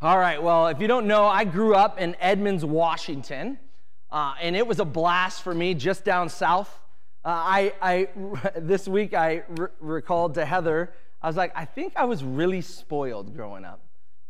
All 0.00 0.16
right, 0.16 0.40
well, 0.40 0.68
if 0.68 0.80
you 0.80 0.86
don't 0.86 1.08
know, 1.08 1.26
I 1.26 1.42
grew 1.42 1.74
up 1.74 2.00
in 2.00 2.14
Edmonds, 2.20 2.64
Washington, 2.64 3.58
uh, 4.12 4.34
and 4.40 4.54
it 4.54 4.64
was 4.64 4.78
a 4.78 4.84
blast 4.84 5.42
for 5.42 5.52
me 5.52 5.74
just 5.74 6.04
down 6.04 6.28
south. 6.28 6.70
Uh, 7.24 7.30
I, 7.30 7.72
I, 7.82 8.08
this 8.56 8.86
week 8.86 9.12
I 9.12 9.42
re- 9.48 9.66
recalled 9.80 10.34
to 10.34 10.44
Heather, 10.44 10.92
I 11.20 11.26
was 11.26 11.36
like, 11.36 11.50
I 11.56 11.64
think 11.64 11.94
I 11.96 12.04
was 12.04 12.22
really 12.22 12.60
spoiled 12.60 13.34
growing 13.34 13.64
up. 13.64 13.80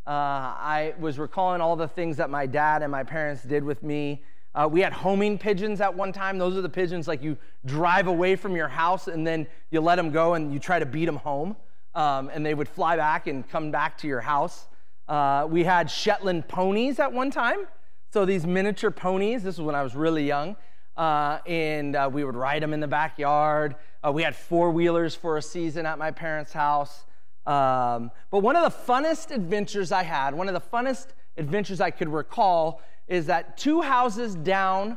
Uh, 0.06 0.10
I 0.10 0.94
was 0.98 1.18
recalling 1.18 1.60
all 1.60 1.76
the 1.76 1.86
things 1.86 2.16
that 2.16 2.30
my 2.30 2.46
dad 2.46 2.82
and 2.82 2.90
my 2.90 3.04
parents 3.04 3.42
did 3.42 3.62
with 3.62 3.82
me. 3.82 4.22
Uh, 4.54 4.66
we 4.72 4.80
had 4.80 4.94
homing 4.94 5.36
pigeons 5.36 5.82
at 5.82 5.94
one 5.94 6.14
time. 6.14 6.38
Those 6.38 6.56
are 6.56 6.62
the 6.62 6.68
pigeons 6.70 7.06
like 7.06 7.22
you 7.22 7.36
drive 7.66 8.06
away 8.06 8.36
from 8.36 8.56
your 8.56 8.68
house 8.68 9.06
and 9.06 9.26
then 9.26 9.46
you 9.70 9.82
let 9.82 9.96
them 9.96 10.12
go 10.12 10.32
and 10.32 10.50
you 10.50 10.60
try 10.60 10.78
to 10.78 10.86
beat 10.86 11.04
them 11.04 11.16
home. 11.16 11.56
Um, 11.94 12.30
and 12.32 12.46
they 12.46 12.54
would 12.54 12.70
fly 12.70 12.96
back 12.96 13.26
and 13.26 13.46
come 13.50 13.70
back 13.70 13.98
to 13.98 14.06
your 14.06 14.22
house. 14.22 14.66
Uh, 15.08 15.46
we 15.48 15.64
had 15.64 15.90
Shetland 15.90 16.48
ponies 16.48 16.98
at 16.98 17.12
one 17.12 17.30
time. 17.30 17.66
So 18.10 18.24
these 18.24 18.46
miniature 18.46 18.90
ponies, 18.90 19.42
this 19.42 19.58
was 19.58 19.64
when 19.64 19.74
I 19.74 19.82
was 19.82 19.94
really 19.94 20.26
young, 20.26 20.56
uh, 20.96 21.38
and 21.46 21.94
uh, 21.96 22.08
we 22.12 22.24
would 22.24 22.36
ride 22.36 22.62
them 22.62 22.72
in 22.72 22.80
the 22.80 22.88
backyard. 22.88 23.76
Uh, 24.02 24.12
we 24.12 24.22
had 24.22 24.34
four 24.34 24.70
wheelers 24.70 25.14
for 25.14 25.36
a 25.36 25.42
season 25.42 25.86
at 25.86 25.98
my 25.98 26.10
parents' 26.10 26.52
house. 26.52 27.04
Um, 27.46 28.10
but 28.30 28.40
one 28.40 28.56
of 28.56 28.64
the 28.70 28.92
funnest 28.92 29.30
adventures 29.30 29.92
I 29.92 30.02
had, 30.02 30.34
one 30.34 30.48
of 30.48 30.54
the 30.54 30.60
funnest 30.60 31.08
adventures 31.36 31.80
I 31.80 31.90
could 31.90 32.08
recall, 32.08 32.82
is 33.06 33.26
that 33.26 33.56
two 33.56 33.80
houses 33.80 34.34
down 34.34 34.96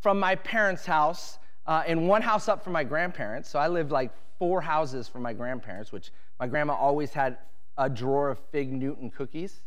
from 0.00 0.18
my 0.18 0.34
parents' 0.34 0.84
house 0.84 1.38
uh, 1.66 1.84
and 1.86 2.08
one 2.08 2.22
house 2.22 2.48
up 2.48 2.64
from 2.64 2.72
my 2.72 2.82
grandparents. 2.82 3.48
So 3.48 3.58
I 3.58 3.68
lived 3.68 3.92
like 3.92 4.10
four 4.38 4.60
houses 4.60 5.06
from 5.06 5.22
my 5.22 5.32
grandparents, 5.32 5.92
which 5.92 6.10
my 6.40 6.48
grandma 6.48 6.74
always 6.74 7.12
had 7.12 7.38
a 7.76 7.88
drawer 7.88 8.30
of 8.30 8.38
Fig 8.50 8.72
Newton 8.72 9.10
cookies. 9.10 9.62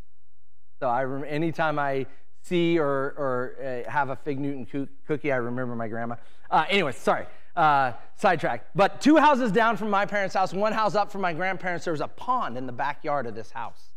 So 0.79 0.87
I 0.87 1.01
remember 1.01 1.27
anytime 1.27 1.79
I 1.79 2.05
see 2.41 2.77
or, 2.77 2.87
or 2.87 3.55
uh, 3.87 3.89
have 3.89 4.09
a 4.09 4.15
Fig 4.15 4.39
Newton 4.39 4.65
co- 4.65 4.87
cookie, 5.07 5.31
I 5.31 5.37
remember 5.37 5.75
my 5.75 5.87
grandma. 5.87 6.15
Uh, 6.49 6.65
anyway, 6.69 6.91
sorry, 6.91 7.25
uh, 7.55 7.93
sidetrack. 8.15 8.67
But 8.75 9.01
two 9.01 9.17
houses 9.17 9.51
down 9.51 9.77
from 9.77 9.89
my 9.89 10.05
parents' 10.05 10.35
house, 10.35 10.53
one 10.53 10.73
house 10.73 10.95
up 10.95 11.11
from 11.11 11.21
my 11.21 11.33
grandparents, 11.33 11.85
there 11.85 11.93
was 11.93 12.01
a 12.01 12.07
pond 12.07 12.57
in 12.57 12.65
the 12.65 12.73
backyard 12.73 13.25
of 13.25 13.35
this 13.35 13.51
house. 13.51 13.91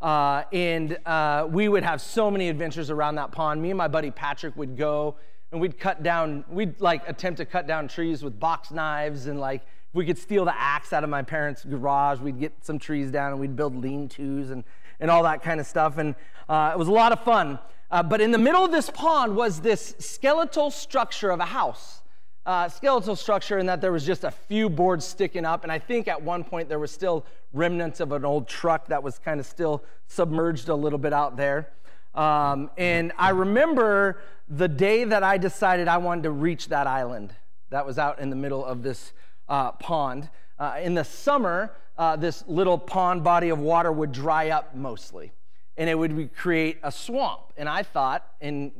Uh, 0.00 0.44
and 0.52 0.96
uh, 1.06 1.48
we 1.50 1.68
would 1.68 1.82
have 1.82 2.00
so 2.00 2.30
many 2.30 2.48
adventures 2.48 2.88
around 2.90 3.16
that 3.16 3.32
pond. 3.32 3.60
Me 3.60 3.70
and 3.70 3.78
my 3.78 3.88
buddy 3.88 4.12
Patrick 4.12 4.56
would 4.56 4.76
go 4.76 5.16
and 5.50 5.60
we'd 5.60 5.78
cut 5.78 6.02
down, 6.02 6.44
we'd 6.48 6.80
like 6.80 7.08
attempt 7.08 7.38
to 7.38 7.44
cut 7.44 7.66
down 7.66 7.88
trees 7.88 8.22
with 8.22 8.38
box 8.38 8.70
knives 8.70 9.26
and 9.26 9.40
like 9.40 9.62
if 9.90 9.94
we 9.94 10.04
could 10.04 10.18
steal 10.18 10.44
the 10.44 10.58
axe 10.58 10.92
out 10.92 11.02
of 11.02 11.10
my 11.10 11.22
parents' 11.22 11.64
garage, 11.64 12.20
we'd 12.20 12.38
get 12.38 12.52
some 12.62 12.78
trees 12.78 13.10
down 13.10 13.32
and 13.32 13.40
we'd 13.40 13.56
build 13.56 13.74
lean-tos 13.74 14.50
and, 14.50 14.64
and 15.00 15.10
all 15.10 15.22
that 15.22 15.42
kind 15.42 15.60
of 15.60 15.66
stuff. 15.66 15.96
And 15.96 16.14
uh, 16.48 16.72
it 16.74 16.78
was 16.78 16.88
a 16.88 16.92
lot 16.92 17.12
of 17.12 17.20
fun. 17.24 17.58
Uh, 17.90 18.02
but 18.02 18.20
in 18.20 18.30
the 18.30 18.38
middle 18.38 18.64
of 18.64 18.70
this 18.70 18.90
pond 18.90 19.34
was 19.34 19.60
this 19.60 19.94
skeletal 19.98 20.70
structure 20.70 21.30
of 21.30 21.40
a 21.40 21.46
house. 21.46 22.02
Uh, 22.44 22.68
skeletal 22.68 23.16
structure 23.16 23.58
in 23.58 23.66
that 23.66 23.80
there 23.80 23.92
was 23.92 24.04
just 24.04 24.24
a 24.24 24.30
few 24.30 24.68
boards 24.68 25.06
sticking 25.06 25.46
up. 25.46 25.62
And 25.62 25.72
I 25.72 25.78
think 25.78 26.06
at 26.06 26.20
one 26.20 26.44
point 26.44 26.68
there 26.68 26.78
was 26.78 26.90
still 26.90 27.24
remnants 27.54 28.00
of 28.00 28.12
an 28.12 28.26
old 28.26 28.46
truck 28.46 28.88
that 28.88 29.02
was 29.02 29.18
kind 29.18 29.40
of 29.40 29.46
still 29.46 29.82
submerged 30.06 30.68
a 30.68 30.74
little 30.74 30.98
bit 30.98 31.14
out 31.14 31.36
there. 31.36 31.70
Um, 32.14 32.70
and 32.76 33.12
I 33.16 33.30
remember 33.30 34.20
the 34.48 34.68
day 34.68 35.04
that 35.04 35.22
I 35.22 35.38
decided 35.38 35.88
I 35.88 35.98
wanted 35.98 36.24
to 36.24 36.30
reach 36.30 36.68
that 36.68 36.86
island 36.86 37.34
that 37.70 37.86
was 37.86 37.98
out 37.98 38.18
in 38.18 38.30
the 38.30 38.36
middle 38.36 38.64
of 38.64 38.82
this 38.82 39.12
uh, 39.48 39.72
pond. 39.72 40.28
Uh, 40.58 40.76
in 40.82 40.94
the 40.94 41.04
summer, 41.04 41.72
uh, 41.96 42.16
this 42.16 42.44
little 42.46 42.78
pond 42.78 43.24
body 43.24 43.48
of 43.48 43.58
water 43.58 43.92
would 43.92 44.12
dry 44.12 44.50
up 44.50 44.74
mostly, 44.74 45.32
and 45.76 45.88
it 45.88 45.94
would 45.96 46.34
create 46.34 46.78
a 46.82 46.92
swamp. 46.92 47.52
And 47.56 47.68
I 47.68 47.82
thought, 47.82 48.26
and, 48.40 48.72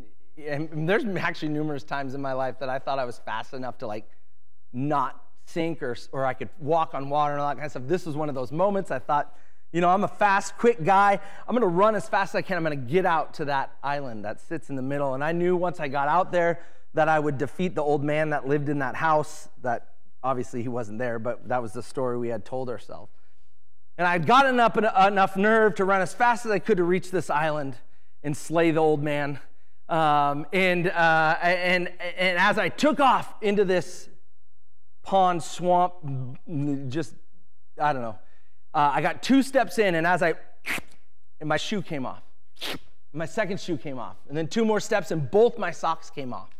and 0.44 0.88
there's 0.88 1.04
actually 1.04 1.48
numerous 1.48 1.84
times 1.84 2.14
in 2.14 2.20
my 2.20 2.32
life 2.32 2.58
that 2.60 2.68
I 2.68 2.78
thought 2.78 2.98
I 2.98 3.04
was 3.04 3.18
fast 3.18 3.54
enough 3.54 3.78
to 3.78 3.86
like 3.86 4.08
not 4.72 5.22
sink 5.46 5.82
or, 5.82 5.96
or 6.12 6.26
I 6.26 6.34
could 6.34 6.50
walk 6.58 6.94
on 6.94 7.08
water 7.08 7.32
and 7.32 7.40
all 7.40 7.48
that 7.48 7.54
kind 7.54 7.64
of 7.64 7.72
stuff. 7.72 7.84
This 7.86 8.06
was 8.06 8.16
one 8.16 8.28
of 8.28 8.34
those 8.34 8.52
moments 8.52 8.90
I 8.90 8.98
thought, 8.98 9.34
you 9.72 9.80
know, 9.80 9.88
I'm 9.90 10.04
a 10.04 10.08
fast, 10.08 10.56
quick 10.56 10.82
guy. 10.84 11.18
I'm 11.46 11.54
going 11.54 11.62
to 11.62 11.66
run 11.66 11.94
as 11.94 12.08
fast 12.08 12.34
as 12.34 12.38
I 12.38 12.42
can. 12.42 12.56
I'm 12.56 12.64
going 12.64 12.78
to 12.78 12.92
get 12.92 13.04
out 13.04 13.34
to 13.34 13.46
that 13.46 13.72
island 13.82 14.24
that 14.24 14.40
sits 14.40 14.70
in 14.70 14.76
the 14.76 14.82
middle. 14.82 15.14
And 15.14 15.24
I 15.24 15.32
knew 15.32 15.56
once 15.56 15.80
I 15.80 15.88
got 15.88 16.08
out 16.08 16.32
there 16.32 16.60
that 16.94 17.08
I 17.08 17.18
would 17.18 17.38
defeat 17.38 17.74
the 17.74 17.82
old 17.82 18.02
man 18.02 18.30
that 18.30 18.46
lived 18.46 18.68
in 18.68 18.78
that 18.78 18.94
house 18.94 19.48
that 19.62 19.88
Obviously, 20.22 20.62
he 20.62 20.68
wasn't 20.68 20.98
there, 20.98 21.18
but 21.18 21.48
that 21.48 21.62
was 21.62 21.72
the 21.72 21.82
story 21.82 22.18
we 22.18 22.28
had 22.28 22.44
told 22.44 22.68
ourselves. 22.68 23.12
And 23.96 24.06
I'd 24.06 24.26
gotten 24.26 24.60
up 24.60 24.76
enough 24.76 25.36
nerve 25.36 25.74
to 25.76 25.84
run 25.84 26.00
as 26.00 26.14
fast 26.14 26.46
as 26.46 26.52
I 26.52 26.58
could 26.58 26.76
to 26.76 26.84
reach 26.84 27.10
this 27.10 27.30
island 27.30 27.76
and 28.22 28.36
slay 28.36 28.70
the 28.70 28.80
old 28.80 29.02
man. 29.02 29.40
Um, 29.88 30.46
and, 30.52 30.88
uh, 30.88 31.36
and, 31.42 31.88
and 32.16 32.38
as 32.38 32.58
I 32.58 32.68
took 32.68 33.00
off 33.00 33.34
into 33.40 33.64
this 33.64 34.08
pond, 35.02 35.42
swamp, 35.42 35.94
just, 36.88 37.14
I 37.80 37.92
don't 37.92 38.02
know, 38.02 38.18
uh, 38.74 38.92
I 38.94 39.00
got 39.00 39.22
two 39.22 39.42
steps 39.42 39.78
in, 39.78 39.94
and 39.94 40.06
as 40.06 40.22
I, 40.22 40.34
and 41.40 41.48
my 41.48 41.56
shoe 41.56 41.82
came 41.82 42.04
off. 42.04 42.22
My 43.12 43.24
second 43.26 43.60
shoe 43.60 43.78
came 43.78 43.98
off. 43.98 44.16
And 44.28 44.36
then 44.36 44.48
two 44.48 44.64
more 44.64 44.80
steps, 44.80 45.10
and 45.10 45.30
both 45.30 45.58
my 45.58 45.70
socks 45.70 46.10
came 46.10 46.32
off. 46.32 46.50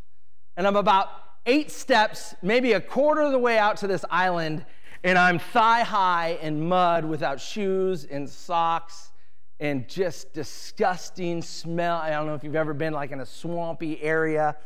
And 0.57 0.67
I'm 0.67 0.77
about 0.77 1.09
eight 1.49 1.71
steps, 1.71 2.35
maybe 2.43 2.75
a 2.75 2.81
quarter 2.81 3.23
of 3.23 3.33
the 3.33 3.39
way 3.39 3.59
out 3.59 3.79
to 3.79 3.87
this 3.87 4.05
island, 4.11 4.65
and 5.03 5.17
I'm 5.17 5.39
thigh 5.39 5.83
high 5.83 6.39
in 6.43 6.69
mud 6.69 7.05
without 7.05 7.41
shoes 7.41 8.05
and 8.05 8.29
socks 8.29 9.11
and 9.59 9.89
just 9.89 10.33
disgusting 10.35 11.43
smell. 11.43 11.97
I 11.97 12.11
don't 12.11 12.27
know 12.27 12.35
if 12.35 12.45
you've 12.45 12.55
ever 12.55 12.75
been 12.75 12.93
like 12.93 13.11
in 13.11 13.21
a 13.21 13.27
swampy 13.27 14.01
area, 14.03 14.57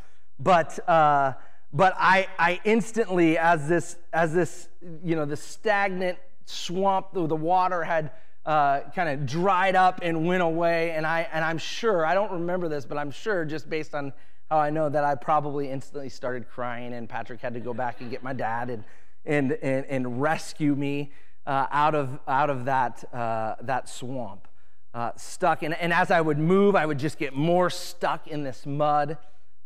but 0.41 0.87
uh, 0.89 1.35
but 1.73 1.95
I 1.97 2.27
I 2.39 2.61
instantly 2.65 3.39
as 3.39 3.69
this 3.69 3.97
as 4.13 4.35
this 4.35 4.69
you 5.05 5.15
know 5.15 5.25
the 5.25 5.37
stagnant 5.37 6.19
swamp 6.47 7.13
the, 7.13 7.23
water 7.23 7.85
had 7.85 8.11
uh, 8.45 8.81
kind 8.95 9.09
of 9.09 9.25
dried 9.25 9.77
up 9.77 10.01
and 10.03 10.27
went 10.27 10.43
away, 10.43 10.91
and 10.91 11.07
I 11.07 11.29
and 11.33 11.45
I'm 11.45 11.59
sure 11.59 12.05
I 12.05 12.15
don't 12.15 12.33
remember 12.33 12.69
this, 12.69 12.85
but 12.85 12.99
I'm 12.99 13.13
sure 13.13 13.45
just 13.45 13.71
based 13.71 13.95
on 13.95 14.13
how 14.53 14.59
I 14.59 14.69
know 14.69 14.91
that 14.91 15.03
I 15.03 15.15
probably 15.15 15.71
instantly 15.71 16.11
started 16.11 16.47
crying, 16.47 16.93
and 16.93 17.09
Patrick 17.09 17.41
had 17.41 17.55
to 17.55 17.61
go 17.61 17.73
back 17.73 18.03
and 18.03 18.11
get 18.11 18.23
my 18.23 18.35
dad 18.35 18.69
and, 18.69 18.85
and, 19.25 19.53
and, 19.63 19.87
and 19.87 20.21
rescue 20.21 20.75
me 20.75 21.11
uh, 21.47 21.69
out, 21.71 21.95
of, 21.95 22.19
out 22.29 22.51
of 22.51 22.67
that, 22.67 23.03
uh, 23.15 23.55
that 23.63 23.89
swamp. 23.89 24.47
Uh, 24.93 25.11
stuck. 25.17 25.63
And, 25.63 25.73
and 25.73 25.91
as 25.91 26.11
I 26.11 26.21
would 26.21 26.39
move, 26.39 26.77
I 26.77 26.85
would 26.85 26.99
just 26.99 27.19
get 27.19 27.35
more 27.35 27.71
stuck 27.71 28.27
in 28.27 28.43
this 28.43 28.67
mud. 28.67 29.17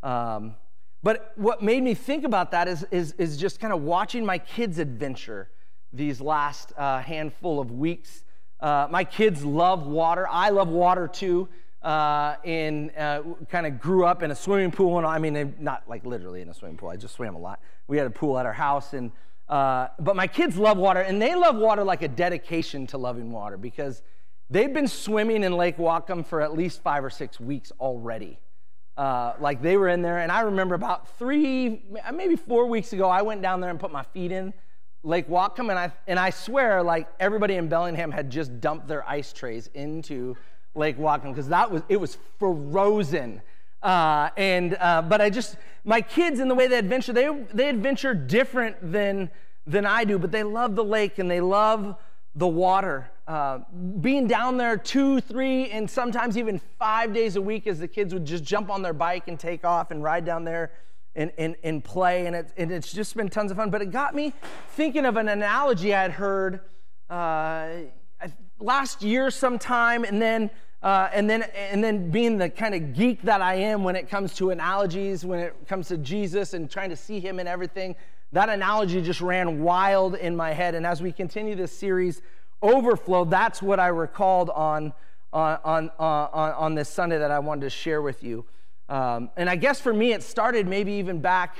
Um, 0.04 0.54
but 1.02 1.32
what 1.34 1.64
made 1.64 1.82
me 1.82 1.94
think 1.94 2.22
about 2.22 2.52
that 2.52 2.68
is, 2.68 2.86
is, 2.92 3.10
is 3.18 3.36
just 3.36 3.58
kind 3.58 3.72
of 3.72 3.82
watching 3.82 4.24
my 4.24 4.38
kids' 4.38 4.78
adventure 4.78 5.50
these 5.92 6.20
last 6.20 6.72
uh, 6.76 7.00
handful 7.00 7.58
of 7.58 7.72
weeks. 7.72 8.22
Uh, 8.60 8.86
my 8.88 9.02
kids 9.02 9.44
love 9.44 9.88
water. 9.88 10.28
I 10.30 10.50
love 10.50 10.68
water 10.68 11.08
too 11.08 11.48
uh, 11.82 12.36
in 12.44 12.90
uh, 12.90 13.22
kind 13.48 13.66
of 13.66 13.78
grew 13.78 14.04
up 14.04 14.22
in 14.22 14.30
a 14.30 14.34
swimming 14.34 14.70
pool, 14.70 14.98
and 14.98 15.06
I 15.06 15.18
mean, 15.18 15.54
not 15.60 15.84
like 15.88 16.04
literally 16.04 16.42
in 16.42 16.48
a 16.48 16.54
swimming 16.54 16.76
pool. 16.76 16.88
I 16.88 16.96
just 16.96 17.14
swam 17.14 17.34
a 17.34 17.38
lot. 17.38 17.60
We 17.86 17.96
had 17.96 18.06
a 18.06 18.10
pool 18.10 18.38
at 18.38 18.46
our 18.46 18.52
house, 18.52 18.92
and 18.92 19.12
uh, 19.48 19.88
but 19.98 20.16
my 20.16 20.26
kids 20.26 20.56
love 20.56 20.78
water, 20.78 21.00
and 21.00 21.20
they 21.22 21.34
love 21.34 21.56
water 21.56 21.84
like 21.84 22.02
a 22.02 22.08
dedication 22.08 22.86
to 22.88 22.98
loving 22.98 23.30
water 23.30 23.56
because 23.56 24.02
they've 24.50 24.72
been 24.72 24.88
swimming 24.88 25.44
in 25.44 25.56
Lake 25.56 25.76
Whatcom 25.76 26.26
for 26.26 26.40
at 26.40 26.56
least 26.56 26.82
five 26.82 27.04
or 27.04 27.10
six 27.10 27.38
weeks 27.38 27.72
already. 27.78 28.40
Uh, 28.96 29.34
like 29.40 29.60
they 29.60 29.76
were 29.76 29.88
in 29.88 30.00
there, 30.02 30.18
and 30.18 30.32
I 30.32 30.40
remember 30.40 30.74
about 30.74 31.18
three, 31.18 31.84
maybe 32.12 32.34
four 32.34 32.66
weeks 32.66 32.94
ago, 32.94 33.08
I 33.08 33.22
went 33.22 33.42
down 33.42 33.60
there 33.60 33.70
and 33.70 33.78
put 33.78 33.92
my 33.92 34.02
feet 34.02 34.32
in 34.32 34.54
Lake 35.02 35.28
Whatcom, 35.28 35.70
and 35.70 35.78
I 35.78 35.92
and 36.08 36.18
I 36.18 36.30
swear, 36.30 36.82
like 36.82 37.06
everybody 37.20 37.54
in 37.54 37.68
Bellingham 37.68 38.10
had 38.10 38.30
just 38.30 38.60
dumped 38.60 38.88
their 38.88 39.08
ice 39.08 39.32
trays 39.32 39.68
into 39.74 40.34
Lake 40.76 40.98
Whatcom 40.98 41.30
because 41.30 41.48
that 41.48 41.70
was 41.70 41.82
it 41.88 41.96
was 41.96 42.18
frozen. 42.38 43.42
Uh, 43.82 44.30
and 44.36 44.76
uh, 44.80 45.02
but 45.02 45.20
I 45.20 45.30
just 45.30 45.56
my 45.84 46.00
kids 46.00 46.40
in 46.40 46.48
the 46.48 46.54
way 46.54 46.66
they 46.66 46.78
adventure 46.78 47.12
they 47.12 47.28
they 47.52 47.68
adventure 47.68 48.14
different 48.14 48.76
than 48.92 49.30
than 49.66 49.84
I 49.84 50.04
do, 50.04 50.18
but 50.18 50.32
they 50.32 50.42
love 50.42 50.76
the 50.76 50.84
lake 50.84 51.18
and 51.18 51.30
they 51.30 51.40
love 51.40 51.96
the 52.34 52.46
water. 52.46 53.10
Uh, 53.26 53.58
being 54.00 54.28
down 54.28 54.56
there 54.56 54.76
two, 54.76 55.20
three, 55.20 55.70
and 55.70 55.90
sometimes 55.90 56.38
even 56.38 56.60
five 56.78 57.12
days 57.12 57.34
a 57.34 57.42
week 57.42 57.66
as 57.66 57.80
the 57.80 57.88
kids 57.88 58.14
would 58.14 58.24
just 58.24 58.44
jump 58.44 58.70
on 58.70 58.82
their 58.82 58.92
bike 58.92 59.26
and 59.26 59.40
take 59.40 59.64
off 59.64 59.90
and 59.90 60.02
ride 60.02 60.24
down 60.24 60.44
there 60.44 60.70
and, 61.16 61.32
and, 61.38 61.56
and 61.64 61.82
play. 61.82 62.26
And, 62.26 62.36
it, 62.36 62.52
and 62.56 62.70
it's 62.70 62.92
just 62.92 63.16
been 63.16 63.28
tons 63.28 63.50
of 63.50 63.56
fun. 63.56 63.70
But 63.70 63.82
it 63.82 63.90
got 63.90 64.14
me 64.14 64.32
thinking 64.70 65.04
of 65.04 65.16
an 65.16 65.28
analogy 65.28 65.92
I 65.92 66.02
had 66.02 66.12
heard 66.12 66.60
uh, 67.10 67.68
last 68.58 69.02
year 69.02 69.30
sometime. 69.30 70.04
And 70.04 70.20
then 70.20 70.50
uh, 70.82 71.08
and 71.12 71.28
then 71.28 71.42
and 71.42 71.82
then 71.82 72.10
being 72.10 72.38
the 72.38 72.48
kind 72.48 72.74
of 72.74 72.94
geek 72.94 73.22
that 73.22 73.42
I 73.42 73.54
am 73.54 73.82
when 73.82 73.96
it 73.96 74.08
comes 74.08 74.34
to 74.34 74.50
analogies, 74.50 75.24
when 75.24 75.40
it 75.40 75.54
comes 75.66 75.88
to 75.88 75.96
Jesus 75.96 76.54
and 76.54 76.70
trying 76.70 76.90
to 76.90 76.96
see 76.96 77.18
him 77.18 77.40
in 77.40 77.46
everything, 77.46 77.96
that 78.32 78.48
analogy 78.48 79.02
just 79.02 79.20
ran 79.20 79.62
wild 79.62 80.14
in 80.14 80.36
my 80.36 80.52
head. 80.52 80.74
And 80.74 80.86
as 80.86 81.02
we 81.02 81.12
continue 81.12 81.54
this 81.54 81.76
series, 81.76 82.22
Overflow, 82.62 83.24
that's 83.26 83.60
what 83.60 83.80
I 83.80 83.88
recalled 83.88 84.50
on 84.50 84.92
on, 85.32 85.58
on, 85.64 85.90
on, 85.98 86.52
on 86.52 86.74
this 86.74 86.88
Sunday 86.88 87.18
that 87.18 87.30
I 87.30 87.38
wanted 87.40 87.62
to 87.62 87.70
share 87.70 88.00
with 88.00 88.22
you. 88.22 88.44
Um, 88.88 89.30
and 89.36 89.50
I 89.50 89.56
guess 89.56 89.80
for 89.80 89.92
me, 89.92 90.12
it 90.12 90.22
started 90.22 90.66
maybe 90.66 90.92
even 90.92 91.20
back 91.20 91.56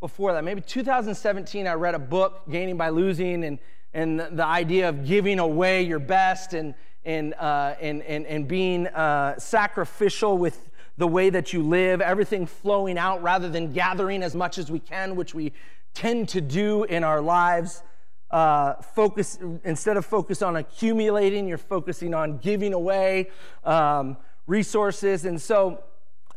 before 0.00 0.32
that. 0.32 0.44
Maybe 0.44 0.60
2017, 0.60 1.66
I 1.66 1.72
read 1.72 1.94
a 1.94 1.98
book, 1.98 2.42
Gaining 2.50 2.76
by 2.76 2.90
Losing, 2.90 3.44
and, 3.44 3.58
and 3.92 4.20
the 4.20 4.44
idea 4.44 4.88
of 4.88 5.06
giving 5.06 5.38
away 5.38 5.82
your 5.82 5.98
best 5.98 6.54
and, 6.54 6.74
and, 7.04 7.34
uh, 7.34 7.74
and, 7.80 8.02
and, 8.02 8.26
and 8.26 8.46
being 8.46 8.86
uh, 8.88 9.38
sacrificial 9.38 10.38
with 10.38 10.70
the 10.96 11.06
way 11.06 11.30
that 11.30 11.52
you 11.52 11.62
live, 11.62 12.00
everything 12.00 12.46
flowing 12.46 12.98
out 12.98 13.22
rather 13.22 13.48
than 13.48 13.72
gathering 13.72 14.22
as 14.22 14.34
much 14.34 14.58
as 14.58 14.70
we 14.70 14.78
can, 14.78 15.16
which 15.16 15.34
we 15.34 15.52
tend 15.94 16.28
to 16.28 16.40
do 16.40 16.84
in 16.84 17.02
our 17.02 17.20
lives. 17.20 17.82
Uh, 18.30 18.74
focus 18.74 19.38
instead 19.64 19.96
of 19.96 20.06
focus 20.06 20.40
on 20.40 20.56
accumulating, 20.56 21.48
you're 21.48 21.58
focusing 21.58 22.14
on 22.14 22.38
giving 22.38 22.72
away 22.74 23.28
um, 23.64 24.16
resources. 24.46 25.24
And 25.24 25.40
so, 25.40 25.82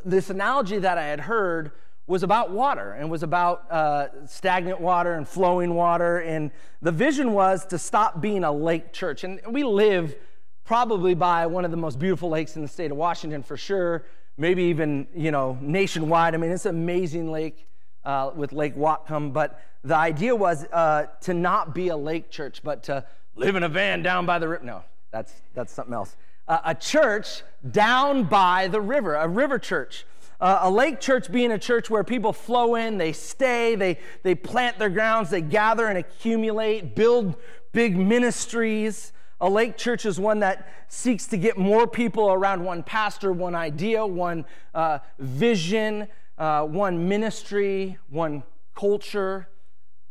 this 0.04 0.30
analogy 0.30 0.80
that 0.80 0.98
I 0.98 1.04
had 1.04 1.20
heard 1.20 1.72
was 2.06 2.24
about 2.24 2.52
water 2.52 2.92
and 2.92 3.10
was 3.10 3.24
about 3.24 3.72
uh, 3.72 4.08
stagnant 4.28 4.82
water 4.82 5.14
and 5.14 5.28
flowing 5.28 5.74
water. 5.74 6.20
And 6.20 6.52
the 6.82 6.92
vision 6.92 7.34
was 7.34 7.66
to 7.68 7.78
stop 7.78 8.20
being 8.20 8.44
a 8.44 8.52
lake 8.52 8.92
church. 8.92 9.24
And 9.24 9.40
we 9.48 9.64
live 9.64 10.16
probably 10.66 11.14
by 11.14 11.46
one 11.46 11.66
of 11.66 11.72
the 11.72 11.78
most 11.78 12.00
beautiful 12.00 12.30
lakes 12.30 12.56
in 12.56 12.62
the 12.62 12.68
state 12.68 12.92
of 12.92 12.98
Washington 12.98 13.44
for 13.44 13.58
sure 13.58 14.04
maybe 14.38 14.64
even, 14.64 15.08
you 15.16 15.32
know, 15.32 15.58
nationwide. 15.62 16.34
I 16.34 16.38
mean, 16.38 16.52
it's 16.52 16.66
an 16.66 16.76
amazing 16.76 17.32
lake 17.32 17.68
uh, 18.04 18.32
with 18.36 18.52
Lake 18.52 18.76
Whatcom, 18.76 19.32
but 19.32 19.62
the 19.84 19.96
idea 19.96 20.36
was 20.36 20.66
uh, 20.66 21.08
to 21.22 21.34
not 21.34 21.76
be 21.76 21.90
a 21.90 21.98
lake 21.98 22.30
church, 22.30 22.62
but 22.64 22.84
to 22.84 23.06
live 23.36 23.56
in 23.56 23.64
a 23.64 23.70
van 23.70 24.02
down 24.02 24.26
by 24.26 24.40
the 24.40 24.48
river. 24.48 24.64
No, 24.64 24.84
that's, 25.12 25.34
that's 25.54 25.72
something 25.72 25.94
else. 25.94 26.16
Uh, 26.48 26.60
a 26.66 26.76
church 26.76 27.44
down 27.70 28.24
by 28.24 28.68
the 28.68 28.82
river, 28.82 29.16
a 29.16 29.28
river 29.28 29.60
church. 29.60 30.06
Uh, 30.44 30.60
a 30.64 30.70
lake 30.70 31.00
church 31.00 31.32
being 31.32 31.54
a 31.54 31.58
church 31.58 31.90
where 31.90 32.04
people 32.04 32.34
flow 32.34 32.76
in, 32.76 32.98
they 32.98 33.14
stay, 33.14 33.76
they, 33.76 33.98
they 34.24 34.36
plant 34.36 34.78
their 34.78 34.90
grounds, 34.90 35.30
they 35.30 35.40
gather 35.40 35.88
and 35.88 35.98
accumulate, 35.98 36.98
build 36.98 37.38
big 37.72 37.96
ministries. 37.96 39.14
A 39.40 39.50
lake 39.50 39.78
church 39.78 40.06
is 40.06 40.20
one 40.20 40.42
that 40.42 40.68
seeks 40.90 41.28
to 41.28 41.38
get 41.38 41.58
more 41.58 41.88
people 41.88 42.30
around 42.30 42.62
one 42.62 42.84
pastor, 42.84 43.32
one 43.32 43.56
idea, 43.56 44.06
one 44.06 44.44
uh, 44.76 45.00
vision, 45.18 46.10
uh, 46.38 46.66
one 46.66 47.08
ministry, 47.08 47.98
one 48.10 48.44
culture. 48.76 49.48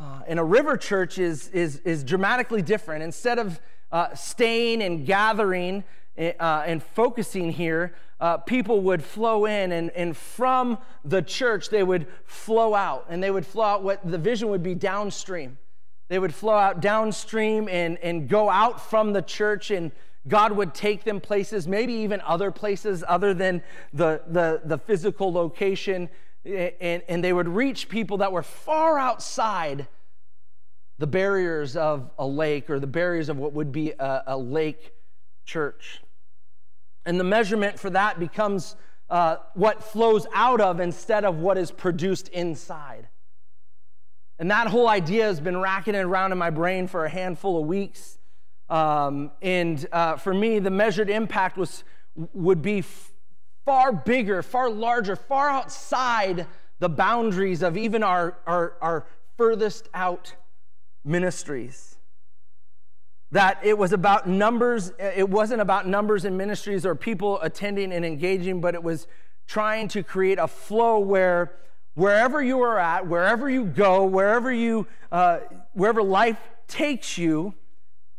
Uh, 0.00 0.23
and 0.26 0.38
a 0.38 0.44
river 0.44 0.78
church 0.78 1.19
is, 1.19 1.49
is, 1.49 1.76
is 1.81 2.02
dramatically 2.02 2.62
different. 2.62 3.02
Instead 3.02 3.38
of 3.38 3.61
uh, 3.93 4.14
staying 4.14 4.82
and 4.82 5.05
gathering 5.05 5.85
uh, 6.19 6.62
and 6.67 6.82
focusing 6.82 7.50
here, 7.50 7.94
uh, 8.20 8.37
people 8.37 8.82
would 8.82 9.03
flow 9.03 9.47
in, 9.47 9.73
and, 9.73 9.91
and 9.91 10.17
from 10.17 10.79
the 11.05 11.23
church, 11.23 11.70
they 11.70 11.82
would 11.82 12.06
flow 12.25 12.75
out. 12.75 13.06
And 13.09 13.23
they 13.23 13.31
would 13.31 13.47
flow 13.47 13.64
out 13.64 13.82
what 13.82 14.09
the 14.09 14.19
vision 14.19 14.49
would 14.50 14.62
be 14.62 14.75
downstream. 14.75 15.59
They 16.09 16.19
would 16.19 16.35
flow 16.35 16.55
out 16.55 16.81
downstream 16.81 17.69
and, 17.69 17.99
and 17.99 18.29
go 18.29 18.50
out 18.50 18.91
from 18.91 19.12
the 19.12 19.23
church, 19.23 19.70
and 19.70 19.91
God 20.29 20.53
would 20.53 20.75
take 20.75 21.05
them 21.05 21.20
places, 21.20 21.67
maybe 21.67 21.94
even 21.94 22.20
other 22.20 22.50
places 22.50 23.03
other 23.09 23.35
than 23.35 23.62
the, 23.93 24.23
the, 24.29 24.61
the 24.64 24.79
physical 24.79 25.32
location. 25.32 26.09
And, 26.44 27.03
and 27.09 27.25
they 27.25 27.32
would 27.32 27.49
reach 27.49 27.88
people 27.88 28.19
that 28.19 28.31
were 28.31 28.43
far 28.43 28.99
outside 28.99 29.87
the 30.99 31.06
barriers 31.06 31.76
of 31.76 32.11
a 32.19 32.26
lake 32.26 32.70
or 32.70 32.79
the 32.79 32.87
barriers 32.87 33.29
of 33.29 33.37
what 33.37 33.53
would 33.53 33.73
be 33.73 33.93
a, 33.93 34.23
a 34.29 34.38
lake 34.38 34.93
church. 35.44 36.00
And 37.05 37.19
the 37.19 37.25
measurement 37.25 37.79
for 37.79 37.91
that 37.91 38.21
becomes 38.21 38.77
uh, 39.11 39.37
what 39.55 39.83
flows 39.83 40.27
out 40.33 40.61
of 40.61 40.81
instead 40.81 41.25
of 41.25 41.39
what 41.39 41.59
is 41.59 41.71
produced 41.71 42.29
inside. 42.29 43.09
And 44.39 44.50
that 44.50 44.69
whole 44.69 44.89
idea 44.89 45.25
has 45.25 45.41
been 45.41 45.61
racking 45.61 45.94
around 45.94 46.33
in 46.33 46.39
my 46.39 46.50
brain 46.50 46.87
for 46.87 47.05
a 47.05 47.09
handful 47.09 47.61
of 47.61 47.67
weeks. 47.67 48.19
Um, 48.71 49.31
and 49.43 49.87
uh, 49.93 50.17
for 50.17 50.33
me, 50.33 50.59
the 50.59 50.71
measured 50.71 51.11
impact 51.11 51.56
was, 51.56 51.85
would 52.33 52.62
be 52.62 52.79
f- 52.79 53.12
far 53.65 53.93
bigger, 53.93 54.43
far 54.43 54.71
larger, 54.71 55.15
far 55.15 55.50
outside 55.50 56.47
the 56.79 56.88
boundaries 56.88 57.62
of 57.62 57.77
even 57.77 58.03
our, 58.03 58.38
our, 58.47 58.75
our 58.81 59.06
furthest 59.37 59.88
out 59.95 60.35
ministries. 61.05 61.92
That 63.32 63.58
it 63.62 63.76
was 63.76 63.93
about 63.93 64.29
numbers, 64.29 64.93
it 64.99 65.29
wasn't 65.29 65.61
about 65.61 65.88
numbers 65.88 66.25
in 66.25 66.37
ministries 66.37 66.87
or 66.87 66.94
people 66.94 67.40
attending 67.40 67.93
and 67.93 68.05
engaging, 68.05 68.61
but 68.61 68.75
it 68.75 68.82
was 68.82 69.06
trying 69.46 69.88
to 69.88 70.02
create 70.02 70.38
a 70.38 70.46
flow 70.46 70.99
where 70.99 71.52
wherever 71.94 72.43
you 72.43 72.61
are 72.61 72.79
at, 72.79 73.06
wherever 73.06 73.50
you 73.50 73.64
go, 73.64 74.05
wherever 74.05 74.52
you, 74.52 74.87
uh, 75.11 75.38
wherever 75.73 76.02
life 76.02 76.38
takes 76.69 77.19
you, 77.19 77.55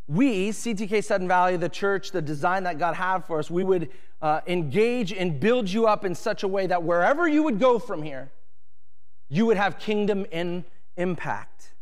we, 0.08 0.50
CTK 0.50 1.04
Sudden 1.04 1.28
Valley, 1.28 1.58
the 1.58 1.70
church, 1.70 2.12
the 2.12 2.22
design 2.22 2.64
that 2.64 2.78
God 2.78 2.96
had 2.96 3.20
for 3.20 3.40
us, 3.40 3.50
we 3.50 3.64
would 3.64 3.90
uh, 4.22 4.42
engage 4.48 5.14
and 5.14 5.40
build 5.40 5.70
you 5.70 5.88
up 5.88 6.06
in 6.06 6.14
such 6.14 6.44
a 6.44 6.48
way 6.48 6.68
that 6.68 6.84
wherever 6.84 7.28
you 7.28 7.44
would 7.44 7.60
go 7.60 7.80
from 7.80 8.04
here, 8.04 8.32
you 9.30 9.46
would 9.46 9.58
have 9.58 9.80
kingdom 9.80 10.26
in 10.32 10.66
impact. 10.98 11.74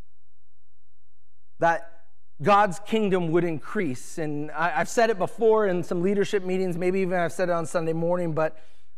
That 1.60 2.01
God's 2.42 2.80
kingdom 2.80 3.32
would 3.32 3.44
increase. 3.44 4.18
And 4.18 4.50
I, 4.52 4.70
have 4.70 4.90
said 4.90 5.10
it 5.10 5.20
before 5.20 5.68
in 5.68 5.84
some 5.84 6.02
leadership 6.02 6.44
meetings, 6.44 6.78
maybe 6.78 7.00
even 7.02 7.20
I've 7.20 7.32
said 7.32 7.50
it 7.50 7.52
on 7.52 7.66
Sunday 7.66 7.94
morning, 7.94 8.34
but 8.34 8.58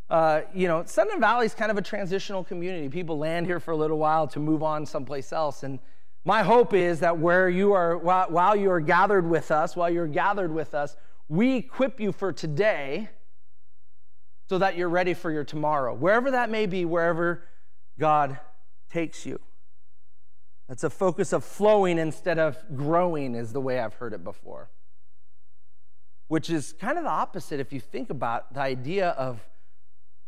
uh, 0.10 0.42
you 0.54 0.68
know, 0.68 0.84
Sudden 0.86 1.19
Valley 1.19 1.45
is 1.45 1.54
kind 1.54 1.72
of 1.72 1.78
a 1.78 1.81
transitional 1.81 2.44
community. 2.44 2.88
People 2.88 3.18
land 3.18 3.45
here 3.45 3.60
for 3.60 3.72
a 3.72 3.75
little 3.75 3.98
while 3.98 4.28
to 4.28 4.40
move 4.40 4.62
on 4.62 4.86
someplace 4.86 5.34
else. 5.34 5.63
And 5.63 5.80
my 6.24 6.44
hope 6.44 6.74
is 6.74 7.00
that 7.00 7.18
where 7.18 7.50
you 7.50 7.74
are, 7.74 7.98
while, 7.98 8.28
while 8.30 8.56
you 8.56 8.69
are 8.72 8.80
gathered 8.80 9.28
with 9.28 9.51
us, 9.51 9.75
while 9.75 9.89
you're 9.89 10.07
gathered 10.07 10.54
with 10.54 10.74
us, 10.74 10.96
we 11.28 11.56
equip 11.56 12.00
you 12.00 12.12
for 12.12 12.31
today 12.31 13.10
so 14.48 14.57
that 14.57 14.78
you're 14.78 14.89
ready 14.89 15.13
for 15.13 15.31
your 15.31 15.44
tomorrow, 15.44 15.94
wherever 15.96 16.31
that 16.31 16.50
may 16.50 16.66
be, 16.66 16.86
wherever 16.86 17.48
God 17.98 18.39
takes 18.89 19.25
you. 19.25 19.39
That's 20.74 20.84
a 20.84 20.90
focus 20.90 21.34
of 21.34 21.44
flowing 21.44 22.00
instead 22.00 22.40
of 22.40 22.58
growing, 22.75 23.36
is 23.36 23.54
the 23.54 23.62
way 23.62 23.80
I've 23.80 23.94
heard 23.94 24.12
it 24.12 24.24
before. 24.24 24.72
Which 26.30 26.50
is 26.50 26.74
kind 26.80 26.98
of 26.98 27.03
the 27.03 27.12
opposite 27.12 27.60
if 27.60 27.72
you 27.72 27.80
think 27.80 28.10
about 28.10 28.56
the 28.56 28.62
idea 28.62 29.10
of 29.10 29.48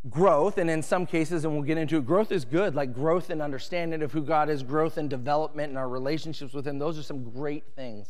growth, 0.08 0.60
and 0.60 0.70
in 0.70 0.84
some 0.84 1.08
cases, 1.08 1.46
and 1.46 1.54
we'll 1.56 1.64
get 1.64 1.80
into 1.80 1.98
it, 1.98 2.06
growth 2.06 2.32
is 2.32 2.46
good, 2.46 2.75
like 2.75 2.94
growth 2.94 3.32
and 3.32 3.42
understanding 3.42 4.04
of 4.04 4.12
who 4.12 4.22
God 4.22 4.52
is, 4.52 4.62
growth 4.62 4.98
and 4.98 5.10
development 5.10 5.70
and 5.70 5.80
our 5.80 5.90
relationships 5.90 6.54
with 6.54 6.68
Him. 6.68 6.78
Those 6.78 7.00
are 7.00 7.02
some 7.02 7.32
great 7.32 7.64
things. 7.75 8.08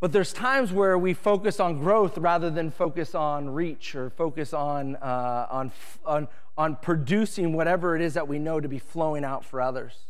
But 0.00 0.12
there's 0.12 0.32
times 0.32 0.72
where 0.72 0.96
we 0.96 1.12
focus 1.12 1.60
on 1.60 1.80
growth 1.80 2.16
rather 2.16 2.48
than 2.48 2.70
focus 2.70 3.14
on 3.14 3.50
reach 3.50 3.94
or 3.94 4.08
focus 4.08 4.54
on, 4.54 4.96
uh, 4.96 5.48
on, 5.50 5.70
on, 6.06 6.28
on 6.56 6.76
producing 6.76 7.52
whatever 7.52 7.94
it 7.94 8.00
is 8.00 8.14
that 8.14 8.26
we 8.26 8.38
know 8.38 8.58
to 8.58 8.68
be 8.68 8.78
flowing 8.78 9.22
out 9.22 9.44
for 9.44 9.60
others. 9.60 10.06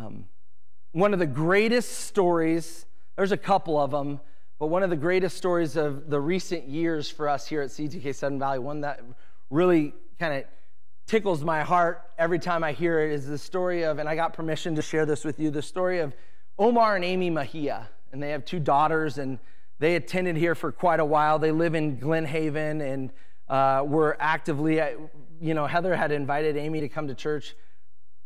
Um, 0.00 0.24
one 0.92 1.12
of 1.12 1.18
the 1.18 1.26
greatest 1.26 1.92
stories, 2.06 2.86
there's 3.16 3.32
a 3.32 3.36
couple 3.36 3.78
of 3.78 3.90
them, 3.90 4.20
but 4.58 4.68
one 4.68 4.82
of 4.82 4.88
the 4.88 4.96
greatest 4.96 5.36
stories 5.36 5.76
of 5.76 6.08
the 6.08 6.18
recent 6.18 6.66
years 6.66 7.10
for 7.10 7.28
us 7.28 7.46
here 7.46 7.60
at 7.60 7.68
CTK 7.68 8.14
Sudden 8.14 8.38
Valley, 8.38 8.58
one 8.58 8.80
that 8.80 9.02
really 9.50 9.92
kind 10.18 10.34
of 10.34 10.44
tickles 11.06 11.44
my 11.44 11.62
heart 11.62 12.02
every 12.18 12.38
time 12.38 12.64
I 12.64 12.72
hear 12.72 13.00
it, 13.00 13.12
is 13.12 13.26
the 13.26 13.36
story 13.36 13.82
of, 13.84 13.98
and 13.98 14.08
I 14.08 14.16
got 14.16 14.32
permission 14.32 14.74
to 14.76 14.82
share 14.82 15.04
this 15.04 15.22
with 15.22 15.38
you, 15.38 15.50
the 15.50 15.60
story 15.60 15.98
of 15.98 16.14
Omar 16.58 16.96
and 16.96 17.04
Amy 17.04 17.30
Mahia. 17.30 17.86
And 18.12 18.22
they 18.22 18.30
have 18.30 18.46
two 18.46 18.58
daughters, 18.58 19.18
and 19.18 19.38
they 19.80 19.96
attended 19.96 20.36
here 20.36 20.54
for 20.54 20.72
quite 20.72 21.00
a 21.00 21.04
while. 21.04 21.38
They 21.38 21.52
live 21.52 21.74
in 21.74 21.98
Glen 21.98 22.24
Haven 22.24 22.80
and 22.80 23.12
uh, 23.48 23.84
were 23.86 24.16
actively, 24.18 24.80
you 25.40 25.52
know, 25.54 25.66
Heather 25.66 25.94
had 25.94 26.10
invited 26.10 26.56
Amy 26.56 26.80
to 26.80 26.88
come 26.88 27.06
to 27.08 27.14
church 27.14 27.54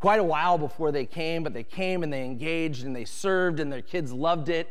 quite 0.05 0.21
a 0.21 0.23
while 0.23 0.59
before 0.59 0.93
they 0.93 1.07
came, 1.07 1.43
but 1.43 1.55
they 1.55 1.63
came 1.63 2.03
and 2.03 2.13
they 2.13 2.27
engaged 2.27 2.85
and 2.85 2.95
they 2.95 3.07
served, 3.07 3.59
and 3.59 3.73
their 3.73 3.81
kids 3.81 4.13
loved 4.13 4.51
it. 4.51 4.71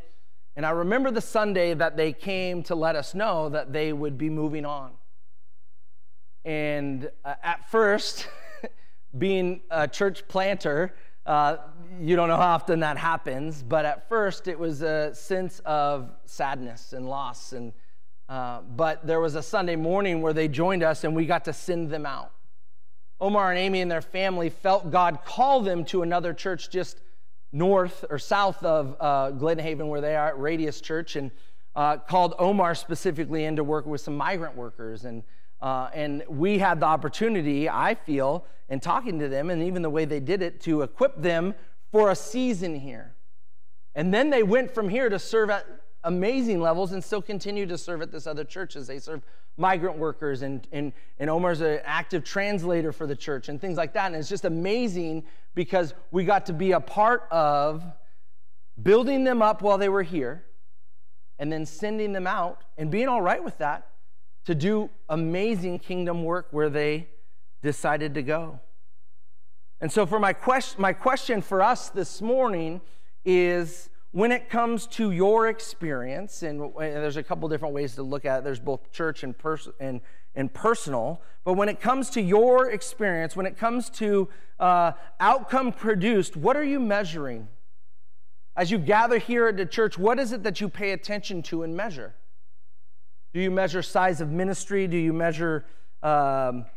And 0.56 0.64
I 0.64 0.70
remember 0.70 1.10
the 1.10 1.22
Sunday 1.22 1.74
that 1.74 1.98
they 1.98 2.14
came 2.14 2.62
to 2.66 2.76
let 2.76 2.96
us 2.96 3.16
know 3.16 3.50
that 3.50 3.74
they 3.74 3.94
would 3.94 4.16
be 4.16 4.30
moving 4.30 4.64
on. 4.64 4.92
And 6.46 7.10
uh, 7.26 7.34
at 7.42 7.68
first, 7.72 8.28
being 9.18 9.62
a 9.72 9.88
church 9.88 10.28
planter, 10.28 10.94
uh, 11.26 11.58
you 12.00 12.16
don't 12.16 12.28
know 12.28 12.38
how 12.38 12.54
often 12.54 12.82
that 12.82 13.00
happens, 13.00 13.64
but 13.64 13.86
at 13.86 14.08
first 14.08 14.48
it 14.48 14.60
was 14.60 14.84
a 14.84 15.16
sense 15.16 15.62
of 15.66 16.12
sadness 16.26 16.94
and 16.94 17.10
loss. 17.10 17.54
And, 17.54 17.74
uh, 18.30 18.62
but 18.62 19.08
there 19.08 19.20
was 19.20 19.34
a 19.34 19.42
Sunday 19.42 19.78
morning 19.78 20.22
where 20.22 20.34
they 20.34 20.48
joined 20.48 20.84
us 20.84 21.04
and 21.04 21.16
we 21.16 21.26
got 21.26 21.44
to 21.46 21.54
send 21.54 21.90
them 21.90 22.06
out. 22.06 22.34
Omar 23.22 23.52
and 23.52 23.60
Amy 23.60 23.82
and 23.82 23.90
their 23.90 24.02
family 24.02 24.50
felt 24.50 24.92
God 24.92 25.20
call 25.26 25.62
them 25.62 25.86
to 25.86 26.02
another 26.02 26.34
church 26.34 26.70
just 26.70 27.02
north 27.52 28.04
or 28.10 28.20
south 28.20 28.64
of 28.64 28.96
uh, 29.00 29.32
Glen 29.32 29.60
Haven, 29.60 29.88
where 29.88 30.02
they 30.02 30.16
are 30.16 30.30
at 30.30 30.40
Radius 30.40 30.82
Church. 30.82 31.16
And 31.16 31.32
uh, 31.76 31.98
called 31.98 32.36
Omar 32.38 32.76
specifically 32.76 33.46
in 33.46 33.56
to 33.56 33.64
work 33.64 33.86
with 33.86 34.02
some 34.02 34.16
migrant 34.16 34.56
workers. 34.56 35.06
And, 35.06 35.24
uh, 35.62 35.90
and 35.94 36.24
we 36.28 36.60
had 36.60 36.80
the 36.80 36.86
opportunity, 36.86 37.70
I 37.70 37.96
feel, 37.96 38.46
in 38.70 38.80
talking 38.80 39.20
to 39.20 39.28
them 39.28 39.50
and 39.50 39.64
even 39.64 39.82
the 39.82 39.90
way 39.90 40.06
they 40.06 40.20
did 40.20 40.42
it, 40.42 40.62
to 40.62 40.82
equip 40.82 41.22
them 41.22 41.56
for 41.92 42.12
a 42.12 42.16
season 42.16 42.76
here. 42.76 43.16
And 43.96 44.14
then 44.14 44.30
they 44.30 44.44
went 44.44 44.74
from 44.74 44.90
here 44.90 45.10
to 45.10 45.20
serve 45.20 45.50
at 45.50 45.66
amazing 46.04 46.62
levels 46.62 46.92
and 46.92 47.04
still 47.04 47.22
continue 47.22 47.66
to 47.66 47.78
serve 47.78 48.02
at 48.02 48.12
this 48.12 48.28
other 48.28 48.44
church 48.44 48.76
as 48.76 48.88
they 48.88 49.00
serve 49.00 49.22
migrant 49.58 49.98
workers 49.98 50.42
and, 50.42 50.68
and, 50.72 50.92
and 51.20 51.30
Omar's 51.30 51.62
an 51.62 51.80
active 51.84 52.24
translator 52.24 52.92
for 52.92 53.08
the 53.08 53.16
church 53.16 53.50
and 53.50 53.62
things 53.62 53.78
like 53.78 53.94
that. 53.94 54.08
And 54.08 54.16
it's 54.16 54.30
just 54.30 54.46
amazing 54.46 55.24
because 55.56 55.94
we 56.12 56.26
got 56.26 56.46
to 56.48 56.54
be 56.54 56.72
a 56.72 56.80
part 56.80 57.28
of 57.32 57.84
building 58.82 59.24
them 59.24 59.42
up 59.42 59.62
while 59.62 59.78
they 59.78 59.90
were 59.90 60.04
here 60.04 60.44
and 61.40 61.52
then 61.52 61.66
sending 61.66 62.14
them 62.14 62.28
out 62.28 62.64
and 62.78 62.90
being 62.90 63.08
all 63.08 63.22
right 63.22 63.44
with 63.44 63.58
that 63.60 63.90
to 64.46 64.56
do 64.56 64.90
amazing 65.10 65.80
kingdom 65.80 66.24
work 66.24 66.48
where 66.52 66.70
they 66.70 67.08
decided 67.62 68.14
to 68.16 68.24
go. 68.24 68.60
And 69.80 69.92
so, 69.92 70.06
for 70.06 70.20
my, 70.20 70.34
question, 70.34 70.82
my 70.82 70.94
question 70.94 71.42
for 71.42 71.62
us 71.62 71.90
this 71.90 72.22
morning 72.22 72.82
is 73.26 73.90
when 74.14 74.32
it 74.32 74.48
comes 74.48 74.86
to 74.86 75.10
your 75.10 75.48
experience, 75.48 76.44
and 76.44 76.72
there's 76.78 77.18
a 77.18 77.24
couple 77.24 77.50
different 77.50 77.74
ways 77.74 77.96
to 77.96 78.04
look 78.04 78.26
at 78.26 78.40
it, 78.40 78.44
there's 78.44 78.60
both 78.60 78.92
church 78.92 79.24
and, 79.24 79.36
pers- 79.36 79.70
and, 79.80 80.02
and 80.36 80.54
personal, 80.54 81.20
but 81.44 81.54
when 81.54 81.68
it 81.68 81.82
comes 81.82 82.12
to 82.12 82.22
your 82.22 82.70
experience, 82.70 83.36
when 83.36 83.48
it 83.48 83.58
comes 83.58 83.90
to 83.90 84.30
uh, 84.60 84.92
outcome 85.20 85.74
produced, 85.74 86.38
what 86.38 86.56
are 86.56 86.64
you 86.64 86.80
measuring? 86.80 87.48
As 88.56 88.70
you 88.70 88.78
gather 88.78 89.18
here 89.18 89.48
at 89.48 89.58
the 89.58 89.66
church, 89.66 89.98
what 89.98 90.20
is 90.20 90.32
it 90.32 90.44
that 90.44 90.62
you 90.62 90.70
pay 90.70 90.92
attention 90.92 91.42
to 91.44 91.64
and 91.64 91.76
measure? 91.76 92.14
Do 93.34 93.40
you 93.40 93.50
measure 93.50 93.82
size 93.82 94.22
of 94.22 94.30
ministry? 94.30 94.86
Do 94.86 94.96
you 94.96 95.12
measure, 95.12 95.66
um, 96.04 96.68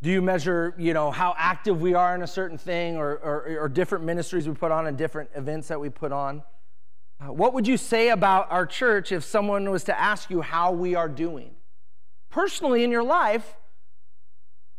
do 0.00 0.08
you 0.08 0.22
measure, 0.22 0.74
you 0.78 0.94
know, 0.94 1.10
how 1.10 1.34
active 1.36 1.82
we 1.82 1.92
are 1.92 2.14
in 2.14 2.22
a 2.22 2.26
certain 2.26 2.56
thing, 2.56 2.96
or, 2.96 3.18
or, 3.18 3.58
or 3.60 3.68
different 3.68 4.02
ministries 4.02 4.48
we 4.48 4.54
put 4.54 4.72
on 4.72 4.86
and 4.86 4.96
different 4.96 5.28
events 5.34 5.68
that 5.68 5.78
we 5.78 5.90
put 5.90 6.10
on? 6.10 6.42
Uh, 7.20 7.32
what 7.32 7.52
would 7.52 7.66
you 7.66 7.76
say 7.76 8.08
about 8.08 8.50
our 8.50 8.64
church 8.64 9.12
if 9.12 9.24
someone 9.24 9.70
was 9.70 9.84
to 9.84 9.98
ask 9.98 10.30
you 10.30 10.40
how 10.40 10.72
we 10.72 10.94
are 10.94 11.08
doing? 11.08 11.50
Personally, 12.30 12.82
in 12.82 12.90
your 12.90 13.02
life, 13.02 13.56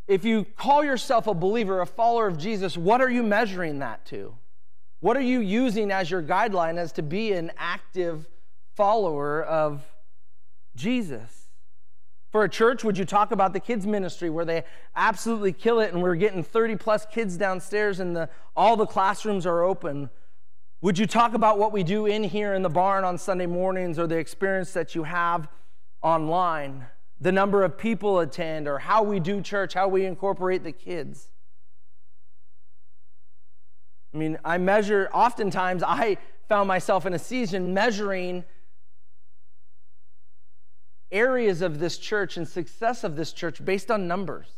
if 0.08 0.24
you 0.24 0.44
call 0.56 0.84
yourself 0.84 1.26
a 1.26 1.34
believer, 1.34 1.80
a 1.80 1.86
follower 1.86 2.26
of 2.26 2.38
Jesus, 2.38 2.76
what 2.76 3.00
are 3.00 3.10
you 3.10 3.22
measuring 3.22 3.78
that 3.78 4.04
to? 4.06 4.34
What 5.00 5.16
are 5.16 5.22
you 5.22 5.40
using 5.40 5.90
as 5.90 6.10
your 6.10 6.22
guideline 6.22 6.78
as 6.78 6.92
to 6.92 7.02
be 7.02 7.32
an 7.32 7.52
active 7.56 8.28
follower 8.74 9.42
of 9.42 9.82
Jesus? 10.74 11.48
For 12.30 12.44
a 12.44 12.48
church, 12.48 12.82
would 12.82 12.96
you 12.96 13.04
talk 13.04 13.30
about 13.30 13.52
the 13.52 13.60
kids' 13.60 13.86
ministry 13.86 14.30
where 14.30 14.44
they 14.44 14.64
absolutely 14.96 15.52
kill 15.52 15.80
it 15.80 15.92
and 15.92 16.02
we're 16.02 16.14
getting 16.14 16.42
30 16.42 16.76
plus 16.76 17.04
kids 17.04 17.36
downstairs 17.36 18.00
and 18.00 18.16
the, 18.16 18.28
all 18.56 18.76
the 18.76 18.86
classrooms 18.86 19.44
are 19.44 19.62
open? 19.62 20.08
Would 20.82 20.98
you 20.98 21.06
talk 21.06 21.34
about 21.34 21.60
what 21.60 21.70
we 21.70 21.84
do 21.84 22.06
in 22.06 22.24
here 22.24 22.54
in 22.54 22.62
the 22.62 22.68
barn 22.68 23.04
on 23.04 23.16
Sunday 23.16 23.46
mornings 23.46 24.00
or 24.00 24.08
the 24.08 24.18
experience 24.18 24.72
that 24.72 24.96
you 24.96 25.04
have 25.04 25.46
online? 26.02 26.86
The 27.20 27.30
number 27.30 27.62
of 27.62 27.78
people 27.78 28.18
attend 28.18 28.66
or 28.66 28.80
how 28.80 29.04
we 29.04 29.20
do 29.20 29.40
church, 29.40 29.74
how 29.74 29.86
we 29.86 30.04
incorporate 30.04 30.64
the 30.64 30.72
kids? 30.72 31.30
I 34.12 34.16
mean, 34.16 34.38
I 34.44 34.58
measure, 34.58 35.08
oftentimes 35.14 35.84
I 35.86 36.18
found 36.48 36.66
myself 36.66 37.06
in 37.06 37.14
a 37.14 37.18
season 37.18 37.72
measuring 37.72 38.42
areas 41.12 41.62
of 41.62 41.78
this 41.78 41.96
church 41.96 42.36
and 42.36 42.48
success 42.48 43.04
of 43.04 43.14
this 43.14 43.32
church 43.32 43.64
based 43.64 43.88
on 43.88 44.08
numbers. 44.08 44.48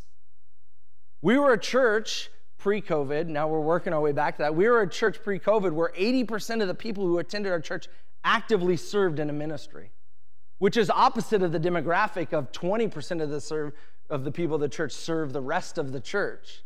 We 1.20 1.36
were 1.36 1.52
a 1.52 1.60
church 1.60 2.30
pre 2.64 2.80
COVID. 2.80 3.26
Now 3.26 3.47
we're 3.47 3.61
working 3.61 3.92
our 3.92 4.00
way 4.00 4.12
back 4.12 4.37
to 4.37 4.42
that. 4.44 4.54
We 4.54 4.66
were 4.71 4.80
a 4.80 4.88
church 4.88 5.23
pre 5.23 5.38
COVID 5.38 5.73
where 5.73 5.90
80% 5.90 6.62
of 6.62 6.66
the 6.66 6.75
people 6.75 7.04
who 7.04 7.18
attended 7.18 7.52
our 7.52 7.61
church 7.61 7.88
actively 8.25 8.78
served 8.78 9.18
in 9.18 9.28
a 9.28 9.35
ministry, 9.35 9.90
which 10.56 10.78
is 10.78 10.88
opposite 10.88 11.42
of 11.42 11.52
the 11.52 11.61
demographic 11.61 12.33
of 12.33 12.50
20% 12.52 13.23
of 13.23 13.28
the, 13.28 13.38
serve, 13.38 13.75
of 14.09 14.25
the 14.25 14.33
people 14.33 14.54
of 14.54 14.62
the 14.62 14.68
church 14.71 14.92
serve 14.92 15.35
the 15.35 15.42
rest 15.42 15.76
of 15.76 15.92
the 15.92 16.00
church. 16.00 16.64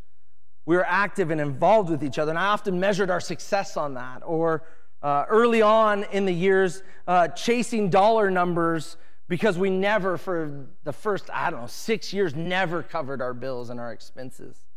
We 0.67 0.77
were 0.77 0.87
active 0.87 1.33
and 1.33 1.41
involved 1.41 1.91
with 1.91 2.05
each 2.05 2.21
other, 2.21 2.31
and 2.31 2.39
I 2.39 2.47
often 2.47 2.79
measured 2.79 3.11
our 3.11 3.21
success 3.21 3.77
on 3.77 3.95
that. 3.95 4.23
Or 4.25 4.63
uh, 5.03 5.25
early 5.29 5.63
on 5.63 6.05
in 6.13 6.27
the 6.27 6.33
years, 6.33 6.85
uh, 7.09 7.27
chasing 7.27 7.91
dollar 7.91 8.31
numbers 8.31 8.99
because 9.27 9.59
we 9.59 9.69
never, 9.69 10.17
for 10.17 10.69
the 10.85 10.93
first, 10.93 11.29
I 11.33 11.51
don't 11.51 11.63
know, 11.63 11.67
six 11.67 12.13
years, 12.13 12.37
never 12.37 12.85
covered 12.85 13.21
our 13.21 13.35
bills 13.35 13.69
and 13.71 13.81
our 13.81 13.93
expenses 13.93 14.68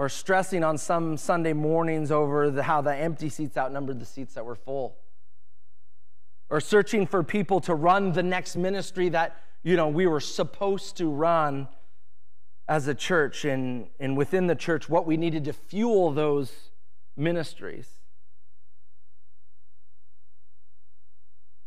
or 0.00 0.08
stressing 0.08 0.64
on 0.64 0.78
some 0.78 1.14
Sunday 1.18 1.52
mornings 1.52 2.10
over 2.10 2.50
the, 2.50 2.62
how 2.62 2.80
the 2.80 2.96
empty 2.96 3.28
seats 3.28 3.58
outnumbered 3.58 4.00
the 4.00 4.06
seats 4.06 4.32
that 4.32 4.46
were 4.46 4.54
full, 4.54 4.96
or 6.48 6.58
searching 6.58 7.06
for 7.06 7.22
people 7.22 7.60
to 7.60 7.74
run 7.74 8.12
the 8.12 8.22
next 8.22 8.56
ministry 8.56 9.10
that 9.10 9.36
you 9.62 9.76
know 9.76 9.88
we 9.88 10.06
were 10.06 10.18
supposed 10.18 10.96
to 10.96 11.06
run 11.06 11.68
as 12.66 12.88
a 12.88 12.94
church. 12.94 13.44
And, 13.44 13.88
and 14.00 14.16
within 14.16 14.46
the 14.46 14.54
church 14.54 14.88
what 14.88 15.06
we 15.06 15.18
needed 15.18 15.44
to 15.44 15.52
fuel 15.52 16.10
those 16.12 16.70
ministries 17.14 17.99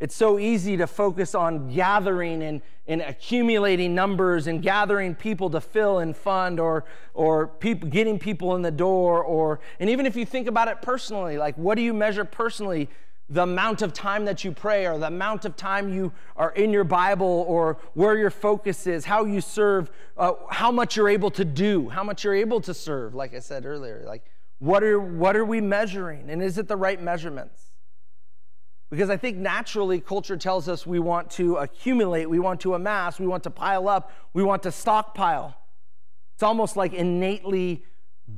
It's 0.03 0.15
so 0.15 0.37
easy 0.37 0.75
to 0.75 0.85
focus 0.85 1.33
on 1.33 1.73
gathering 1.73 2.43
and, 2.43 2.61
and 2.87 2.99
accumulating 2.99 3.95
numbers 3.95 4.47
and 4.47 4.61
gathering 4.61 5.15
people 5.15 5.49
to 5.51 5.61
fill 5.61 5.99
and 5.99 6.13
fund 6.13 6.59
or, 6.59 6.83
or 7.13 7.53
getting 7.61 8.19
people 8.19 8.53
in 8.57 8.63
the 8.63 8.69
door. 8.69 9.23
Or, 9.23 9.61
and 9.79 9.89
even 9.89 10.05
if 10.05 10.17
you 10.17 10.25
think 10.25 10.49
about 10.49 10.67
it 10.67 10.81
personally, 10.81 11.37
like 11.37 11.57
what 11.57 11.75
do 11.75 11.81
you 11.81 11.93
measure 11.93 12.25
personally? 12.25 12.89
The 13.29 13.43
amount 13.43 13.81
of 13.81 13.93
time 13.93 14.25
that 14.25 14.43
you 14.43 14.51
pray, 14.51 14.85
or 14.85 14.97
the 14.97 15.07
amount 15.07 15.45
of 15.45 15.55
time 15.55 15.87
you 15.87 16.11
are 16.35 16.51
in 16.51 16.71
your 16.71 16.83
Bible, 16.83 17.45
or 17.47 17.77
where 17.93 18.17
your 18.17 18.29
focus 18.29 18.85
is, 18.85 19.05
how 19.05 19.23
you 19.23 19.39
serve, 19.39 19.89
uh, 20.17 20.33
how 20.49 20.69
much 20.69 20.97
you're 20.97 21.07
able 21.07 21.31
to 21.31 21.45
do, 21.45 21.87
how 21.87 22.03
much 22.03 22.25
you're 22.25 22.35
able 22.35 22.59
to 22.59 22.73
serve, 22.73 23.15
like 23.15 23.33
I 23.33 23.39
said 23.39 23.65
earlier. 23.65 24.03
Like, 24.05 24.25
what 24.59 24.83
are, 24.83 24.99
what 24.99 25.37
are 25.37 25.45
we 25.45 25.61
measuring? 25.61 26.29
And 26.29 26.43
is 26.43 26.57
it 26.57 26.67
the 26.67 26.75
right 26.75 27.01
measurements? 27.01 27.72
Because 28.89 29.09
I 29.09 29.17
think 29.17 29.37
naturally 29.37 29.99
culture 29.99 30.37
tells 30.37 30.69
us 30.69 30.85
we 30.85 30.99
want 30.99 31.31
to 31.31 31.55
accumulate, 31.55 32.29
we 32.29 32.39
want 32.39 32.61
to 32.61 32.75
amass, 32.75 33.19
we 33.19 33.25
want 33.25 33.43
to 33.43 33.49
pile 33.49 33.87
up, 33.87 34.11
we 34.33 34.43
want 34.43 34.63
to 34.63 34.71
stockpile. 34.71 35.55
It's 36.35 36.43
almost 36.43 36.77
like 36.77 36.93
innately 36.93 37.83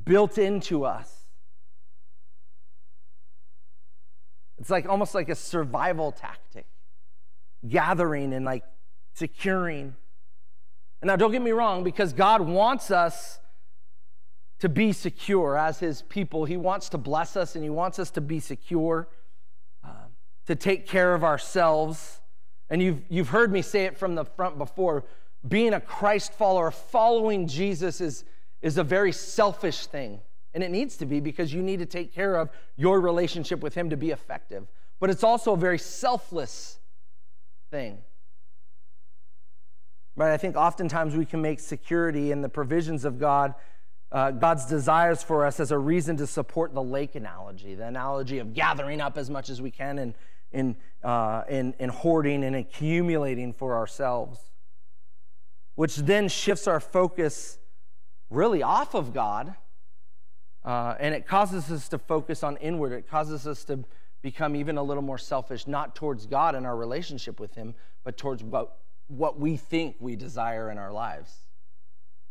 built 0.06 0.38
into 0.38 0.86
us. 0.86 1.12
It's 4.58 4.70
like 4.70 4.88
almost 4.88 5.14
like 5.14 5.30
a 5.30 5.36
survival 5.36 6.12
tactic, 6.12 6.66
gathering 7.68 8.34
and 8.34 8.46
like 8.46 8.64
securing. 9.14 9.96
And 11.02 11.08
now, 11.08 11.16
don't 11.18 11.32
get 11.32 11.42
me 11.42 11.52
wrong, 11.52 11.84
because 11.84 12.14
God 12.14 12.42
wants 12.42 12.90
us 12.90 13.40
to 14.60 14.70
be 14.70 14.94
secure 14.94 15.58
as 15.58 15.80
His 15.80 16.02
people. 16.02 16.46
He 16.46 16.58
wants 16.58 16.90
to 16.90 16.98
bless 16.98 17.36
us 17.36 17.56
and 17.56 17.64
He 17.64 17.70
wants 17.70 18.00
us 18.00 18.10
to 18.12 18.22
be 18.22 18.40
secure 18.40 19.10
to 20.48 20.56
take 20.56 20.88
care 20.88 21.14
of 21.14 21.24
ourselves. 21.24 22.20
And 22.70 22.82
you've, 22.82 23.02
you've 23.10 23.30
heard 23.30 23.52
me 23.52 23.62
say 23.62 23.86
it 23.86 23.98
from 23.98 24.16
the 24.16 24.26
front 24.26 24.58
before 24.58 25.06
being 25.48 25.74
a 25.74 25.82
Christ 25.82 26.34
follower, 26.34 26.72
following 26.72 27.48
Jesus 27.48 28.02
is, 28.02 28.24
is 28.62 28.78
a 28.78 28.84
very 28.84 29.12
selfish 29.12 29.86
thing. 29.88 30.20
And 30.54 30.64
it 30.64 30.72
needs 30.72 30.98
to 30.98 31.06
be 31.06 31.20
because 31.20 31.54
you 31.54 31.62
need 31.62 31.80
to 31.80 31.86
take 31.86 32.14
care 32.14 32.36
of 32.36 32.50
your 32.78 33.02
relationship 33.02 33.62
with 33.62 33.76
Him 33.76 33.90
to 33.90 33.98
be 33.98 34.12
effective. 34.12 34.68
But 35.00 35.10
it's 35.10 35.24
also 35.24 35.54
a 35.54 35.58
very 35.58 35.78
selfless 35.78 36.80
thing. 37.70 37.98
But 40.18 40.32
I 40.32 40.38
think 40.38 40.56
oftentimes 40.56 41.16
we 41.16 41.26
can 41.26 41.42
make 41.42 41.60
security 41.60 42.32
and 42.32 42.42
the 42.44 42.50
provisions 42.50 43.04
of 43.04 43.20
God, 43.20 43.54
uh, 44.12 44.32
God's 44.32 44.66
desires 44.66 45.22
for 45.22 45.46
us, 45.46 45.60
as 45.60 45.72
a 45.72 45.78
reason 45.78 46.16
to 46.18 46.28
support 46.28 46.74
the 46.74 46.82
lake 46.82 47.16
analogy, 47.16 47.76
the 47.76 47.86
analogy 47.86 48.40
of 48.40 48.54
gathering 48.54 49.02
up 49.02 49.18
as 49.18 49.30
much 49.30 49.50
as 49.50 49.62
we 49.62 49.72
can 49.72 50.00
and 50.00 50.14
in, 50.52 50.76
uh, 51.04 51.44
in, 51.50 51.74
in 51.80 51.90
hoarding 51.90 52.44
and 52.44 52.56
accumulating 52.56 53.54
for 53.54 53.76
ourselves, 53.76 54.40
which 55.76 55.98
then 55.98 56.28
shifts 56.28 56.68
our 56.68 56.80
focus 56.80 57.58
really 58.30 58.64
off 58.64 58.94
of 58.94 59.14
God. 59.14 59.56
Uh, 60.64 60.96
and 61.00 61.14
it 61.14 61.28
causes 61.28 61.72
us 61.72 61.88
to 61.90 61.98
focus 61.98 62.42
on 62.42 62.58
inward. 62.58 62.92
It 62.92 63.08
causes 63.08 63.46
us 63.46 63.64
to 63.66 63.86
become 64.22 64.56
even 64.56 64.78
a 64.78 64.84
little 64.84 65.04
more 65.04 65.20
selfish, 65.20 65.68
not 65.68 65.96
towards 65.96 66.26
God 66.26 66.56
and 66.56 66.66
our 66.66 66.76
relationship 66.76 67.40
with 67.40 67.54
Him, 67.54 67.76
but 68.04 68.18
towards 68.18 68.44
what, 68.44 68.78
what 69.08 69.40
we 69.40 69.58
think 69.58 69.98
we 70.00 70.16
desire 70.16 70.72
in 70.72 70.80
our 70.80 70.92
lives, 70.92 71.32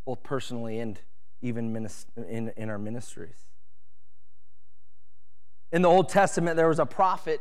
both 0.04 0.22
personally 0.24 0.80
and 0.80 1.00
even 1.40 1.88
in, 2.16 2.52
in 2.56 2.70
our 2.70 2.78
ministries. 2.78 3.36
In 5.70 5.82
the 5.82 5.88
Old 5.88 6.08
Testament, 6.08 6.56
there 6.56 6.68
was 6.68 6.78
a 6.78 6.86
prophet 6.86 7.40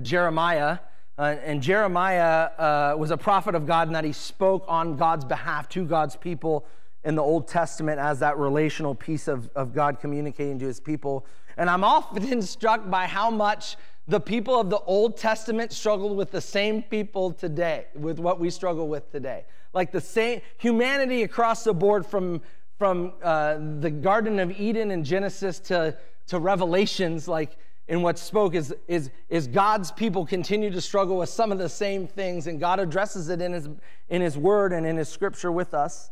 Jeremiah, 0.00 0.72
uh, 0.72 0.76
Uh, 1.18 1.36
and 1.44 1.62
Jeremiah 1.62 2.50
uh, 2.58 2.96
was 2.96 3.10
a 3.10 3.16
prophet 3.16 3.54
of 3.54 3.66
God 3.66 3.86
in 3.86 3.92
that 3.92 4.04
he 4.04 4.12
spoke 4.12 4.64
on 4.66 4.96
God's 4.96 5.24
behalf 5.24 5.68
to 5.70 5.84
God's 5.84 6.16
people 6.16 6.64
in 7.04 7.16
the 7.16 7.22
Old 7.22 7.48
Testament 7.48 7.98
as 7.98 8.20
that 8.20 8.38
relational 8.38 8.94
piece 8.94 9.28
of, 9.28 9.50
of 9.54 9.74
God 9.74 10.00
communicating 10.00 10.58
to 10.60 10.64
his 10.64 10.80
people. 10.80 11.26
And 11.58 11.68
I'm 11.68 11.84
often 11.84 12.40
struck 12.56 12.88
by 12.88 13.06
how 13.06 13.30
much 13.30 13.76
the 14.08 14.20
people 14.20 14.58
of 14.58 14.70
the 14.70 14.78
Old 14.80 15.18
Testament 15.18 15.70
struggled 15.72 16.16
with 16.16 16.30
the 16.30 16.40
same 16.40 16.82
people 16.82 17.30
today, 17.30 17.86
with 17.94 18.18
what 18.18 18.40
we 18.40 18.48
struggle 18.48 18.88
with 18.88 19.12
today. 19.12 19.44
Like 19.74 19.92
the 19.92 20.00
same 20.00 20.40
humanity 20.56 21.24
across 21.24 21.62
the 21.62 21.74
board 21.74 22.06
from, 22.06 22.40
from 22.78 23.12
uh, 23.22 23.58
the 23.80 23.90
Garden 23.90 24.38
of 24.38 24.50
Eden 24.58 24.90
in 24.90 25.04
Genesis 25.04 25.58
to, 25.60 25.96
to 26.28 26.38
Revelations, 26.38 27.28
like 27.28 27.58
in 27.88 28.02
what 28.02 28.18
spoke 28.18 28.54
is, 28.54 28.74
is, 28.88 29.10
is 29.28 29.46
God's 29.46 29.90
people 29.90 30.24
continue 30.24 30.70
to 30.70 30.80
struggle 30.80 31.18
with 31.18 31.28
some 31.28 31.52
of 31.52 31.58
the 31.58 31.68
same 31.68 32.06
things, 32.06 32.46
and 32.46 32.60
God 32.60 32.78
addresses 32.80 33.28
it 33.28 33.40
in 33.40 33.52
his, 33.52 33.68
in 34.08 34.22
his 34.22 34.38
word 34.38 34.72
and 34.72 34.86
in 34.86 34.96
his 34.96 35.08
scripture 35.08 35.50
with 35.50 35.74
us. 35.74 36.10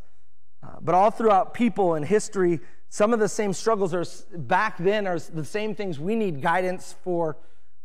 Uh, 0.63 0.69
but 0.81 0.95
all 0.95 1.11
throughout 1.11 1.55
people 1.55 1.95
and 1.95 2.05
history, 2.05 2.61
some 2.89 3.13
of 3.13 3.21
the 3.21 3.29
same 3.29 3.53
struggles 3.53 3.95
are 3.95 4.05
back 4.37 4.77
then 4.79 5.07
are 5.07 5.19
the 5.19 5.45
same 5.45 5.75
things 5.75 5.99
we 5.99 6.17
need 6.17 6.43
guidance 6.43 6.95
for 7.05 7.37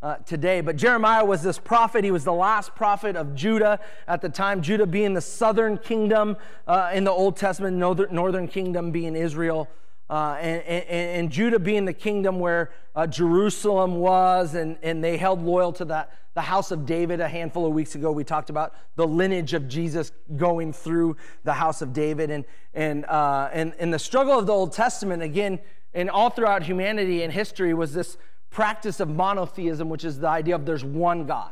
uh, 0.02 0.18
today. 0.18 0.62
But 0.62 0.76
Jeremiah 0.76 1.24
was 1.24 1.42
this 1.42 1.58
prophet. 1.58 2.04
He 2.04 2.12
was 2.12 2.24
the 2.24 2.34
last 2.34 2.76
prophet 2.76 3.16
of 3.16 3.34
Judah 3.34 3.80
at 4.08 4.22
the 4.22 4.30
time, 4.30 4.62
Judah 4.62 4.86
being 4.86 5.14
the 5.14 5.22
southern 5.22 5.78
kingdom 5.78 6.38
uh, 6.68 6.92
in 6.94 7.04
the 7.04 7.12
Old 7.12 7.38
Testament, 7.38 7.78
northern, 7.78 8.14
northern 8.14 8.48
kingdom 8.48 8.92
being 8.92 9.16
Israel. 9.16 9.70
Uh, 10.10 10.38
and, 10.40 10.62
and, 10.64 10.90
and, 10.90 11.32
Judah 11.32 11.58
being 11.58 11.86
the 11.86 11.94
kingdom 11.94 12.40
where 12.40 12.72
uh, 12.96 13.08
Jerusalem 13.08 13.96
was, 13.96 14.54
and, 14.54 14.78
and 14.84 15.04
they 15.04 15.18
held 15.18 15.42
loyal 15.42 15.74
to 15.74 15.86
that, 15.86 16.14
the 16.36 16.42
house 16.42 16.70
of 16.70 16.86
David. 16.86 17.20
A 17.20 17.28
handful 17.28 17.66
of 17.66 17.74
weeks 17.74 17.96
ago, 17.96 18.12
we 18.12 18.24
talked 18.24 18.52
about 18.52 18.76
the 18.98 19.08
lineage 19.08 19.54
of 19.56 19.68
Jesus 19.68 20.12
going 20.38 20.74
through 20.74 21.18
the 21.44 21.54
house 21.54 21.82
of 21.82 21.92
David. 21.92 22.30
And, 22.30 22.46
and, 22.76 23.06
uh, 23.06 23.50
and, 23.52 23.74
and 23.80 23.92
the 23.92 23.98
struggle 23.98 24.38
of 24.38 24.46
the 24.46 24.54
Old 24.54 24.74
Testament, 24.74 25.24
again, 25.24 25.60
and 25.96 26.12
all 26.12 26.30
throughout 26.30 26.62
humanity 26.62 27.24
and 27.24 27.34
history, 27.34 27.74
was 27.74 27.92
this 27.92 28.18
practice 28.52 29.00
of 29.00 29.10
monotheism, 29.10 29.90
which 29.90 30.06
is 30.06 30.20
the 30.20 30.28
idea 30.28 30.54
of 30.54 30.68
there's 30.68 30.86
one 30.86 31.26
God. 31.26 31.52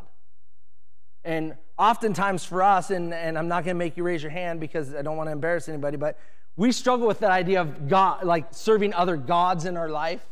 And 1.24 1.55
oftentimes 1.79 2.45
for 2.45 2.62
us, 2.62 2.91
and, 2.91 3.13
and 3.13 3.36
I'm 3.36 3.48
not 3.48 3.63
going 3.63 3.75
to 3.75 3.79
make 3.79 3.98
you 3.98 4.03
raise 4.03 4.22
your 4.22 4.31
hand 4.31 4.60
because 4.60 4.93
I 4.93 5.01
don't 5.01 5.17
want 5.17 5.27
to 5.27 5.31
embarrass 5.31 5.67
anybody, 5.67 5.98
but 5.98 6.19
we 6.55 6.72
struggle 6.72 7.07
with 7.07 7.19
that 7.19 7.31
idea 7.31 7.62
of 7.62 7.88
God, 7.88 8.24
like 8.24 8.48
serving 8.51 8.93
other 8.93 9.17
gods 9.17 9.65
in 9.65 9.75
our 9.75 9.89
life, 9.89 10.24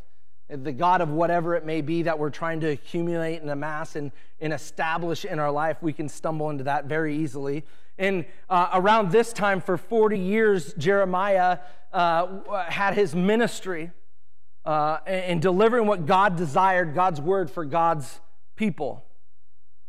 the 0.49 0.71
God 0.71 1.01
of 1.01 1.09
whatever 1.09 1.55
it 1.55 1.65
may 1.65 1.81
be 1.81 2.03
that 2.03 2.19
we're 2.19 2.29
trying 2.29 2.59
to 2.59 2.67
accumulate 2.67 3.41
and 3.41 3.49
amass 3.49 3.95
and, 3.95 4.11
and 4.39 4.53
establish 4.53 5.25
in 5.25 5.39
our 5.39 5.51
life. 5.51 5.77
We 5.81 5.93
can 5.93 6.09
stumble 6.09 6.49
into 6.49 6.65
that 6.65 6.85
very 6.85 7.17
easily. 7.17 7.63
And 7.97 8.25
uh, 8.49 8.69
around 8.73 9.11
this 9.11 9.33
time, 9.33 9.61
for 9.61 9.77
40 9.77 10.19
years, 10.19 10.73
Jeremiah 10.73 11.59
uh, 11.93 12.63
had 12.63 12.93
his 12.93 13.15
ministry 13.15 13.91
uh, 14.65 14.97
in 15.07 15.39
delivering 15.39 15.87
what 15.87 16.05
God 16.05 16.35
desired, 16.35 16.93
God's 16.93 17.19
word 17.19 17.49
for 17.49 17.65
God's 17.65 18.19
people. 18.55 19.05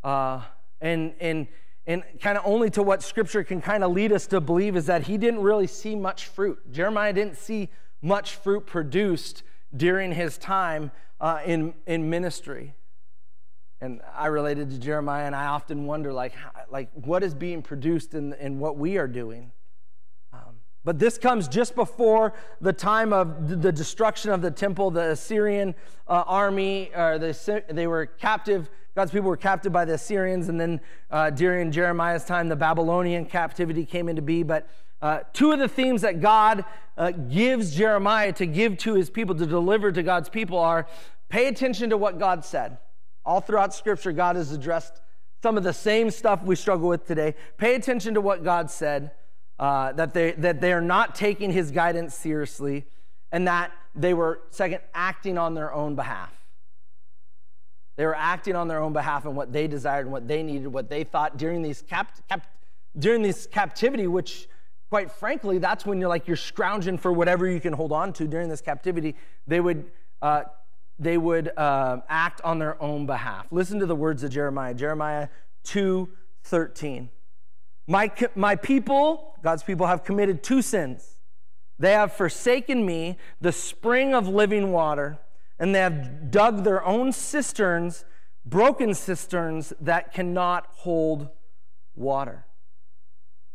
Uh, 0.02 0.42
and, 0.80 1.14
and, 1.20 1.46
and 1.86 2.02
kind 2.20 2.38
of 2.38 2.44
only 2.46 2.70
to 2.70 2.82
what 2.82 3.02
scripture 3.02 3.42
can 3.42 3.60
kind 3.60 3.82
of 3.82 3.92
lead 3.92 4.12
us 4.12 4.26
to 4.28 4.40
believe 4.40 4.76
is 4.76 4.86
that 4.86 5.02
he 5.02 5.18
didn't 5.18 5.40
really 5.40 5.66
see 5.66 5.96
much 5.96 6.26
fruit. 6.26 6.58
Jeremiah 6.72 7.12
didn't 7.12 7.36
see 7.36 7.68
much 8.00 8.36
fruit 8.36 8.66
produced 8.66 9.42
during 9.76 10.12
his 10.12 10.38
time 10.38 10.92
uh, 11.20 11.40
in, 11.44 11.74
in 11.86 12.08
ministry. 12.08 12.74
And 13.80 14.00
I 14.14 14.26
related 14.26 14.70
to 14.70 14.78
Jeremiah, 14.78 15.26
and 15.26 15.34
I 15.34 15.46
often 15.46 15.86
wonder, 15.86 16.12
like, 16.12 16.34
like 16.70 16.88
what 16.94 17.24
is 17.24 17.34
being 17.34 17.62
produced 17.62 18.14
in, 18.14 18.32
in 18.34 18.60
what 18.60 18.76
we 18.76 18.96
are 18.96 19.08
doing? 19.08 19.50
But 20.84 20.98
this 20.98 21.16
comes 21.16 21.46
just 21.46 21.74
before 21.74 22.32
the 22.60 22.72
time 22.72 23.12
of 23.12 23.62
the 23.62 23.70
destruction 23.70 24.32
of 24.32 24.42
the 24.42 24.50
temple. 24.50 24.90
The 24.90 25.10
Assyrian 25.10 25.74
uh, 26.08 26.24
army, 26.26 26.90
or 26.94 27.18
the, 27.18 27.64
they 27.70 27.86
were 27.86 28.06
captive, 28.06 28.68
God's 28.94 29.10
people 29.10 29.28
were 29.28 29.36
captive 29.38 29.72
by 29.72 29.84
the 29.84 29.94
Assyrians, 29.94 30.48
and 30.48 30.60
then 30.60 30.80
uh, 31.10 31.30
during 31.30 31.72
Jeremiah's 31.72 32.24
time, 32.24 32.48
the 32.48 32.56
Babylonian 32.56 33.24
captivity 33.24 33.86
came 33.86 34.08
into 34.08 34.20
being. 34.20 34.46
But 34.46 34.68
uh, 35.00 35.20
two 35.32 35.50
of 35.50 35.58
the 35.58 35.68
themes 35.68 36.02
that 36.02 36.20
God 36.20 36.64
uh, 36.98 37.10
gives 37.10 37.74
Jeremiah 37.74 38.32
to 38.34 38.46
give 38.46 38.76
to 38.78 38.94
his 38.94 39.08
people, 39.08 39.34
to 39.34 39.46
deliver 39.46 39.92
to 39.92 40.02
God's 40.02 40.28
people, 40.28 40.58
are 40.58 40.86
pay 41.30 41.48
attention 41.48 41.90
to 41.90 41.96
what 41.96 42.18
God 42.18 42.44
said. 42.44 42.78
All 43.24 43.40
throughout 43.40 43.74
Scripture, 43.74 44.12
God 44.12 44.36
has 44.36 44.52
addressed 44.52 45.00
some 45.42 45.56
of 45.56 45.64
the 45.64 45.72
same 45.72 46.10
stuff 46.10 46.42
we 46.42 46.54
struggle 46.54 46.88
with 46.88 47.06
today. 47.06 47.34
Pay 47.56 47.74
attention 47.74 48.14
to 48.14 48.20
what 48.20 48.44
God 48.44 48.70
said 48.70 49.12
uh, 49.58 49.92
that, 49.92 50.12
they, 50.12 50.32
that 50.32 50.60
they 50.60 50.72
are 50.72 50.82
not 50.82 51.14
taking 51.14 51.50
his 51.50 51.70
guidance 51.70 52.14
seriously, 52.14 52.84
and 53.30 53.48
that 53.48 53.72
they 53.94 54.12
were, 54.12 54.40
second, 54.50 54.80
acting 54.92 55.38
on 55.38 55.54
their 55.54 55.72
own 55.72 55.94
behalf. 55.94 56.32
They 57.96 58.06
were 58.06 58.16
acting 58.16 58.56
on 58.56 58.68
their 58.68 58.80
own 58.80 58.92
behalf 58.92 59.26
and 59.26 59.36
what 59.36 59.52
they 59.52 59.66
desired 59.66 60.06
and 60.06 60.12
what 60.12 60.26
they 60.26 60.42
needed, 60.42 60.68
what 60.68 60.88
they 60.88 61.04
thought 61.04 61.36
during 61.36 61.62
these 61.62 61.82
cap, 61.82 62.16
cap, 62.28 62.46
during 62.98 63.22
this 63.22 63.46
captivity, 63.46 64.06
which 64.06 64.48
quite 64.88 65.10
frankly, 65.10 65.58
that's 65.58 65.86
when 65.86 65.98
you're 65.98 66.08
like 66.08 66.26
you're 66.26 66.36
scrounging 66.36 66.98
for 66.98 67.12
whatever 67.12 67.48
you 67.48 67.60
can 67.60 67.72
hold 67.72 67.92
on 67.92 68.12
to 68.14 68.26
during 68.26 68.48
this 68.48 68.60
captivity. 68.60 69.14
They 69.46 69.60
would 69.60 69.90
uh, 70.20 70.44
they 70.98 71.18
would 71.18 71.50
uh, 71.56 71.98
act 72.08 72.40
on 72.42 72.58
their 72.58 72.80
own 72.82 73.06
behalf. 73.06 73.46
Listen 73.50 73.78
to 73.80 73.86
the 73.86 73.96
words 73.96 74.22
of 74.22 74.30
Jeremiah, 74.30 74.74
Jeremiah 74.74 75.28
2 75.64 76.08
13. 76.44 77.08
My, 77.86 78.10
my 78.34 78.56
people, 78.56 79.34
God's 79.42 79.62
people, 79.62 79.86
have 79.86 80.04
committed 80.04 80.42
two 80.42 80.62
sins. 80.62 81.16
They 81.78 81.92
have 81.92 82.12
forsaken 82.12 82.86
me, 82.86 83.18
the 83.40 83.52
spring 83.52 84.14
of 84.14 84.28
living 84.28 84.70
water, 84.70 85.18
and 85.62 85.72
they 85.72 85.78
have 85.78 86.32
dug 86.32 86.64
their 86.64 86.84
own 86.84 87.12
cisterns, 87.12 88.04
broken 88.44 88.94
cisterns 88.94 89.72
that 89.80 90.12
cannot 90.12 90.66
hold 90.72 91.28
water. 91.94 92.44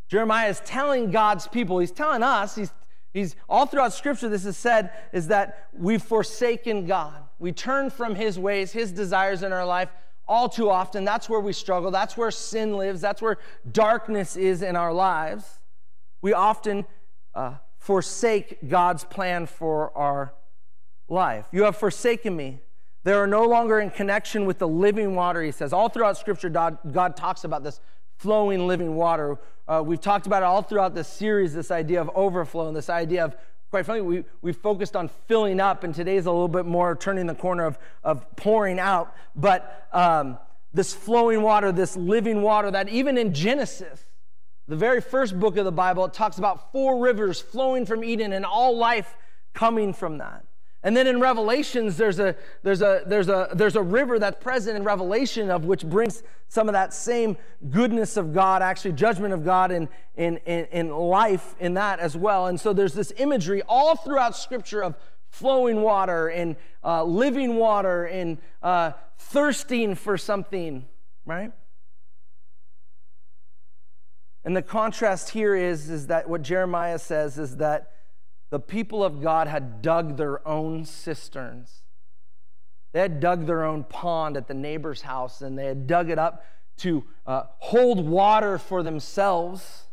Jeremiah 0.08 0.48
is 0.48 0.62
telling 0.62 1.12
God's 1.12 1.50
people, 1.50 1.80
he's 1.80 1.91
telling 1.91 2.24
us, 2.24 2.56
he's, 2.56 2.72
he's 3.13 3.36
all 3.50 3.65
throughout 3.65 3.91
scripture, 3.91 4.30
this 4.30 4.46
is 4.46 4.56
said, 4.56 4.91
is 5.12 5.28
that 5.28 5.67
we've 5.74 6.02
forsaken 6.02 6.86
God. 6.86 7.26
We 7.39 7.52
turn 7.52 7.89
from 7.89 8.15
his 8.15 8.39
ways, 8.39 8.72
his 8.72 8.93
desires 8.93 9.43
in 9.43 9.52
our 9.52 9.65
life 9.65 9.89
all 10.30 10.48
too 10.48 10.70
often, 10.70 11.04
that's 11.04 11.28
where 11.28 11.41
we 11.41 11.52
struggle. 11.52 11.91
That's 11.91 12.15
where 12.15 12.32
sin 12.32 12.78
lives. 12.78 13.02
That's 13.02 13.22
where 13.22 13.38
darkness 13.70 14.38
is 14.38 14.62
in 14.62 14.78
our 14.78 14.93
lives. 14.93 15.60
We 16.22 16.32
often 16.32 16.86
uh, 17.36 17.56
forsake 17.80 18.70
God's 18.70 19.04
plan 19.04 19.46
for 19.46 19.96
our 19.98 20.34
life. 21.08 21.46
You 21.52 21.63
have 21.63 21.78
forsaken 21.78 22.36
me. 22.36 22.60
They 23.04 23.13
are 23.13 23.28
no 23.28 23.43
longer 23.43 23.80
in 23.80 23.89
connection 23.89 24.46
with 24.46 24.60
the 24.60 24.67
living 24.67 25.15
water, 25.15 25.41
he 25.41 25.52
says. 25.52 25.72
All 25.72 25.89
throughout 25.89 26.17
Scripture, 26.17 26.50
God, 26.50 26.78
God 26.91 27.15
talks 27.15 27.43
about 27.43 27.63
this 27.63 27.80
flowing 28.17 28.67
living 28.67 28.96
water. 28.96 29.38
Uh, 29.67 29.82
we've 29.86 30.02
talked 30.02 30.28
about 30.28 30.43
it 30.43 30.46
all 30.46 30.62
throughout 30.62 30.96
this 30.96 31.08
series 31.08 31.54
this 31.54 31.72
idea 31.72 32.02
of 32.02 32.10
overflow 32.15 32.67
and 32.67 32.76
this 32.76 32.89
idea 32.89 33.24
of 33.24 33.36
quite 33.70 33.86
frankly, 33.86 34.02
we, 34.02 34.24
we 34.41 34.54
focused 34.54 34.96
on 34.96 35.10
filling 35.28 35.60
up, 35.60 35.84
and 35.84 35.93
today's 35.93 36.26
a 36.26 36.32
little 36.32 36.48
bit 36.48 36.65
more 36.65 36.96
turning 36.96 37.28
the 37.28 37.36
corner 37.36 37.65
of, 37.65 37.78
of 38.04 38.26
pouring 38.36 38.80
out. 38.80 39.13
But 39.36 39.88
um, 39.91 40.38
this 40.74 40.93
flowing 40.93 41.41
water, 41.41 41.72
this 41.72 41.98
living 41.98 42.41
water, 42.41 42.72
that 42.72 42.89
even 42.89 43.17
in 43.17 43.34
Genesis, 43.34 44.02
the 44.67 44.76
very 44.76 45.02
first 45.02 45.39
book 45.39 45.58
of 45.58 45.65
the 45.65 45.72
Bible, 45.72 46.06
it 46.06 46.13
talks 46.13 46.38
about 46.38 46.72
four 46.72 47.00
rivers 47.00 47.41
flowing 47.41 47.86
from 47.86 48.04
Eden 48.04 48.34
and 48.34 48.46
all 48.46 48.78
life 48.78 49.15
coming 49.54 49.93
from 49.93 50.20
that. 50.20 50.46
And 50.88 50.95
then 50.95 51.06
in 51.06 51.19
Revelations, 51.19 51.97
there's 51.97 52.17
a, 52.17 52.34
there's, 52.63 52.82
a, 52.82 53.02
there's, 53.06 53.28
a, 53.28 53.50
there's 53.52 53.76
a 53.76 53.82
river 53.82 54.19
that's 54.19 54.41
present 54.41 54.78
in 54.78 54.86
Revelation 54.86 55.52
of 55.52 55.65
which 55.65 55.86
brings 55.86 56.23
some 56.47 56.69
of 56.69 56.73
that 56.73 56.93
same 56.93 57.36
goodness 57.69 58.15
of 58.15 58.34
God, 58.34 58.62
actually 58.62 58.93
judgment 58.93 59.34
of 59.34 59.43
God 59.43 59.73
in, 59.73 59.89
in, 60.15 60.38
in, 60.45 60.63
in 60.71 60.89
life 60.89 61.56
in 61.60 61.73
that 61.73 62.00
as 62.00 62.15
well. 62.15 62.47
And 62.47 62.58
so 62.58 62.71
there's 62.71 62.93
this 62.93 63.12
imagery 63.17 63.62
all 63.67 63.97
throughout 63.97 64.38
Scripture 64.38 64.82
of 64.82 64.95
flowing 65.28 65.82
water 65.82 66.30
and 66.30 66.56
uh, 66.86 67.04
living 67.04 67.58
water 67.58 68.06
and 68.06 68.38
uh, 68.63 68.93
thirsting 69.17 69.93
for 69.93 70.17
something, 70.17 70.86
right? 71.26 71.52
And 74.45 74.56
the 74.56 74.62
contrast 74.62 75.32
here 75.32 75.54
is, 75.54 75.89
is 75.89 76.08
that 76.08 76.30
what 76.30 76.43
Jeremiah 76.43 76.97
says 76.97 77.38
is 77.38 77.58
that 77.58 77.91
the 78.49 78.60
people 78.60 79.03
of 79.03 79.21
God 79.21 79.47
had 79.47 79.81
dug 79.81 80.17
their 80.17 80.45
own 80.47 80.86
cisterns. 80.86 81.81
They 82.93 83.01
had 83.01 83.19
dug 83.19 83.45
their 83.45 83.63
own 83.63 83.83
pond 83.83 84.38
at 84.38 84.47
the 84.47 84.53
neighbor's 84.53 85.01
house 85.01 85.41
and 85.41 85.57
they 85.57 85.65
had 85.65 85.88
dug 85.88 86.10
it 86.10 86.17
up 86.17 86.43
to 86.77 87.03
uh, 87.25 87.43
hold 87.60 88.07
water 88.07 88.57
for 88.57 88.83
themselves. 88.83 89.88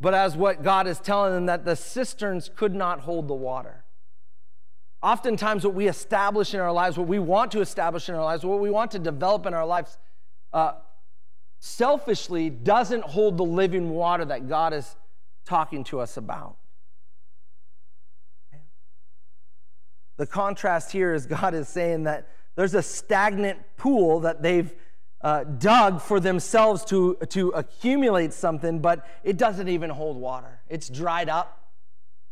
But 0.00 0.14
as 0.14 0.36
what 0.36 0.62
God 0.62 0.86
is 0.86 0.98
telling 0.98 1.32
them, 1.32 1.46
that 1.46 1.64
the 1.64 1.76
cisterns 1.76 2.50
could 2.54 2.74
not 2.74 3.00
hold 3.00 3.28
the 3.28 3.34
water. 3.34 3.84
Oftentimes, 5.02 5.64
what 5.64 5.74
we 5.74 5.88
establish 5.88 6.54
in 6.54 6.60
our 6.60 6.72
lives, 6.72 6.96
what 6.96 7.08
we 7.08 7.18
want 7.18 7.50
to 7.52 7.60
establish 7.60 8.08
in 8.08 8.14
our 8.14 8.22
lives, 8.22 8.44
what 8.44 8.60
we 8.60 8.70
want 8.70 8.90
to 8.92 8.98
develop 8.98 9.46
in 9.46 9.54
our 9.54 9.66
lives, 9.66 9.98
uh, 10.52 10.72
selfishly 11.58 12.50
doesn't 12.50 13.04
hold 13.04 13.36
the 13.36 13.44
living 13.44 13.90
water 13.90 14.24
that 14.24 14.48
God 14.48 14.72
is 14.72 14.96
talking 15.44 15.82
to 15.84 16.00
us 16.00 16.16
about. 16.16 16.56
The 20.22 20.26
contrast 20.26 20.92
here 20.92 21.12
is 21.14 21.26
God 21.26 21.52
is 21.52 21.68
saying 21.68 22.04
that 22.04 22.28
there's 22.54 22.74
a 22.74 22.82
stagnant 22.82 23.58
pool 23.76 24.20
that 24.20 24.40
they've 24.40 24.72
uh, 25.20 25.42
dug 25.42 26.00
for 26.00 26.20
themselves 26.20 26.84
to, 26.84 27.16
to 27.30 27.48
accumulate 27.48 28.32
something, 28.32 28.78
but 28.78 29.04
it 29.24 29.36
doesn't 29.36 29.66
even 29.66 29.90
hold 29.90 30.16
water. 30.16 30.60
It's 30.68 30.88
dried 30.88 31.28
up. 31.28 31.66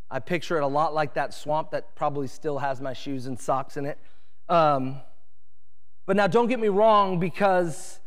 I 0.09 0.20
picture 0.20 0.57
it 0.57 0.62
a 0.62 0.68
lot 0.68 0.94
like 0.94 1.14
that 1.14 1.35
swamp 1.35 1.72
that 1.72 1.96
probably 1.96 2.29
still 2.29 2.59
has 2.59 2.81
my 2.81 2.92
shoes 2.92 3.26
and 3.26 3.37
socks 3.37 3.76
in 3.76 3.87
it. 3.87 3.98
Um, 4.48 5.00
but 6.07 6.14
now, 6.14 6.29
don't 6.29 6.46
get 6.46 6.61
me 6.61 6.68
wrong, 6.68 7.18
because 7.18 7.98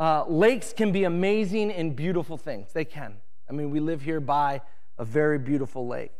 uh, 0.00 0.24
lakes 0.26 0.72
can 0.72 0.90
be 0.90 1.04
amazing 1.04 1.70
and 1.70 1.94
beautiful 1.94 2.38
things. 2.38 2.72
They 2.72 2.84
can. 2.84 3.14
I 3.48 3.52
mean, 3.52 3.70
we 3.70 3.78
live 3.78 4.02
here 4.02 4.18
by 4.18 4.62
a 4.98 5.04
very 5.04 5.38
beautiful 5.38 5.86
lake, 5.86 6.10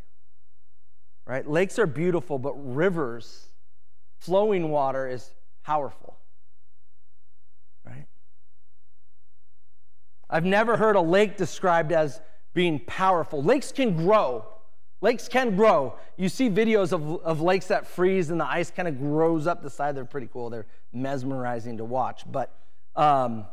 right? 1.29 1.49
Lakes 1.49 1.79
are 1.79 1.87
beautiful, 1.87 2.39
but 2.39 2.55
rivers, 2.55 3.49
flowing 4.17 4.71
water 4.71 5.07
is 5.07 5.31
powerful, 5.63 6.17
right? 7.85 8.07
I've 10.31 10.47
never 10.47 10.79
heard 10.79 10.97
a 10.97 11.03
lake 11.03 11.37
described 11.37 11.93
as 11.93 12.21
being 12.55 12.81
powerful. 12.81 13.43
Lakes 13.43 13.71
can 13.71 13.95
grow. 13.95 14.47
Lakes 15.03 15.29
can 15.29 15.55
grow. 15.55 15.97
You 16.17 16.31
see 16.31 16.49
videos 16.49 16.93
of, 16.93 17.23
of 17.23 17.43
lakes 17.43 17.67
that 17.67 17.87
freeze 17.87 18.31
and 18.31 18.41
the 18.41 18.49
ice 18.49 18.71
kind 18.71 18.89
of 18.89 18.99
grows 18.99 19.47
up 19.47 19.63
the 19.63 19.71
side. 19.71 19.95
They're 19.95 20.07
pretty 20.07 20.29
cool. 20.33 20.49
They're 20.49 20.67
mesmerizing 20.95 21.77
to 21.77 21.85
watch. 21.85 22.25
But 22.27 22.53
um, 22.97 23.45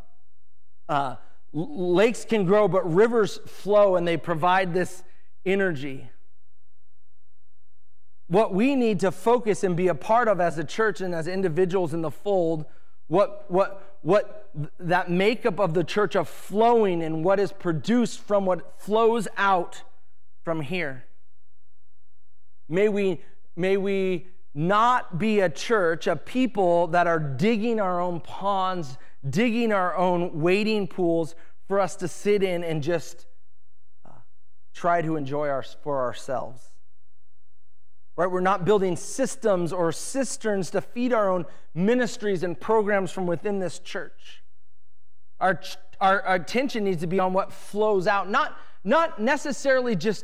uh, 0.87 1.17
lakes 1.51 2.23
can 2.23 2.45
grow, 2.45 2.69
but 2.69 2.91
rivers 2.91 3.37
flow 3.45 3.97
and 3.97 4.07
they 4.07 4.17
provide 4.17 4.73
this 4.73 5.03
energy. 5.45 6.09
What 8.27 8.53
we 8.53 8.75
need 8.75 8.99
to 9.01 9.11
focus 9.11 9.63
and 9.63 9.75
be 9.75 9.87
a 9.87 9.95
part 9.95 10.27
of 10.27 10.41
as 10.41 10.57
a 10.57 10.63
church 10.63 11.01
and 11.01 11.13
as 11.13 11.27
individuals 11.27 11.93
in 11.93 12.01
the 12.01 12.11
fold, 12.11 12.65
what, 13.07 13.45
what, 13.49 13.97
what 14.01 14.49
that 14.79 15.11
makeup 15.11 15.59
of 15.59 15.73
the 15.73 15.83
church 15.83 16.15
of 16.15 16.27
flowing 16.27 17.03
and 17.03 17.23
what 17.23 17.39
is 17.39 17.51
produced 17.51 18.19
from 18.19 18.45
what 18.45 18.81
flows 18.81 19.27
out 19.37 19.83
from 20.43 20.61
here. 20.61 21.05
May 22.67 22.89
we, 22.89 23.21
may 23.55 23.77
we 23.77 24.27
not 24.55 25.19
be 25.19 25.41
a 25.41 25.49
church, 25.49 26.07
a 26.07 26.15
people 26.15 26.87
that 26.87 27.05
are 27.05 27.19
digging 27.19 27.79
our 27.79 27.99
own 27.99 28.21
ponds, 28.21 28.97
digging 29.29 29.71
our 29.71 29.95
own 29.95 30.41
wading 30.41 30.87
pools 30.87 31.35
for 31.67 31.79
us 31.79 31.95
to 31.97 32.07
sit 32.07 32.41
in 32.41 32.63
and 32.63 32.81
just 32.81 33.25
uh, 34.05 34.11
try 34.73 35.01
to 35.01 35.15
enjoy 35.15 35.47
our, 35.49 35.63
for 35.63 36.01
ourselves. 36.01 36.71
Right? 38.15 38.31
We're 38.31 38.41
not 38.41 38.63
building 38.63 38.95
systems 38.95 39.73
or 39.73 39.91
cisterns 39.91 40.69
to 40.71 40.81
feed 40.81 41.11
our 41.11 41.29
own 41.29 41.45
ministries 41.73 42.43
and 42.43 42.59
programs 42.59 43.11
from 43.11 43.27
within 43.27 43.59
this 43.59 43.79
church. 43.79 44.43
Our, 45.39 45.59
our, 45.99 46.21
our 46.21 46.35
attention 46.35 46.85
needs 46.85 47.01
to 47.01 47.07
be 47.07 47.19
on 47.19 47.33
what 47.33 47.51
flows 47.51 48.07
out, 48.07 48.29
not, 48.29 48.57
not 48.83 49.19
necessarily 49.19 49.95
just, 49.95 50.23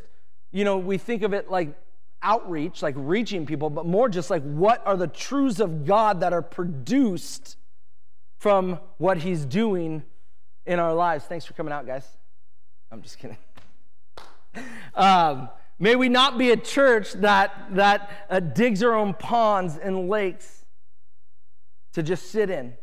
you 0.51 0.63
know, 0.63 0.77
we 0.77 0.97
think 0.97 1.23
of 1.23 1.33
it 1.33 1.51
like 1.51 1.75
outreach, 2.23 2.81
like 2.81 2.95
reaching 2.97 3.45
people, 3.45 3.69
but 3.69 3.85
more 3.85 4.07
just 4.07 4.29
like 4.29 4.43
what 4.43 4.85
are 4.85 4.95
the 4.95 5.07
truths 5.07 5.59
of 5.59 5.85
God 5.85 6.21
that 6.21 6.33
are 6.33 6.41
produced 6.41 7.57
from 8.37 8.79
what 8.97 9.17
He's 9.17 9.45
doing 9.45 10.03
in 10.65 10.79
our 10.79 10.93
lives. 10.93 11.25
Thanks 11.25 11.45
for 11.45 11.53
coming 11.53 11.73
out, 11.73 11.85
guys. 11.85 12.07
I'm 12.91 13.01
just 13.01 13.19
kidding. 13.19 13.37
Um, 14.93 15.47
may 15.81 15.95
we 15.95 16.07
not 16.07 16.37
be 16.37 16.51
a 16.51 16.57
church 16.57 17.11
that, 17.13 17.75
that 17.75 18.09
uh, 18.29 18.39
digs 18.39 18.81
our 18.83 18.93
own 18.93 19.13
ponds 19.13 19.77
and 19.77 20.07
lakes 20.07 20.63
to 21.93 22.03
just 22.03 22.31
sit 22.31 22.49
in. 22.49 22.75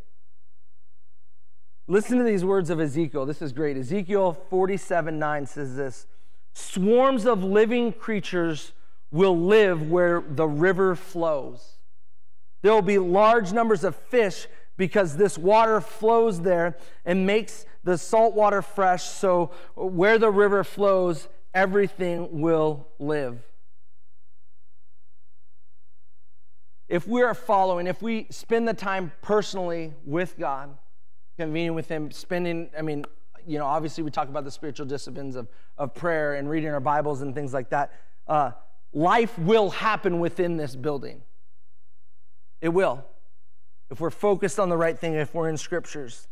Listen 1.86 2.18
to 2.18 2.24
these 2.24 2.44
words 2.44 2.68
of 2.68 2.80
Ezekiel. 2.80 3.24
This 3.24 3.40
is 3.40 3.52
great. 3.52 3.76
Ezekiel 3.78 4.34
47 4.50 5.18
9 5.18 5.46
says 5.46 5.76
this 5.76 6.06
Swarms 6.52 7.24
of 7.24 7.42
living 7.42 7.92
creatures 7.92 8.72
will 9.10 9.38
live 9.38 9.90
where 9.90 10.20
the 10.20 10.46
river 10.46 10.94
flows. 10.94 11.78
There 12.62 12.72
will 12.72 12.82
be 12.82 12.98
large 12.98 13.52
numbers 13.52 13.84
of 13.84 13.94
fish 13.94 14.48
because 14.76 15.16
this 15.16 15.38
water 15.38 15.80
flows 15.80 16.42
there 16.42 16.76
and 17.04 17.26
makes 17.26 17.64
the 17.84 17.96
salt 17.96 18.34
water 18.34 18.60
fresh. 18.60 19.04
So, 19.04 19.50
where 19.74 20.18
the 20.18 20.30
river 20.30 20.64
flows, 20.64 21.28
everything 21.58 22.40
will 22.40 22.86
live. 23.00 23.42
If 26.88 27.08
we 27.08 27.20
are 27.22 27.34
following, 27.34 27.88
if 27.88 28.00
we 28.00 28.28
spend 28.30 28.68
the 28.68 28.74
time 28.74 29.10
personally 29.22 29.92
with 30.04 30.38
God, 30.38 30.78
convening 31.36 31.74
with 31.74 31.88
Him, 31.88 32.12
spending, 32.12 32.70
I 32.78 32.82
mean, 32.82 33.04
you 33.44 33.58
know, 33.58 33.66
obviously 33.66 34.04
we 34.04 34.12
talk 34.12 34.28
about 34.28 34.44
the 34.44 34.52
spiritual 34.52 34.86
disciplines 34.86 35.34
of, 35.34 35.48
of 35.76 35.96
prayer 35.96 36.34
and 36.34 36.48
reading 36.48 36.70
our 36.70 36.78
Bibles 36.78 37.22
and 37.22 37.34
things 37.34 37.52
like 37.52 37.70
that. 37.70 37.92
Uh, 38.28 38.52
life 38.92 39.36
will 39.36 39.70
happen 39.70 40.20
within 40.20 40.56
this 40.56 40.76
building. 40.76 41.22
It 42.60 42.68
will. 42.68 43.04
If 43.90 43.98
we're 43.98 44.10
focused 44.10 44.60
on 44.60 44.68
the 44.68 44.76
right 44.76 44.96
thing, 44.96 45.14
if 45.14 45.34
we're 45.34 45.48
in 45.48 45.56
scriptures. 45.56 46.28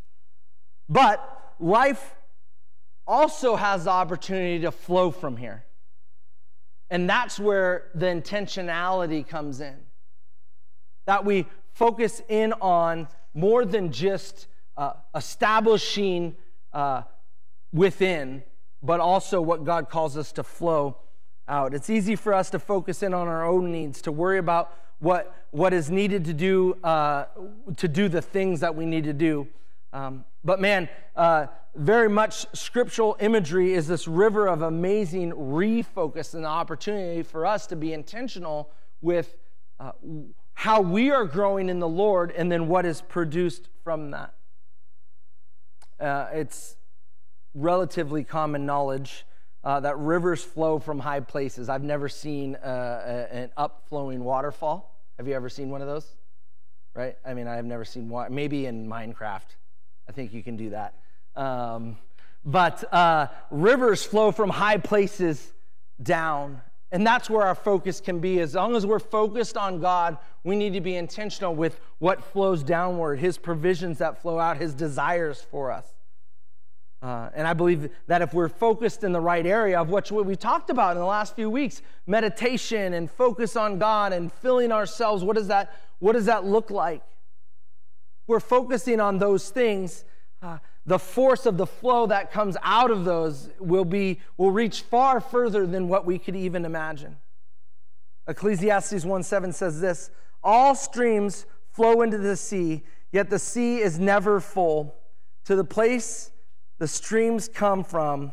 But 0.89 1.19
life 1.59 2.15
also 3.07 3.57
has 3.57 3.85
the 3.85 3.91
opportunity 3.91 4.61
to 4.61 4.73
flow 4.73 5.11
from 5.11 5.37
here. 5.37 5.65
And 6.91 7.09
that's 7.09 7.39
where 7.39 7.89
the 7.95 8.07
intentionality 8.07 9.27
comes 9.27 9.61
in. 9.61 9.77
That 11.07 11.25
we 11.25 11.47
focus 11.73 12.23
in 12.29 12.53
on 12.55 13.09
more 13.35 13.65
than 13.65 13.93
just 13.93 14.47
uh, 14.77 14.93
establishing 15.15 16.37
uh, 16.73 17.03
within, 17.73 18.43
but 18.83 19.01
also 19.01 19.41
what 19.41 19.65
God 19.65 19.89
calls 19.89 20.17
us 20.17 20.33
to 20.33 20.43
flow 20.43 20.99
out. 21.49 21.75
It's 21.75 21.91
easy 21.91 22.17
for 22.17 22.35
us 22.35 22.51
to 22.51 22.59
focus 22.59 23.03
in 23.03 23.15
on 23.15 23.29
our 23.29 23.45
own 23.45 23.71
needs, 23.71 24.03
to 24.03 24.13
worry 24.13 24.39
about 24.39 24.73
what, 24.99 25.35
what 25.51 25.73
is 25.73 25.91
needed 25.91 26.25
to 26.25 26.33
do 26.33 26.75
uh, 26.83 27.27
to 27.77 27.89
do 27.89 28.09
the 28.09 28.23
things 28.23 28.61
that 28.61 28.75
we 28.75 28.87
need 28.87 29.05
to 29.05 29.13
do. 29.13 29.47
Um, 29.93 30.25
but 30.45 30.61
man, 30.61 30.89
uh, 31.15 31.47
very 31.75 32.09
much 32.09 32.47
scriptural 32.55 33.17
imagery 33.21 33.75
is 33.75 33.87
this 33.87 34.09
river 34.09 34.47
of 34.47 34.63
amazing 34.63 35.33
refocus 35.33 36.35
and 36.35 36.45
the 36.45 36.49
opportunity 36.49 37.23
for 37.23 37.47
us 37.47 37.67
to 37.69 37.77
be 37.77 37.93
intentional 37.93 38.71
with 39.01 39.37
uh, 39.79 39.93
how 40.55 40.81
we 40.81 41.11
are 41.11 41.25
growing 41.25 41.69
in 41.69 41.81
the 41.81 41.89
Lord 41.89 42.33
and 42.33 42.51
then 42.51 42.67
what 42.67 42.87
is 42.87 43.03
produced 43.03 43.69
from 43.85 44.11
that. 44.13 44.35
Uh, 46.01 46.27
it's 46.33 46.77
relatively 47.55 48.25
common 48.25 48.67
knowledge 48.67 49.27
uh, 49.65 49.81
that 49.81 49.99
rivers 49.99 50.43
flow 50.43 50.79
from 50.79 50.99
high 50.99 51.21
places. 51.21 51.69
I've 51.69 51.83
never 51.83 52.09
seen 52.09 52.55
uh, 52.57 53.27
an 53.31 53.51
upflowing 53.59 54.19
waterfall. 54.19 54.95
Have 55.19 55.27
you 55.27 55.35
ever 55.35 55.49
seen 55.49 55.71
one 55.71 55.83
of 55.83 55.89
those? 55.89 56.07
Right? 56.95 57.17
I 57.27 57.35
mean, 57.35 57.49
I've 57.49 57.65
never 57.65 57.85
seen 57.85 58.09
one. 58.09 58.35
Maybe 58.35 58.67
in 58.67 58.89
Minecraft. 58.89 59.57
I 60.09 60.13
think 60.13 60.33
you 60.33 60.43
can 60.43 60.57
do 60.57 60.71
that. 60.71 60.95
Um, 61.35 61.97
but 62.45 62.93
uh, 62.93 63.27
rivers 63.51 64.05
flow 64.05 64.31
from 64.31 64.51
high 64.51 64.79
places 64.79 65.53
down. 66.03 66.63
And 66.93 67.05
that's 67.05 67.29
where 67.29 67.45
our 67.45 67.57
focus 67.57 68.01
can 68.01 68.21
be. 68.21 68.41
As 68.41 68.55
long 68.55 68.77
as 68.77 68.87
we're 68.87 69.01
focused 69.01 69.57
on 69.57 69.81
God, 69.81 70.19
we 70.45 70.55
need 70.55 70.73
to 70.75 70.81
be 70.81 70.95
intentional 70.95 71.55
with 71.55 71.81
what 71.99 72.23
flows 72.23 72.63
downward, 72.63 73.19
His 73.19 73.37
provisions 73.37 73.99
that 73.99 74.23
flow 74.23 74.39
out, 74.39 74.59
His 74.59 74.73
desires 74.73 75.45
for 75.51 75.73
us. 75.73 75.87
Uh, 77.03 77.29
and 77.35 77.47
I 77.47 77.53
believe 77.53 77.91
that 78.07 78.23
if 78.23 78.33
we're 78.33 78.49
focused 78.49 79.05
in 79.05 79.13
the 79.13 79.21
right 79.21 79.45
area 79.45 79.81
of 79.81 79.91
what 79.91 80.11
we 80.11 80.37
talked 80.37 80.71
about 80.71 80.93
in 80.93 80.99
the 80.99 81.07
last 81.07 81.35
few 81.35 81.51
weeks, 81.51 81.83
meditation 82.07 82.95
and 82.95 83.11
focus 83.11 83.57
on 83.57 83.79
God 83.79 84.13
and 84.13 84.33
filling 84.33 84.73
ourselves, 84.73 85.23
what 85.23 85.37
does 85.37 85.49
that, 85.49 85.75
what 85.99 86.13
does 86.13 86.27
that 86.27 86.45
look 86.45 86.71
like? 86.71 87.03
We're 88.27 88.41
focusing 88.41 89.01
on 89.01 89.19
those 89.19 89.51
things. 89.51 90.05
Uh, 90.43 90.59
the 90.85 90.99
force 90.99 91.47
of 91.47 91.57
the 91.57 91.67
flow 91.67 92.07
that 92.07 92.33
comes 92.33 92.57
out 92.63 92.91
of 92.91 93.05
those 93.05 93.51
will 93.59 93.85
be 93.85 94.21
will 94.37 94.51
reach 94.53 94.83
far 94.83 95.21
further 95.21 95.67
than 95.67 95.89
what 95.89 96.07
we 96.07 96.19
could 96.19 96.37
even 96.37 96.65
imagine. 96.65 97.17
Ecclesiastes 98.29 99.05
1 99.05 99.23
7 99.23 99.53
says 99.53 99.81
this 99.81 100.11
all 100.43 100.75
streams 100.75 101.47
flow 101.73 102.03
into 102.03 102.19
the 102.19 102.37
sea, 102.37 102.85
yet 103.11 103.31
the 103.31 103.39
sea 103.39 103.79
is 103.79 103.99
never 103.99 104.41
full. 104.41 104.95
To 105.45 105.57
the 105.57 105.65
place 105.65 106.31
the 106.79 106.89
streams 106.89 107.49
come 107.49 107.83
from, 107.83 108.33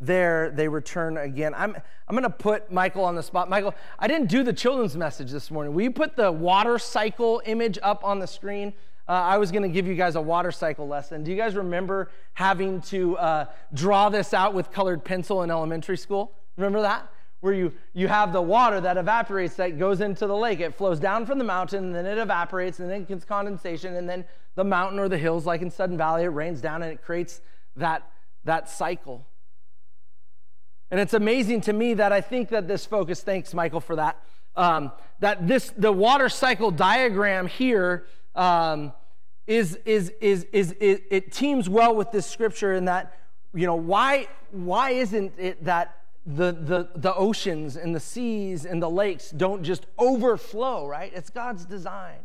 there 0.00 0.50
they 0.50 0.68
return 0.68 1.16
again. 1.16 1.54
I'm, 1.56 1.76
I'm 2.08 2.16
going 2.16 2.22
to 2.24 2.30
put 2.30 2.70
Michael 2.72 3.04
on 3.04 3.14
the 3.14 3.22
spot. 3.22 3.48
Michael, 3.48 3.74
I 3.98 4.08
didn't 4.08 4.28
do 4.28 4.42
the 4.42 4.52
children's 4.52 4.96
message 4.96 5.30
this 5.30 5.50
morning. 5.50 5.74
Will 5.74 5.82
you 5.82 5.90
put 5.90 6.16
the 6.16 6.30
water 6.30 6.78
cycle 6.78 7.40
image 7.44 7.78
up 7.82 8.04
on 8.04 8.18
the 8.18 8.26
screen? 8.26 8.72
Uh, 9.08 9.12
I 9.12 9.38
was 9.38 9.50
going 9.50 9.62
to 9.62 9.68
give 9.68 9.86
you 9.86 9.94
guys 9.94 10.14
a 10.14 10.20
water 10.20 10.52
cycle 10.52 10.86
lesson. 10.86 11.24
Do 11.24 11.30
you 11.30 11.36
guys 11.36 11.54
remember 11.54 12.10
having 12.34 12.80
to 12.82 13.16
uh, 13.18 13.44
draw 13.74 14.08
this 14.08 14.32
out 14.32 14.54
with 14.54 14.70
colored 14.70 15.04
pencil 15.04 15.42
in 15.42 15.50
elementary 15.50 15.96
school? 15.96 16.32
Remember 16.56 16.82
that? 16.82 17.08
Where 17.40 17.52
you, 17.52 17.72
you 17.92 18.06
have 18.06 18.32
the 18.32 18.42
water 18.42 18.80
that 18.80 18.96
evaporates 18.96 19.56
that 19.56 19.78
goes 19.78 20.00
into 20.00 20.28
the 20.28 20.36
lake. 20.36 20.60
It 20.60 20.74
flows 20.74 21.00
down 21.00 21.26
from 21.26 21.38
the 21.38 21.44
mountain, 21.44 21.86
and 21.86 21.94
then 21.94 22.06
it 22.06 22.18
evaporates, 22.18 22.78
and 22.78 22.88
then 22.88 23.02
it 23.02 23.08
gets 23.08 23.24
condensation, 23.24 23.96
and 23.96 24.08
then 24.08 24.24
the 24.54 24.64
mountain 24.64 24.98
or 24.98 25.08
the 25.08 25.18
hills, 25.18 25.46
like 25.46 25.62
in 25.62 25.70
Sudden 25.70 25.96
Valley, 25.96 26.24
it 26.24 26.28
rains 26.28 26.60
down 26.60 26.82
and 26.82 26.92
it 26.92 27.02
creates 27.02 27.40
that, 27.76 28.08
that 28.44 28.68
cycle. 28.68 29.26
And 30.90 31.00
it's 31.00 31.14
amazing 31.14 31.62
to 31.62 31.72
me 31.72 31.94
that 31.94 32.12
I 32.12 32.20
think 32.20 32.50
that 32.50 32.68
this 32.68 32.84
focus, 32.84 33.22
thanks, 33.22 33.54
Michael, 33.54 33.80
for 33.80 33.96
that, 33.96 34.22
um, 34.56 34.92
that 35.20 35.48
this, 35.48 35.72
the 35.76 35.90
water 35.90 36.28
cycle 36.28 36.70
diagram 36.70 37.46
here 37.46 38.04
um, 38.34 38.92
is 39.46 39.76
is, 39.84 40.12
is, 40.20 40.44
is, 40.52 40.72
is, 40.72 41.00
it 41.10 41.32
teams 41.32 41.68
well 41.68 41.94
with 41.94 42.10
this 42.12 42.26
scripture 42.26 42.74
in 42.74 42.86
that, 42.86 43.18
you 43.54 43.66
know, 43.66 43.74
why, 43.74 44.28
why 44.50 44.90
isn't 44.90 45.32
it 45.38 45.64
that 45.64 45.98
the, 46.24 46.52
the, 46.52 46.88
the 46.94 47.14
oceans 47.14 47.76
and 47.76 47.94
the 47.94 48.00
seas 48.00 48.64
and 48.64 48.80
the 48.80 48.88
lakes 48.90 49.30
don't 49.30 49.64
just 49.64 49.86
overflow, 49.98 50.86
right? 50.86 51.12
It's 51.14 51.30
God's 51.30 51.64
design. 51.64 52.18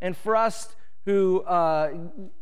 And 0.00 0.16
for 0.16 0.36
us 0.36 0.74
who, 1.04 1.40
uh, 1.40 1.92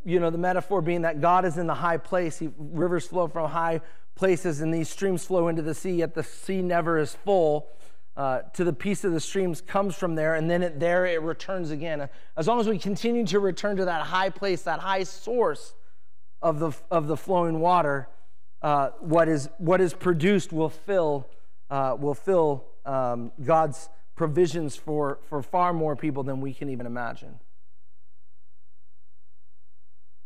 you 0.05 0.21
know, 0.21 0.31
the 0.31 0.39
metaphor 0.39 0.83
being 0.83 1.03
that 1.03 1.21
God 1.21 1.45
is 1.45 1.57
in 1.57 1.67
the 1.67 1.75
high 1.75 1.97
place, 1.97 2.39
he, 2.39 2.51
rivers 2.59 3.07
flow 3.07 3.29
from 3.29 3.51
high 3.51 3.81
places 4.15 4.61
and 4.61 4.75
these 4.75 4.91
streams 4.91 5.25
flow 5.25 5.49
into 5.49 5.63
the 5.63 5.75
sea, 5.75 5.93
yet 5.93 6.15
the 6.15 6.23
sea 6.23 6.61
never 6.61 6.99
is 6.99 7.15
full. 7.15 7.69
Uh, 8.19 8.43
to 8.53 8.65
the 8.65 8.73
peace 8.73 9.05
of 9.05 9.13
the 9.13 9.21
streams 9.21 9.61
comes 9.61 9.95
from 9.95 10.17
there, 10.17 10.35
and 10.35 10.51
then 10.51 10.61
it, 10.61 10.81
there 10.81 11.07
it 11.07 11.23
returns 11.23 11.71
again. 11.71 12.09
As 12.37 12.49
long 12.49 12.59
as 12.59 12.67
we 12.67 12.77
continue 12.77 13.25
to 13.27 13.39
return 13.39 13.77
to 13.77 13.85
that 13.85 14.03
high 14.03 14.29
place, 14.29 14.63
that 14.63 14.81
high 14.81 15.05
source 15.05 15.73
of 16.43 16.59
the, 16.59 16.73
of 16.91 17.07
the 17.07 17.17
flowing 17.17 17.61
water, 17.61 18.09
uh, 18.61 18.91
what, 18.99 19.29
is, 19.29 19.49
what 19.59 19.81
is 19.81 19.95
produced 19.95 20.53
will 20.53 20.69
fill, 20.69 21.29
uh, 21.71 21.97
will 21.97 22.13
fill 22.13 22.65
um, 22.85 23.31
God's 23.41 23.89
provisions 24.17 24.75
for, 24.75 25.21
for 25.29 25.41
far 25.41 25.73
more 25.73 25.95
people 25.95 26.25
than 26.25 26.41
we 26.41 26.53
can 26.53 26.69
even 26.71 26.87
imagine. 26.87 27.39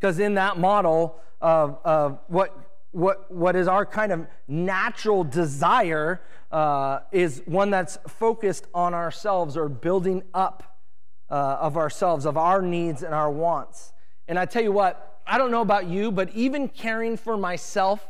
Because 0.00 0.18
in 0.18 0.32
that 0.36 0.56
model 0.56 1.20
of, 1.42 1.78
of 1.84 2.20
what 2.28 2.56
what, 2.92 3.30
what 3.32 3.56
is 3.56 3.66
our 3.66 3.84
kind 3.84 4.12
of 4.12 4.26
natural 4.46 5.24
desire 5.24 6.20
uh, 6.50 7.00
is 7.10 7.42
one 7.46 7.70
that's 7.70 7.98
focused 8.06 8.66
on 8.74 8.94
ourselves 8.94 9.56
or 9.56 9.68
building 9.68 10.22
up 10.34 10.78
uh, 11.30 11.56
of 11.60 11.78
ourselves, 11.78 12.26
of 12.26 12.36
our 12.36 12.60
needs 12.60 13.02
and 13.02 13.14
our 13.14 13.30
wants. 13.30 13.94
And 14.28 14.38
I 14.38 14.44
tell 14.44 14.62
you 14.62 14.72
what, 14.72 15.20
I 15.26 15.38
don't 15.38 15.50
know 15.50 15.62
about 15.62 15.86
you, 15.86 16.12
but 16.12 16.30
even 16.34 16.68
caring 16.68 17.16
for 17.16 17.38
myself 17.38 18.06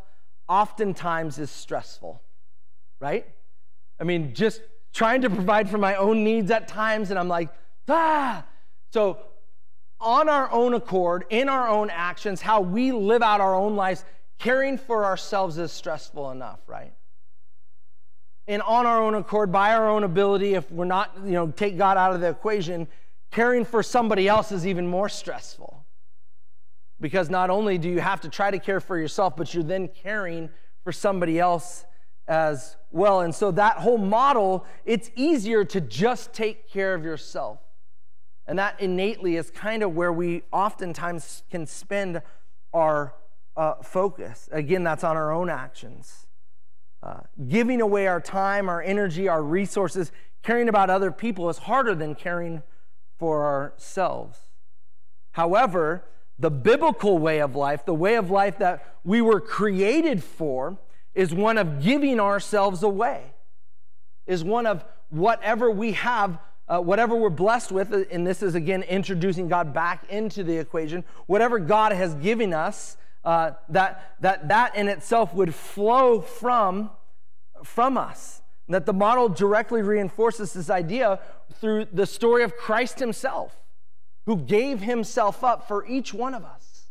oftentimes 0.49 1.39
is 1.39 1.51
stressful, 1.51 2.21
right? 2.99 3.27
I 4.01 4.05
mean, 4.05 4.35
just 4.35 4.61
trying 4.93 5.23
to 5.23 5.31
provide 5.31 5.71
for 5.71 5.79
my 5.79 5.95
own 5.95 6.25
needs 6.25 6.51
at 6.51 6.67
times, 6.67 7.11
and 7.11 7.19
I'm 7.19 7.29
like, 7.29 7.49
ah. 7.89 8.45
So, 8.91 9.19
on 10.01 10.29
our 10.29 10.51
own 10.51 10.75
accord, 10.75 11.25
in 11.31 11.49
our 11.49 11.69
own 11.69 11.89
actions, 11.89 12.41
how 12.41 12.61
we 12.61 12.91
live 12.91 13.23
out 13.23 13.41
our 13.41 13.55
own 13.55 13.77
lives 13.77 14.05
caring 14.43 14.77
for 14.77 15.05
ourselves 15.05 15.57
is 15.57 15.71
stressful 15.71 16.33
enough, 16.33 16.59
right? 16.67 16.93
And 18.49 18.61
on 18.63 18.87
our 18.87 19.01
own 19.01 19.15
accord, 19.15 19.53
by 19.53 19.73
our 19.73 19.89
own 19.89 20.03
ability, 20.03 20.55
if 20.55 20.71
we're 20.71 20.85
not, 20.85 21.13
you 21.25 21.31
know, 21.31 21.47
take 21.47 21.79
God 21.79 21.97
out 21.97 22.13
of 22.13 22.21
the 22.21 22.29
equation, 22.29 22.89
caring 23.31 23.65
for 23.65 23.85
somebody 23.85 24.27
else 24.27 24.51
is 24.51 24.67
even 24.67 24.89
more 24.89 25.09
stressful. 25.09 25.85
Because 27.01 27.31
not 27.31 27.51
only 27.51 27.79
do 27.79 27.89
you 27.89 28.01
have 28.01 28.21
to 28.23 28.29
try 28.29 28.51
to 28.51 28.59
care 28.59 28.81
for 28.81 28.99
yourself, 28.99 29.37
but 29.37 29.55
you're 29.55 29.63
then 29.63 29.87
caring 29.87 30.51
for 30.83 30.91
somebody 30.91 31.39
else 31.39 31.85
as 32.27 32.77
well. 32.91 33.21
And 33.21 33.33
so 33.33 33.53
that 33.53 33.77
whole 33.77 33.99
model, 33.99 34.67
it's 34.85 35.09
easier 35.15 35.65
to 35.67 35.81
just 35.81 36.33
take 36.33 36.69
care 36.69 36.95
of 36.95 37.05
yourself. 37.05 37.61
And 38.49 38.59
that 38.59 38.81
innately 38.81 39.37
is 39.37 39.53
kind 39.53 39.85
of 39.85 39.95
where 39.95 40.13
we 40.13 40.43
oftentimes 40.51 41.45
can 41.49 41.65
spend 41.65 42.23
our 42.75 43.15
uh, 43.57 43.75
focus. 43.83 44.49
Again, 44.53 44.85
that's 44.85 45.05
on 45.05 45.17
our 45.17 45.33
own 45.33 45.49
actions. 45.49 46.27
Uh, 47.03 47.21
giving 47.49 47.81
away 47.81 48.07
our 48.07 48.21
time, 48.21 48.69
our 48.69 48.81
energy, 48.81 49.29
our 49.29 49.43
resources, 49.43 50.13
caring 50.43 50.69
about 50.69 50.91
other 50.91 51.11
people 51.11 51.49
is 51.51 51.59
harder 51.59 51.95
than 51.95 52.15
caring 52.15 52.63
for 53.19 53.45
ourselves. 53.45 54.39
However, 55.33 56.05
the 56.39 56.51
biblical 56.51 57.19
way 57.19 57.41
of 57.41 57.55
life, 57.57 57.85
the 57.85 57.95
way 57.95 58.17
of 58.17 58.31
life 58.31 58.59
that 58.59 58.97
we 59.05 59.21
were 59.21 59.41
created 59.41 60.23
for, 60.23 60.79
is 61.15 61.35
one 61.35 61.59
of 61.59 61.83
giving 61.83 62.19
ourselves 62.19 62.83
away, 62.83 63.33
is 64.27 64.43
one 64.43 64.67
of 64.67 64.85
whatever 65.11 65.71
we 65.71 65.93
have, 65.93 66.39
uh, 66.69 66.81
whatever 66.81 67.15
we're 67.15 67.31
blessed 67.31 67.71
with, 67.71 67.93
and 68.11 68.27
this 68.27 68.43
is 68.43 68.55
again 68.55 68.83
introducing 68.85 69.47
God 69.47 69.75
back 69.75 70.09
into 70.09 70.43
the 70.43 70.57
equation, 70.57 71.05
whatever 71.27 71.59
God 71.59 71.93
has 71.93 72.15
given 72.15 72.55
us 72.55 72.97
uh, 73.25 73.53
that, 73.69 74.15
that 74.21 74.49
that 74.49 74.77
in 74.77 74.89
itself 74.89 75.33
would 75.35 75.55
flow 75.55 76.21
from, 76.21 76.91
from 77.65 77.97
us. 77.97 78.43
That 78.69 78.87
the 78.87 78.93
model 78.93 79.29
directly 79.29 79.83
reinforces 79.83 80.53
this 80.53 80.71
idea 80.71 81.21
through 81.61 81.87
the 81.93 82.07
story 82.07 82.43
of 82.43 82.57
Christ 82.57 82.99
himself, 82.99 83.57
who 84.27 84.37
gave 84.37 84.81
himself 84.81 85.45
up 85.45 85.69
for 85.69 85.87
each 85.87 86.15
one 86.15 86.35
of 86.35 86.45
us. 86.45 86.87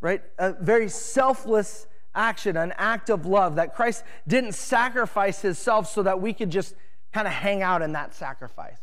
Right? 0.00 0.22
A 0.38 0.52
very 0.52 0.88
selfless 0.88 1.86
action, 2.14 2.56
an 2.56 2.72
act 2.76 3.10
of 3.10 3.26
love, 3.26 3.56
that 3.56 3.74
Christ 3.74 4.04
didn't 4.26 4.52
sacrifice 4.52 5.42
himself 5.42 5.88
so 5.88 6.02
that 6.02 6.20
we 6.20 6.32
could 6.32 6.50
just 6.50 6.74
kind 7.12 7.26
of 7.26 7.32
hang 7.32 7.62
out 7.62 7.82
in 7.82 7.92
that 7.92 8.14
sacrifice, 8.14 8.78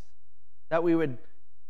that 0.68 0.82
we 0.82 0.94
would 0.94 1.18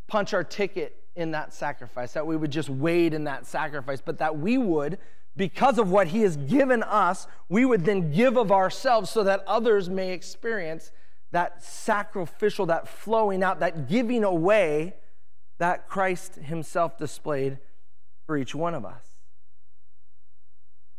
punch 0.09 0.35
our 0.35 0.45
ticket 0.45 0.98
in 1.19 1.33
that 1.33 1.53
sacrifice, 1.53 2.13
that 2.13 2.27
we 2.27 2.37
would 2.37 2.53
just 2.53 2.71
wade 2.71 3.13
in 3.13 3.25
that 3.25 3.45
sacrifice, 3.45 4.01
but 4.01 4.19
that 4.19 4.39
we 4.39 4.57
would, 4.57 4.99
because 5.37 5.77
of 5.79 5.91
what 5.91 6.07
He 6.07 6.23
has 6.23 6.37
given 6.37 6.83
us, 6.85 7.27
we 7.49 7.65
would 7.65 7.85
then 7.85 8.13
give 8.13 8.37
of 8.39 8.53
ourselves 8.53 9.11
so 9.11 9.25
that 9.25 9.43
others 9.47 9.91
may 9.91 10.13
experience 10.13 10.93
that 11.33 11.63
sacrificial, 11.63 12.67
that 12.67 12.87
flowing 12.87 13.43
out, 13.43 13.59
that 13.59 13.89
giving 13.89 14.23
away 14.23 14.95
that 15.59 15.89
Christ 15.89 16.37
Himself 16.37 16.97
displayed 16.97 17.59
for 18.25 18.37
each 18.37 18.55
one 18.55 18.75
of 18.75 18.85
us. 18.85 19.03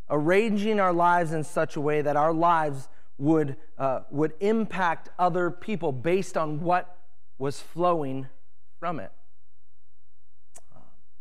Arranging 0.09 0.81
our 0.81 0.93
lives 0.93 1.31
in 1.31 1.45
such 1.45 1.77
a 1.77 1.81
way 1.81 2.01
that 2.01 2.17
our 2.17 2.33
lives 2.33 2.89
would, 3.17 3.55
uh, 3.77 4.01
would 4.11 4.33
impact 4.41 5.09
other 5.17 5.49
people 5.49 5.93
based 5.93 6.35
on 6.35 6.59
what 6.59 6.97
was 7.37 7.61
flowing 7.61 8.27
from 8.79 8.99
it. 8.99 9.11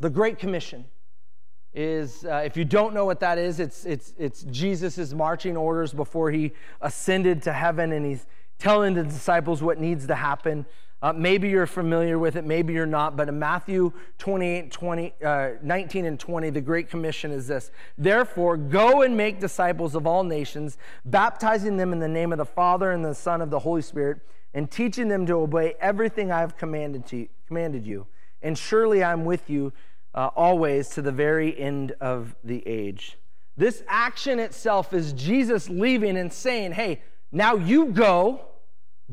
The 0.00 0.11
Great 0.11 0.38
Commission 0.38 0.84
is, 1.74 2.24
uh, 2.24 2.42
if 2.44 2.56
you 2.56 2.64
don't 2.64 2.94
know 2.94 3.04
what 3.04 3.20
that 3.20 3.38
is, 3.38 3.61
it's, 3.61 3.84
it's, 3.84 4.14
it's 4.18 4.42
Jesus' 4.44 5.12
marching 5.12 5.56
orders 5.56 5.92
before 5.92 6.30
he 6.30 6.52
ascended 6.80 7.42
to 7.42 7.52
heaven 7.52 7.92
and 7.92 8.06
he's 8.06 8.26
telling 8.58 8.94
the 8.94 9.04
disciples 9.04 9.62
what 9.62 9.78
needs 9.78 10.06
to 10.06 10.14
happen. 10.14 10.66
Uh, 11.00 11.12
maybe 11.12 11.48
you're 11.48 11.66
familiar 11.66 12.18
with 12.18 12.34
it, 12.34 12.44
maybe 12.44 12.72
you're 12.72 12.84
not, 12.84 13.16
but 13.16 13.28
in 13.28 13.38
Matthew 13.38 13.92
28, 14.18 14.72
20, 14.72 15.14
uh, 15.24 15.50
19 15.62 16.04
and 16.06 16.18
20, 16.18 16.50
the 16.50 16.61
Great 16.61 16.90
Commission 16.90 17.30
is 17.30 17.46
this 17.46 17.70
Therefore, 17.96 18.56
go 18.56 19.02
and 19.02 19.16
make 19.16 19.38
disciples 19.38 19.94
of 19.94 20.08
all 20.08 20.24
nations, 20.24 20.76
baptizing 21.04 21.76
them 21.76 21.92
in 21.92 22.00
the 22.00 22.08
name 22.08 22.32
of 22.32 22.38
the 22.38 22.46
Father 22.46 22.90
and 22.90 23.04
the 23.04 23.14
Son 23.14 23.40
of 23.40 23.50
the 23.50 23.61
Holy 23.61 23.82
Spirit, 23.82 24.18
and 24.54 24.68
teaching 24.68 25.06
them 25.06 25.24
to 25.26 25.34
obey 25.34 25.74
everything 25.80 26.32
I 26.32 26.40
have 26.40 26.56
commanded, 26.56 27.06
to, 27.08 27.28
commanded 27.46 27.87
you. 27.87 28.08
And 28.42 28.57
surely 28.57 29.03
I'm 29.03 29.24
with 29.24 29.48
you 29.51 29.72
uh, 30.14 30.31
always 30.35 30.88
to 30.90 31.03
the 31.03 31.12
very 31.12 31.59
end 31.59 31.92
of 32.01 32.35
the 32.42 32.66
age. 32.66 33.18
This 33.57 33.83
action 33.88 34.38
itself 34.38 34.92
is 34.92 35.12
Jesus 35.12 35.68
leaving 35.68 36.16
and 36.16 36.33
saying, 36.33 36.72
Hey, 36.72 37.03
now 37.33 37.57
you 37.57 37.87
go, 37.87 38.40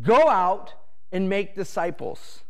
go 0.01 0.29
out 0.29 0.73
and 1.11 1.27
make 1.27 1.55
disciples. 1.55 2.41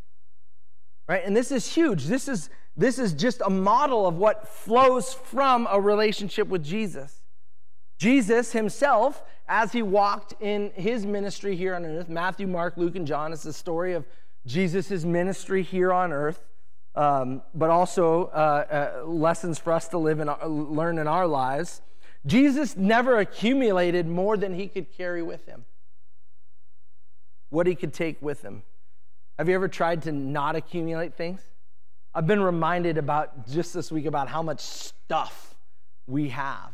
Right? 1.07 1.23
And 1.23 1.35
this 1.35 1.51
is 1.51 1.73
huge. 1.73 2.05
This 2.05 2.27
is, 2.27 2.49
this 2.75 2.99
is 2.99 3.13
just 3.13 3.41
a 3.45 3.49
model 3.49 4.07
of 4.07 4.17
what 4.17 4.47
flows 4.47 5.13
from 5.13 5.67
a 5.71 5.79
relationship 5.79 6.47
with 6.47 6.63
Jesus. 6.63 7.21
Jesus 7.97 8.51
himself, 8.51 9.23
as 9.47 9.71
he 9.71 9.81
walked 9.81 10.33
in 10.41 10.71
his 10.75 11.05
ministry 11.05 11.55
here 11.55 11.75
on 11.75 11.85
earth, 11.85 12.09
Matthew, 12.09 12.47
Mark, 12.47 12.75
Luke, 12.75 12.95
and 12.95 13.07
John 13.07 13.31
is 13.31 13.43
the 13.43 13.53
story 13.53 13.93
of 13.93 14.05
Jesus' 14.45 15.05
ministry 15.05 15.63
here 15.63 15.93
on 15.93 16.11
earth 16.11 16.41
um, 16.95 17.41
but 17.53 17.69
also 17.69 18.25
uh, 18.25 18.99
uh, 19.03 19.05
lessons 19.05 19.59
for 19.59 19.73
us 19.73 19.87
to 19.89 19.97
live 19.97 20.19
and 20.19 20.29
learn 20.43 20.97
in 20.97 21.07
our 21.07 21.27
lives. 21.27 21.81
Jesus 22.25 22.75
never 22.75 23.19
accumulated 23.19 24.07
more 24.07 24.37
than 24.37 24.53
he 24.53 24.67
could 24.67 24.91
carry 24.95 25.21
with 25.21 25.45
him, 25.45 25.65
what 27.49 27.67
he 27.67 27.75
could 27.75 27.93
take 27.93 28.21
with 28.21 28.41
him. 28.41 28.63
Have 29.37 29.49
you 29.49 29.55
ever 29.55 29.67
tried 29.67 30.03
to 30.03 30.11
not 30.11 30.55
accumulate 30.55 31.15
things? 31.15 31.41
I've 32.13 32.25
been 32.25 32.41
reminded 32.41 32.97
about 32.97 33.47
just 33.49 33.73
this 33.73 33.91
week 33.91 34.05
about 34.05 34.29
how 34.29 34.41
much 34.41 34.61
stuff 34.61 35.53
we 36.07 36.29
have, 36.29 36.71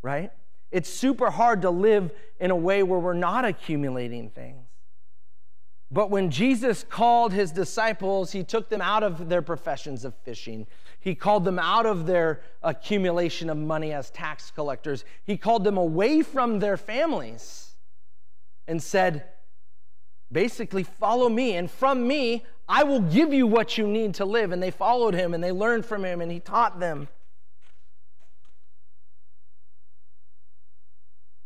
right? 0.00 0.32
It's 0.72 0.88
super 0.88 1.30
hard 1.30 1.62
to 1.62 1.70
live 1.70 2.10
in 2.40 2.50
a 2.50 2.56
way 2.56 2.82
where 2.82 2.98
we're 2.98 3.12
not 3.12 3.44
accumulating 3.44 4.30
things. 4.30 4.63
But 5.90 6.10
when 6.10 6.30
Jesus 6.30 6.84
called 6.88 7.32
his 7.32 7.52
disciples, 7.52 8.32
he 8.32 8.42
took 8.42 8.68
them 8.68 8.80
out 8.80 9.02
of 9.02 9.28
their 9.28 9.42
professions 9.42 10.04
of 10.04 10.14
fishing. 10.24 10.66
He 10.98 11.14
called 11.14 11.44
them 11.44 11.58
out 11.58 11.86
of 11.86 12.06
their 12.06 12.40
accumulation 12.62 13.50
of 13.50 13.56
money 13.56 13.92
as 13.92 14.10
tax 14.10 14.50
collectors. 14.50 15.04
He 15.24 15.36
called 15.36 15.64
them 15.64 15.76
away 15.76 16.22
from 16.22 16.58
their 16.58 16.76
families 16.76 17.72
and 18.66 18.82
said, 18.82 19.24
basically, 20.32 20.82
follow 20.82 21.28
me. 21.28 21.56
And 21.56 21.70
from 21.70 22.08
me, 22.08 22.44
I 22.68 22.82
will 22.84 23.00
give 23.00 23.32
you 23.32 23.46
what 23.46 23.76
you 23.76 23.86
need 23.86 24.14
to 24.14 24.24
live. 24.24 24.50
And 24.50 24.62
they 24.62 24.70
followed 24.70 25.14
him 25.14 25.34
and 25.34 25.44
they 25.44 25.52
learned 25.52 25.84
from 25.84 26.04
him 26.04 26.20
and 26.20 26.32
he 26.32 26.40
taught 26.40 26.80
them. 26.80 27.08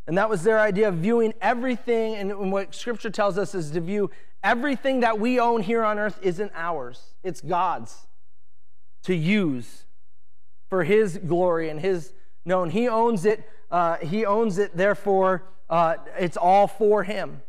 And 0.09 0.17
that 0.17 0.31
was 0.31 0.43
their 0.43 0.59
idea 0.59 0.89
of 0.89 0.97
viewing 0.97 1.35
everything. 1.41 2.15
And 2.15 2.51
what 2.51 2.75
scripture 2.75 3.11
tells 3.11 3.37
us 3.37 3.55
is 3.55 3.71
to 3.73 3.81
view 3.81 4.11
everything 4.43 5.01
that 5.01 5.21
we 5.21 5.39
own 5.39 5.63
here 5.63 5.85
on 5.85 5.99
earth 5.99 6.19
isn't 6.23 6.51
ours, 6.55 7.15
it's 7.23 7.43
God's 7.43 7.95
to 9.03 9.15
use 9.15 9.85
for 10.69 10.83
his 10.83 11.19
glory 11.19 11.69
and 11.69 11.79
his 11.79 12.13
known. 12.45 12.71
He 12.71 12.89
owns 12.89 13.25
it. 13.25 13.49
Uh, 13.71 13.97
he 13.99 14.25
owns 14.25 14.57
it, 14.59 14.75
therefore, 14.75 15.45
uh, 15.69 15.97
it's 16.19 16.39
all 16.39 16.67
for 16.67 17.05
him 17.05 17.43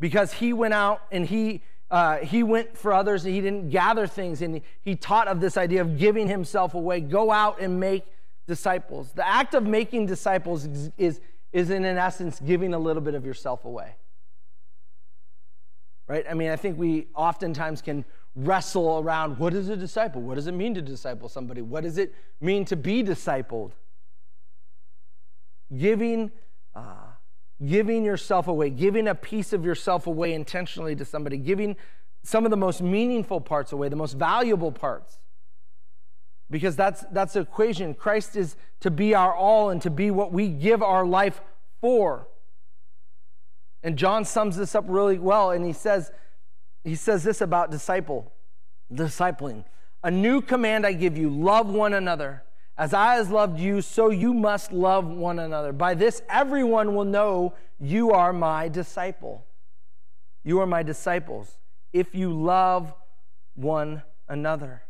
because 0.00 0.32
he 0.32 0.52
went 0.52 0.74
out 0.74 1.02
and 1.12 1.26
he 1.26 1.62
uh, 1.88 2.16
he 2.16 2.42
went 2.42 2.76
for 2.76 2.92
others 2.92 3.22
he 3.22 3.40
didn't 3.40 3.70
gather 3.70 4.08
things 4.08 4.42
and 4.42 4.60
he 4.82 4.96
taught 4.96 5.28
of 5.28 5.40
this 5.40 5.56
idea 5.56 5.80
of 5.80 5.96
giving 5.98 6.26
himself 6.26 6.74
away 6.74 7.00
go 7.00 7.30
out 7.30 7.60
and 7.60 7.78
make 7.78 8.04
disciples. 8.46 9.12
The 9.12 9.26
act 9.26 9.54
of 9.54 9.64
making 9.64 10.06
disciples 10.06 10.64
is, 10.64 10.90
is, 10.96 11.20
is 11.52 11.70
in, 11.70 11.84
essence 11.84 12.40
giving 12.40 12.74
a 12.74 12.78
little 12.78 13.02
bit 13.02 13.14
of 13.14 13.24
yourself 13.24 13.64
away. 13.64 13.94
Right? 16.08 16.24
I 16.30 16.34
mean 16.34 16.50
i 16.50 16.56
think 16.56 16.78
we 16.78 17.08
oftentimes 17.16 17.82
can 17.82 18.04
wrestle 18.36 19.00
around 19.00 19.38
what 19.38 19.54
is 19.54 19.68
a 19.70 19.76
disciple? 19.76 20.22
What 20.22 20.36
does 20.36 20.46
it 20.46 20.52
mean 20.52 20.74
to 20.74 20.82
disciple 20.82 21.28
somebody? 21.28 21.62
What 21.62 21.82
does 21.82 21.98
it 21.98 22.14
mean 22.40 22.64
to 22.66 22.76
be 22.76 23.02
discipled? 23.02 23.72
Giving 25.76 26.30
uh, 26.74 27.06
giving 27.64 28.04
yourself 28.04 28.48
away, 28.48 28.70
giving 28.70 29.08
a 29.08 29.14
piece 29.14 29.52
of 29.52 29.64
yourself 29.64 30.06
away 30.06 30.34
intentionally 30.34 30.94
to 30.94 31.04
somebody, 31.04 31.38
giving 31.38 31.74
some 32.22 32.44
of 32.44 32.50
the 32.50 32.56
most 32.56 32.82
meaningful 32.82 33.40
parts 33.40 33.72
away, 33.72 33.88
the 33.88 33.96
most 33.96 34.14
valuable 34.14 34.70
parts. 34.70 35.18
Because 36.50 36.76
that's 36.76 37.04
that's 37.10 37.32
the 37.34 37.40
equation. 37.40 37.94
Christ 37.94 38.36
is 38.36 38.56
to 38.80 38.90
be 38.90 39.14
our 39.14 39.34
all 39.34 39.70
and 39.70 39.82
to 39.82 39.90
be 39.90 40.10
what 40.10 40.32
we 40.32 40.48
give 40.48 40.82
our 40.82 41.04
life 41.04 41.40
for. 41.80 42.28
And 43.82 43.96
John 43.96 44.24
sums 44.24 44.56
this 44.56 44.74
up 44.74 44.84
really 44.88 45.18
well 45.18 45.50
and 45.50 45.64
he 45.64 45.72
says 45.72 46.12
he 46.84 46.94
says 46.94 47.24
this 47.24 47.40
about 47.40 47.70
disciple 47.70 48.32
discipling. 48.92 49.64
A 50.02 50.10
new 50.10 50.40
command 50.40 50.86
I 50.86 50.92
give 50.92 51.18
you, 51.18 51.30
love 51.30 51.68
one 51.68 51.94
another. 51.94 52.44
As 52.78 52.92
I 52.92 53.14
has 53.14 53.30
loved 53.30 53.58
you, 53.58 53.80
so 53.80 54.10
you 54.10 54.34
must 54.34 54.70
love 54.70 55.06
one 55.06 55.38
another. 55.38 55.72
By 55.72 55.94
this, 55.94 56.22
everyone 56.28 56.94
will 56.94 57.04
know 57.04 57.54
you 57.80 58.12
are 58.12 58.32
my 58.32 58.68
disciple. 58.68 59.46
You 60.44 60.60
are 60.60 60.66
my 60.66 60.82
disciples 60.82 61.58
if 61.92 62.14
you 62.14 62.32
love 62.32 62.94
one 63.54 64.02
another. 64.28 64.82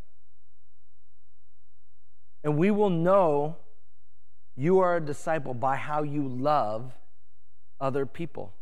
And 2.46 2.56
we 2.56 2.70
will 2.70 2.90
know 2.90 3.56
you 4.54 4.78
are 4.78 4.98
a 4.98 5.00
disciple 5.00 5.52
by 5.52 5.74
how 5.74 6.04
you 6.04 6.28
love 6.28 6.92
other 7.80 8.06
people. 8.06 8.54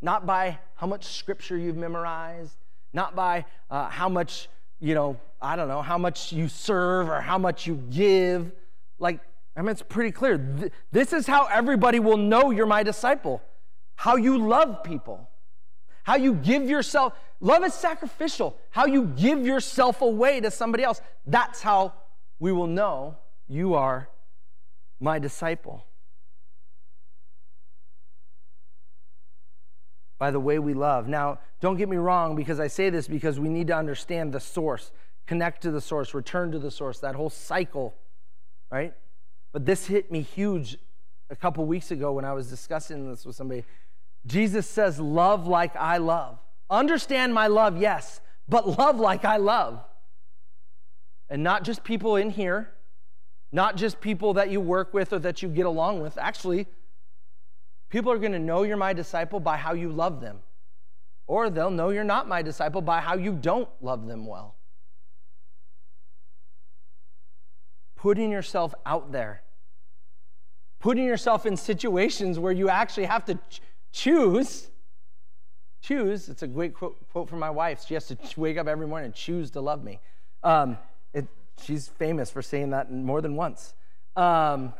Not 0.00 0.24
by 0.24 0.58
how 0.76 0.86
much 0.86 1.04
scripture 1.04 1.58
you've 1.58 1.76
memorized, 1.76 2.56
not 2.94 3.14
by 3.14 3.44
uh, 3.70 3.90
how 3.90 4.08
much 4.08 4.48
you 4.80 4.94
know, 4.94 5.20
I 5.40 5.54
don't 5.54 5.68
know, 5.68 5.82
how 5.82 5.98
much 5.98 6.32
you 6.32 6.48
serve 6.48 7.10
or 7.10 7.20
how 7.20 7.36
much 7.36 7.66
you 7.66 7.76
give. 7.90 8.50
Like, 8.98 9.20
I 9.54 9.60
mean, 9.60 9.68
it's 9.68 9.82
pretty 9.82 10.10
clear. 10.10 10.72
This 10.92 11.12
is 11.12 11.26
how 11.26 11.48
everybody 11.52 12.00
will 12.00 12.16
know 12.16 12.50
you're 12.50 12.66
my 12.66 12.82
disciple 12.82 13.42
how 13.96 14.16
you 14.16 14.38
love 14.38 14.82
people, 14.82 15.28
how 16.04 16.16
you 16.16 16.34
give 16.34 16.70
yourself. 16.70 17.12
Love 17.40 17.64
is 17.64 17.74
sacrificial. 17.74 18.56
How 18.70 18.86
you 18.86 19.04
give 19.04 19.44
yourself 19.44 20.00
away 20.00 20.40
to 20.40 20.50
somebody 20.50 20.82
else. 20.82 21.00
That's 21.26 21.60
how 21.60 21.92
we 22.42 22.50
will 22.50 22.66
know 22.66 23.14
you 23.46 23.74
are 23.74 24.08
my 24.98 25.20
disciple. 25.20 25.84
by 30.18 30.30
the 30.30 30.38
way 30.38 30.60
we 30.60 30.72
love. 30.72 31.08
Now, 31.08 31.40
don't 31.60 31.76
get 31.76 31.88
me 31.88 31.96
wrong 31.96 32.36
because 32.36 32.60
I 32.60 32.68
say 32.68 32.90
this 32.90 33.08
because 33.08 33.40
we 33.40 33.48
need 33.48 33.66
to 33.66 33.76
understand 33.76 34.32
the 34.32 34.38
source, 34.38 34.92
connect 35.26 35.62
to 35.62 35.72
the 35.72 35.80
source, 35.80 36.14
return 36.14 36.52
to 36.52 36.60
the 36.60 36.70
source, 36.70 37.00
that 37.00 37.16
whole 37.16 37.28
cycle, 37.28 37.96
right? 38.70 38.94
But 39.50 39.66
this 39.66 39.86
hit 39.86 40.12
me 40.12 40.22
huge 40.22 40.78
a 41.28 41.34
couple 41.34 41.64
weeks 41.64 41.90
ago 41.90 42.12
when 42.12 42.24
I 42.24 42.34
was 42.34 42.48
discussing 42.48 43.10
this 43.10 43.26
with 43.26 43.34
somebody. 43.34 43.64
Jesus 44.24 44.68
says, 44.68 45.00
Love 45.00 45.48
like 45.48 45.74
I 45.74 45.96
love. 45.96 46.38
Understand 46.70 47.34
my 47.34 47.48
love, 47.48 47.76
yes, 47.76 48.20
but 48.48 48.78
love 48.78 49.00
like 49.00 49.24
I 49.24 49.38
love. 49.38 49.84
And 51.32 51.42
not 51.42 51.64
just 51.64 51.82
people 51.82 52.14
in 52.14 52.30
here, 52.30 52.70
not 53.50 53.76
just 53.76 54.00
people 54.00 54.34
that 54.34 54.50
you 54.50 54.60
work 54.60 54.94
with 54.94 55.12
or 55.12 55.18
that 55.18 55.42
you 55.42 55.48
get 55.48 55.66
along 55.66 56.00
with. 56.00 56.16
Actually, 56.16 56.68
People 57.92 58.10
are 58.10 58.16
going 58.16 58.32
to 58.32 58.38
know 58.38 58.62
you're 58.62 58.78
my 58.78 58.94
disciple 58.94 59.38
by 59.38 59.58
how 59.58 59.74
you 59.74 59.90
love 59.90 60.22
them, 60.22 60.38
or 61.26 61.50
they'll 61.50 61.70
know 61.70 61.90
you're 61.90 62.04
not 62.04 62.26
my 62.26 62.40
disciple 62.40 62.80
by 62.80 63.02
how 63.02 63.16
you 63.16 63.34
don't 63.34 63.68
love 63.82 64.06
them 64.06 64.26
well. 64.26 64.54
Putting 67.94 68.30
yourself 68.30 68.74
out 68.86 69.12
there, 69.12 69.42
putting 70.80 71.04
yourself 71.04 71.44
in 71.44 71.54
situations 71.54 72.38
where 72.38 72.50
you 72.50 72.70
actually 72.70 73.04
have 73.04 73.26
to 73.26 73.34
ch- 73.50 73.60
choose. 73.92 74.70
Choose, 75.82 76.30
it's 76.30 76.42
a 76.42 76.46
great 76.46 76.72
quote, 76.72 76.96
quote 77.10 77.28
from 77.28 77.40
my 77.40 77.50
wife. 77.50 77.84
She 77.86 77.92
has 77.92 78.06
to 78.06 78.16
wake 78.38 78.56
up 78.56 78.68
every 78.68 78.86
morning 78.86 79.04
and 79.04 79.14
choose 79.14 79.50
to 79.50 79.60
love 79.60 79.84
me. 79.84 80.00
Um, 80.42 80.78
it, 81.14 81.26
she's 81.62 81.88
famous 81.88 82.30
for 82.30 82.42
saying 82.42 82.70
that 82.70 82.92
more 82.92 83.20
than 83.20 83.36
once. 83.36 83.74
Um, 84.16 84.72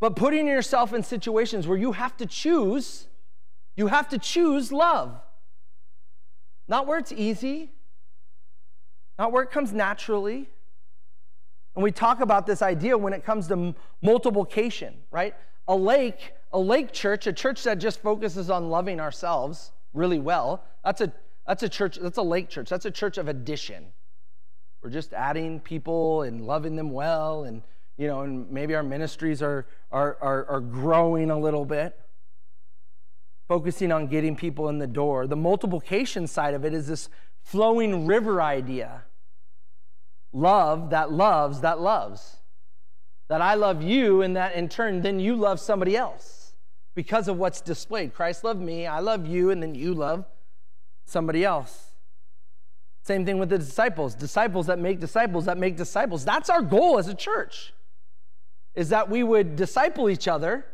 but 0.00 0.16
putting 0.16 0.46
yourself 0.46 0.92
in 0.92 1.02
situations 1.02 1.66
where 1.66 1.78
you 1.78 1.92
have 1.92 2.16
to 2.18 2.26
choose, 2.26 3.06
you 3.76 3.86
have 3.86 4.08
to 4.10 4.18
choose 4.18 4.72
love. 4.72 5.20
Not 6.68 6.86
where 6.86 6.98
it's 6.98 7.12
easy, 7.12 7.72
not 9.18 9.32
where 9.32 9.42
it 9.42 9.50
comes 9.50 9.72
naturally. 9.72 10.48
And 11.74 11.82
we 11.82 11.90
talk 11.90 12.20
about 12.20 12.46
this 12.46 12.62
idea 12.62 12.96
when 12.96 13.12
it 13.12 13.24
comes 13.24 13.48
to 13.48 13.74
multiplication, 14.02 14.94
right? 15.10 15.34
A 15.68 15.76
lake, 15.76 16.32
a 16.52 16.58
lake 16.58 16.92
church, 16.92 17.26
a 17.26 17.32
church 17.32 17.62
that 17.64 17.78
just 17.78 18.00
focuses 18.00 18.50
on 18.50 18.70
loving 18.70 19.00
ourselves 19.00 19.72
really 19.92 20.18
well, 20.18 20.64
that's 20.84 21.00
a 21.00 21.12
that's 21.46 21.62
a 21.62 21.68
church, 21.68 21.98
that's 22.00 22.18
a 22.18 22.22
lake 22.22 22.48
church. 22.48 22.68
That's 22.68 22.86
a 22.86 22.90
church 22.90 23.18
of 23.18 23.28
addition. 23.28 23.86
We're 24.84 24.90
just 24.90 25.14
adding 25.14 25.60
people 25.60 26.22
and 26.22 26.46
loving 26.46 26.76
them 26.76 26.90
well 26.90 27.44
and 27.44 27.62
you 27.96 28.06
know, 28.06 28.22
and 28.22 28.50
maybe 28.50 28.74
our 28.74 28.82
ministries 28.82 29.40
are, 29.40 29.66
are, 29.92 30.18
are, 30.20 30.46
are 30.46 30.60
growing 30.60 31.30
a 31.30 31.38
little 31.38 31.64
bit, 31.64 31.98
focusing 33.46 33.92
on 33.92 34.08
getting 34.08 34.34
people 34.34 34.68
in 34.68 34.78
the 34.78 34.86
door. 34.86 35.26
The 35.26 35.36
multiplication 35.36 36.26
side 36.26 36.54
of 36.54 36.64
it 36.64 36.74
is 36.74 36.88
this 36.88 37.08
flowing 37.42 38.06
river 38.06 38.42
idea 38.42 39.02
love 40.32 40.90
that 40.90 41.12
loves 41.12 41.60
that 41.60 41.80
loves. 41.80 42.38
That 43.28 43.40
I 43.40 43.54
love 43.54 43.82
you, 43.82 44.20
and 44.20 44.36
that 44.36 44.54
in 44.54 44.68
turn, 44.68 45.00
then 45.00 45.18
you 45.18 45.34
love 45.34 45.58
somebody 45.58 45.96
else 45.96 46.52
because 46.94 47.26
of 47.26 47.38
what's 47.38 47.62
displayed. 47.62 48.12
Christ 48.12 48.44
loved 48.44 48.60
me, 48.60 48.86
I 48.86 48.98
love 48.98 49.26
you, 49.26 49.50
and 49.50 49.62
then 49.62 49.74
you 49.74 49.94
love 49.94 50.26
somebody 51.06 51.42
else. 51.42 51.93
Same 53.04 53.26
thing 53.26 53.38
with 53.38 53.50
the 53.50 53.58
disciples 53.58 54.14
disciples 54.14 54.66
that 54.66 54.78
make 54.78 54.98
disciples 54.98 55.44
that 55.44 55.58
make 55.58 55.76
disciples. 55.76 56.24
That's 56.24 56.48
our 56.48 56.62
goal 56.62 56.98
as 56.98 57.06
a 57.06 57.14
church 57.14 57.74
is 58.74 58.88
that 58.88 59.08
we 59.08 59.22
would 59.22 59.56
disciple 59.56 60.10
each 60.10 60.26
other. 60.26 60.64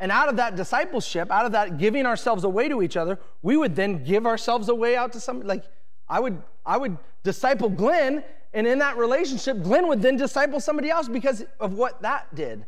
And 0.00 0.10
out 0.10 0.28
of 0.28 0.36
that 0.36 0.56
discipleship, 0.56 1.30
out 1.30 1.46
of 1.46 1.52
that 1.52 1.78
giving 1.78 2.04
ourselves 2.04 2.42
away 2.42 2.68
to 2.68 2.82
each 2.82 2.96
other, 2.96 3.18
we 3.40 3.56
would 3.56 3.76
then 3.76 4.02
give 4.02 4.26
ourselves 4.26 4.68
away 4.68 4.96
out 4.96 5.12
to 5.12 5.20
somebody. 5.20 5.48
Like 5.48 5.64
I 6.08 6.18
would, 6.18 6.42
I 6.66 6.76
would 6.76 6.98
disciple 7.22 7.68
Glenn, 7.68 8.24
and 8.52 8.66
in 8.66 8.80
that 8.80 8.96
relationship, 8.96 9.62
Glenn 9.62 9.86
would 9.86 10.02
then 10.02 10.16
disciple 10.16 10.58
somebody 10.58 10.90
else 10.90 11.08
because 11.08 11.44
of 11.60 11.74
what 11.74 12.02
that 12.02 12.34
did. 12.34 12.66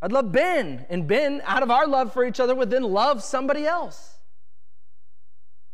I'd 0.00 0.12
love 0.12 0.30
Ben, 0.30 0.86
and 0.88 1.06
Ben, 1.08 1.42
out 1.44 1.64
of 1.64 1.70
our 1.70 1.86
love 1.88 2.12
for 2.12 2.24
each 2.24 2.38
other, 2.38 2.54
would 2.54 2.70
then 2.70 2.84
love 2.84 3.22
somebody 3.22 3.66
else. 3.66 4.18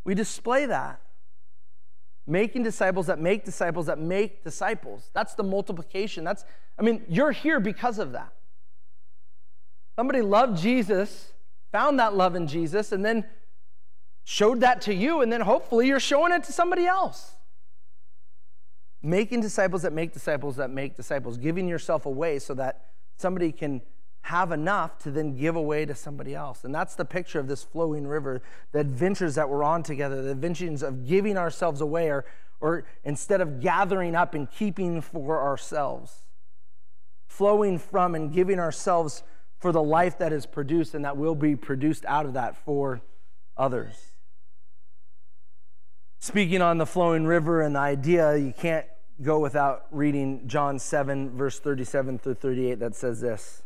We 0.03 0.14
display 0.14 0.67
that. 0.67 1.01
Making 2.27 2.62
disciples 2.62 3.07
that 3.07 3.18
make 3.20 3.45
disciples 3.45 3.87
that 3.87 3.99
make 3.99 4.43
disciples. 4.43 5.11
That's 5.12 5.35
the 5.35 5.43
multiplication. 5.43 6.24
That's, 6.24 6.45
I 6.79 6.83
mean, 6.83 7.05
you're 7.09 7.31
here 7.31 7.61
because 7.61 7.99
of 7.99 8.12
that. 8.12 8.33
Somebody 9.95 10.20
loved 10.20 10.59
Jesus, 10.61 11.33
found 11.72 11.99
that 12.01 12.14
love 12.14 12.35
in 12.35 12.47
Jesus, 12.47 12.93
and 12.93 13.05
then 13.05 13.24
showed 14.24 14.61
that 14.61 14.83
to 14.83 14.95
you, 14.95 15.22
and 15.22 15.33
then 15.33 15.41
hopefully 15.41 15.87
you're 15.87 16.01
showing 16.01 16.33
it 16.33 16.43
to 16.45 16.53
somebody 16.53 16.85
else. 16.85 17.37
Making 19.03 19.41
disciples 19.41 19.83
that 19.83 19.93
make 19.93 20.12
disciples 20.12 20.57
that 20.57 20.68
make 20.68 20.97
disciples, 20.97 21.39
giving 21.39 21.68
yourself 21.68 22.07
away 22.07 22.41
so 22.41 22.53
that 22.55 22.87
somebody 23.16 23.53
can 23.53 23.81
have 24.27 24.51
enough 24.51 24.99
to 24.99 25.11
then 25.12 25.37
give 25.37 25.55
away 25.55 25.87
to 25.87 25.95
somebody 25.95 26.35
else. 26.35 26.64
And 26.64 26.74
that's 26.74 26.97
the 26.97 27.05
picture 27.05 27.39
of 27.39 27.47
this 27.47 27.62
flowing 27.62 28.09
river, 28.09 28.43
the 28.72 28.81
adventures 28.81 29.37
that 29.37 29.49
we're 29.49 29.62
on 29.62 29.85
together, 29.85 30.20
the 30.20 30.33
adventures 30.33 30.83
of 30.83 31.07
giving 31.07 31.37
ourselves 31.37 31.81
away, 31.81 32.11
or, 32.11 32.24
or 32.61 32.85
instead 33.05 33.41
of 33.41 33.61
gathering 33.61 34.16
up 34.16 34.35
and 34.35 34.51
keeping 34.51 35.01
for 35.01 35.41
ourselves, 35.41 36.24
flowing 37.29 37.79
from 37.79 38.16
and 38.16 38.33
giving 38.33 38.59
ourselves 38.59 39.22
for 39.59 39.70
the 39.70 39.83
life 39.83 40.18
that 40.18 40.33
is 40.33 40.45
produced 40.45 40.95
and 40.95 41.05
that 41.05 41.16
will 41.16 41.37
be 41.37 41.55
produced 41.55 42.05
out 42.07 42.27
of 42.27 42.33
that 42.33 42.57
for 42.57 43.01
others. 43.57 43.95
Speaking 46.18 46.61
on 46.61 46.79
the 46.79 46.87
flowing 46.87 47.27
river 47.27 47.62
and 47.62 47.77
the 47.77 47.81
idea, 47.81 48.37
you 48.37 48.53
can't 48.53 48.87
go 49.22 49.39
without 49.39 49.87
reading 49.93 50.49
John 50.49 50.81
7, 50.81 51.31
verse 51.37 51.61
37 51.61 52.18
through 52.18 52.35
38, 52.35 52.81
that 52.81 52.97
says 52.97 53.20
this. 53.20 53.62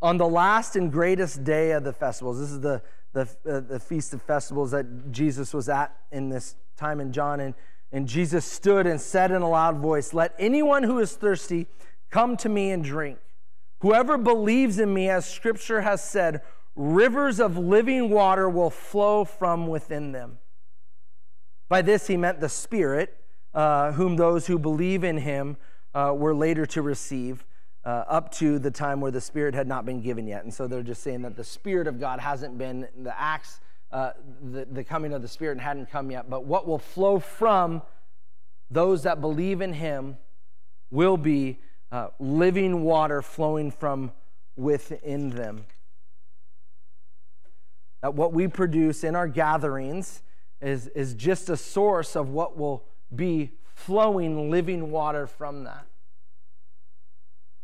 On 0.00 0.16
the 0.16 0.28
last 0.28 0.76
and 0.76 0.92
greatest 0.92 1.42
day 1.42 1.72
of 1.72 1.82
the 1.82 1.92
festivals, 1.92 2.38
this 2.38 2.50
is 2.50 2.60
the, 2.60 2.80
the, 3.12 3.28
uh, 3.48 3.60
the 3.60 3.80
feast 3.80 4.14
of 4.14 4.22
festivals 4.22 4.70
that 4.70 5.10
Jesus 5.10 5.52
was 5.52 5.68
at 5.68 5.96
in 6.12 6.28
this 6.28 6.54
time 6.76 7.00
in 7.00 7.12
John. 7.12 7.40
And, 7.40 7.54
and 7.90 8.06
Jesus 8.06 8.44
stood 8.44 8.86
and 8.86 9.00
said 9.00 9.32
in 9.32 9.42
a 9.42 9.48
loud 9.48 9.78
voice, 9.78 10.14
Let 10.14 10.34
anyone 10.38 10.84
who 10.84 11.00
is 11.00 11.16
thirsty 11.16 11.66
come 12.10 12.36
to 12.38 12.48
me 12.48 12.70
and 12.70 12.84
drink. 12.84 13.18
Whoever 13.80 14.18
believes 14.18 14.78
in 14.78 14.92
me, 14.94 15.08
as 15.08 15.26
scripture 15.26 15.80
has 15.80 16.02
said, 16.02 16.42
rivers 16.76 17.40
of 17.40 17.58
living 17.58 18.10
water 18.10 18.48
will 18.48 18.70
flow 18.70 19.24
from 19.24 19.66
within 19.66 20.12
them. 20.12 20.38
By 21.68 21.82
this 21.82 22.06
he 22.06 22.16
meant 22.16 22.40
the 22.40 22.48
Spirit, 22.48 23.16
uh, 23.52 23.92
whom 23.92 24.16
those 24.16 24.46
who 24.46 24.58
believe 24.58 25.02
in 25.02 25.18
him 25.18 25.56
uh, 25.94 26.14
were 26.16 26.34
later 26.34 26.66
to 26.66 26.82
receive 26.82 27.44
uh, 27.84 28.04
up 28.08 28.32
to 28.32 28.58
the 28.58 28.70
time 28.70 29.00
where 29.00 29.10
the 29.10 29.20
Spirit 29.20 29.54
had 29.54 29.66
not 29.66 29.86
been 29.86 30.00
given 30.00 30.26
yet. 30.26 30.44
And 30.44 30.52
so 30.52 30.66
they're 30.66 30.82
just 30.82 31.02
saying 31.02 31.22
that 31.22 31.36
the 31.36 31.44
Spirit 31.44 31.86
of 31.86 32.00
God 32.00 32.20
hasn't 32.20 32.58
been, 32.58 32.88
the 33.02 33.18
acts, 33.18 33.60
uh, 33.92 34.12
the, 34.42 34.66
the 34.66 34.84
coming 34.84 35.12
of 35.12 35.22
the 35.22 35.28
Spirit 35.28 35.58
hadn't 35.60 35.90
come 35.90 36.10
yet. 36.10 36.28
But 36.28 36.44
what 36.44 36.66
will 36.66 36.78
flow 36.78 37.18
from 37.18 37.82
those 38.70 39.04
that 39.04 39.20
believe 39.20 39.60
in 39.60 39.72
Him 39.72 40.16
will 40.90 41.16
be 41.16 41.58
uh, 41.90 42.08
living 42.18 42.82
water 42.82 43.22
flowing 43.22 43.70
from 43.70 44.12
within 44.56 45.30
them. 45.30 45.64
That 48.02 48.14
what 48.14 48.32
we 48.32 48.48
produce 48.48 49.04
in 49.04 49.16
our 49.16 49.28
gatherings 49.28 50.22
is, 50.60 50.88
is 50.88 51.14
just 51.14 51.48
a 51.48 51.56
source 51.56 52.16
of 52.16 52.30
what 52.30 52.56
will 52.56 52.84
be 53.14 53.52
flowing 53.74 54.50
living 54.50 54.90
water 54.90 55.26
from 55.26 55.64
that. 55.64 55.86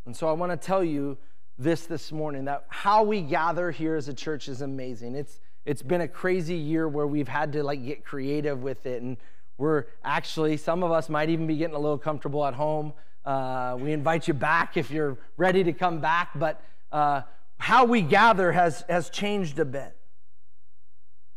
And 0.06 0.16
so 0.16 0.28
I 0.28 0.32
want 0.32 0.52
to 0.52 0.56
tell 0.56 0.84
you 0.84 1.16
this 1.58 1.86
this 1.86 2.10
morning 2.10 2.46
that 2.46 2.64
how 2.68 3.02
we 3.04 3.20
gather 3.20 3.70
here 3.70 3.96
as 3.96 4.08
a 4.08 4.14
church 4.14 4.48
is 4.48 4.60
amazing. 4.60 5.14
It's 5.14 5.40
it's 5.64 5.82
been 5.82 6.02
a 6.02 6.08
crazy 6.08 6.56
year 6.56 6.88
where 6.88 7.06
we've 7.06 7.28
had 7.28 7.52
to 7.52 7.62
like 7.62 7.84
get 7.84 8.04
creative 8.04 8.62
with 8.62 8.84
it 8.86 9.02
and 9.02 9.16
we're 9.56 9.84
actually 10.04 10.56
some 10.56 10.82
of 10.82 10.90
us 10.90 11.08
might 11.08 11.30
even 11.30 11.46
be 11.46 11.56
getting 11.56 11.76
a 11.76 11.78
little 11.78 11.98
comfortable 11.98 12.44
at 12.44 12.54
home. 12.54 12.92
Uh, 13.24 13.76
we 13.80 13.92
invite 13.92 14.28
you 14.28 14.34
back 14.34 14.76
if 14.76 14.90
you're 14.90 15.16
ready 15.36 15.64
to 15.64 15.72
come 15.72 16.00
back, 16.00 16.30
but 16.34 16.60
uh, 16.92 17.22
how 17.56 17.84
we 17.84 18.02
gather 18.02 18.52
has 18.52 18.84
has 18.88 19.08
changed 19.10 19.58
a 19.58 19.64
bit. 19.64 19.96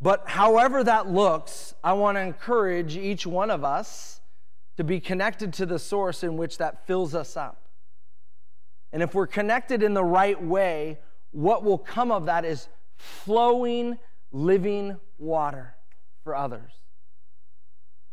But 0.01 0.27
however 0.27 0.83
that 0.83 1.07
looks, 1.09 1.73
I 1.83 1.93
want 1.93 2.17
to 2.17 2.21
encourage 2.21 2.97
each 2.97 3.25
one 3.25 3.49
of 3.49 3.63
us 3.63 4.19
to 4.77 4.83
be 4.83 4.99
connected 4.99 5.53
to 5.53 5.65
the 5.65 5.79
source 5.79 6.23
in 6.23 6.37
which 6.37 6.57
that 6.57 6.85
fills 6.85 7.15
us 7.15 7.37
up. 7.37 7.66
And 8.91 9.03
if 9.03 9.13
we're 9.13 9.27
connected 9.27 9.83
in 9.83 9.93
the 9.93 10.03
right 10.03 10.41
way, 10.41 10.97
what 11.31 11.63
will 11.63 11.77
come 11.77 12.11
of 12.11 12.25
that 12.25 12.45
is 12.45 12.67
flowing, 12.95 13.97
living 14.31 14.97
water 15.17 15.75
for 16.23 16.35
others. 16.35 16.71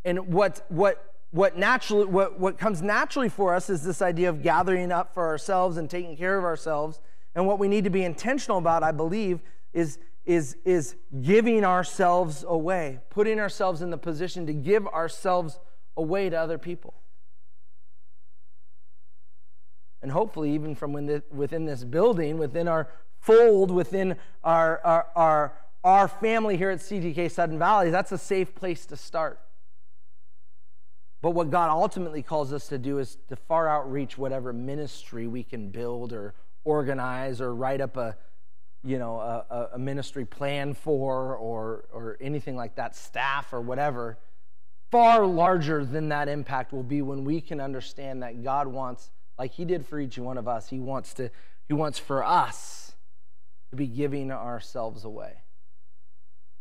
And 0.05 0.33
what, 0.33 0.65
what, 0.69 1.15
what, 1.31 1.57
naturally, 1.57 2.07
what, 2.07 2.39
what 2.39 2.59
comes 2.59 2.83
naturally 2.83 3.29
for 3.29 3.55
us 3.55 3.71
is 3.71 3.83
this 3.83 4.03
idea 4.03 4.29
of 4.29 4.43
gathering 4.43 4.93
up 4.93 5.15
for 5.15 5.27
ourselves 5.27 5.77
and 5.77 5.89
taking 5.89 6.17
care 6.17 6.37
of 6.37 6.45
ourselves. 6.45 7.01
And 7.35 7.47
what 7.47 7.59
we 7.59 7.69
need 7.69 7.85
to 7.85 7.91
be 7.91 8.05
intentional 8.05 8.59
about, 8.59 8.83
I 8.83 8.93
believe, 8.93 9.41
is, 9.73 9.99
is, 10.27 10.57
is 10.65 10.97
giving 11.23 11.65
ourselves 11.65 12.45
away, 12.47 13.01
putting 13.11 13.41
ourselves 13.41 13.81
in 13.81 13.91
the 13.91 13.99
position 13.99 14.47
to 14.47 14.53
give 14.53 14.87
ourselves 14.89 15.59
away 15.97 16.29
to 16.29 16.37
other 16.37 16.59
people 16.59 16.95
and 20.05 20.13
hopefully 20.13 20.53
even 20.53 20.75
from 20.75 20.93
within 20.93 21.65
this 21.65 21.83
building, 21.83 22.37
within 22.37 22.69
our 22.69 22.89
fold, 23.21 23.71
within 23.71 24.17
our, 24.45 24.79
our, 24.85 25.07
our, 25.17 25.53
our 25.83 26.09
family 26.09 26.59
here 26.59 26.69
at 26.69 26.81
CTK 26.81 27.31
Sudden 27.31 27.59
Valley, 27.59 27.89
that's 27.89 28.13
a 28.13 28.19
safe 28.19 28.55
place 28.55 28.85
to 28.85 28.99
start. 28.99 29.41
But 31.23 31.31
what 31.31 31.51
God 31.51 31.71
ultimately 31.71 32.23
calls 32.23 32.53
us 32.53 32.69
to 32.69 32.77
do 32.77 32.99
is 32.99 33.17
to 33.31 33.37
far 33.37 33.67
outreach 33.67 34.19
whatever 34.19 34.53
ministry 34.53 35.27
we 35.27 35.43
can 35.43 35.71
build 35.71 36.13
or 36.13 36.35
organize 36.65 37.41
or 37.41 37.55
write 37.55 37.81
up 37.81 37.97
a, 37.97 38.15
you 38.85 38.99
know, 38.99 39.17
a, 39.17 39.71
a 39.73 39.79
ministry 39.79 40.27
plan 40.27 40.75
for 40.75 41.35
or, 41.35 41.87
or 41.95 42.19
anything 42.21 42.57
like 42.57 42.75
that, 42.75 42.95
staff 42.95 43.55
or 43.55 43.63
whatever. 43.63 44.19
Far 44.91 45.27
larger 45.27 45.83
than 45.83 46.11
that 46.11 46.29
impact 46.29 46.75
will 46.75 46.83
be 46.83 47.01
when 47.01 47.25
we 47.25 47.41
can 47.41 47.59
understand 47.59 48.23
that 48.23 48.45
God 48.45 48.67
wants 48.67 49.11
like 49.39 49.53
he 49.53 49.65
did 49.65 49.87
for 49.87 49.99
each 49.99 50.19
one 50.19 50.39
of 50.39 50.49
us. 50.49 50.69
He 50.69 50.79
wants 50.79 51.15
to 51.15 51.31
he 51.67 51.75
wants 51.75 51.99
for 51.99 52.23
us 52.23 52.93
to 53.71 53.77
be 53.77 53.87
giving 53.87 54.31
ourselves 54.31 55.05
away. 55.05 55.33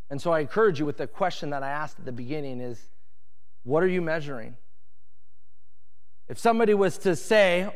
And 0.10 0.22
so 0.22 0.32
I 0.32 0.40
encourage 0.40 0.80
you 0.80 0.86
with 0.86 0.98
the 0.98 1.08
question 1.08 1.50
that 1.50 1.64
I 1.64 1.70
asked 1.70 2.00
at 2.00 2.06
the 2.06 2.12
beginning 2.12 2.62
is 2.62 2.90
what 3.64 3.84
are 3.84 3.88
you 3.88 4.02
measuring? 4.02 4.58
If 6.28 6.38
somebody 6.40 6.74
was 6.74 6.98
to 7.00 7.16
say, 7.16 7.70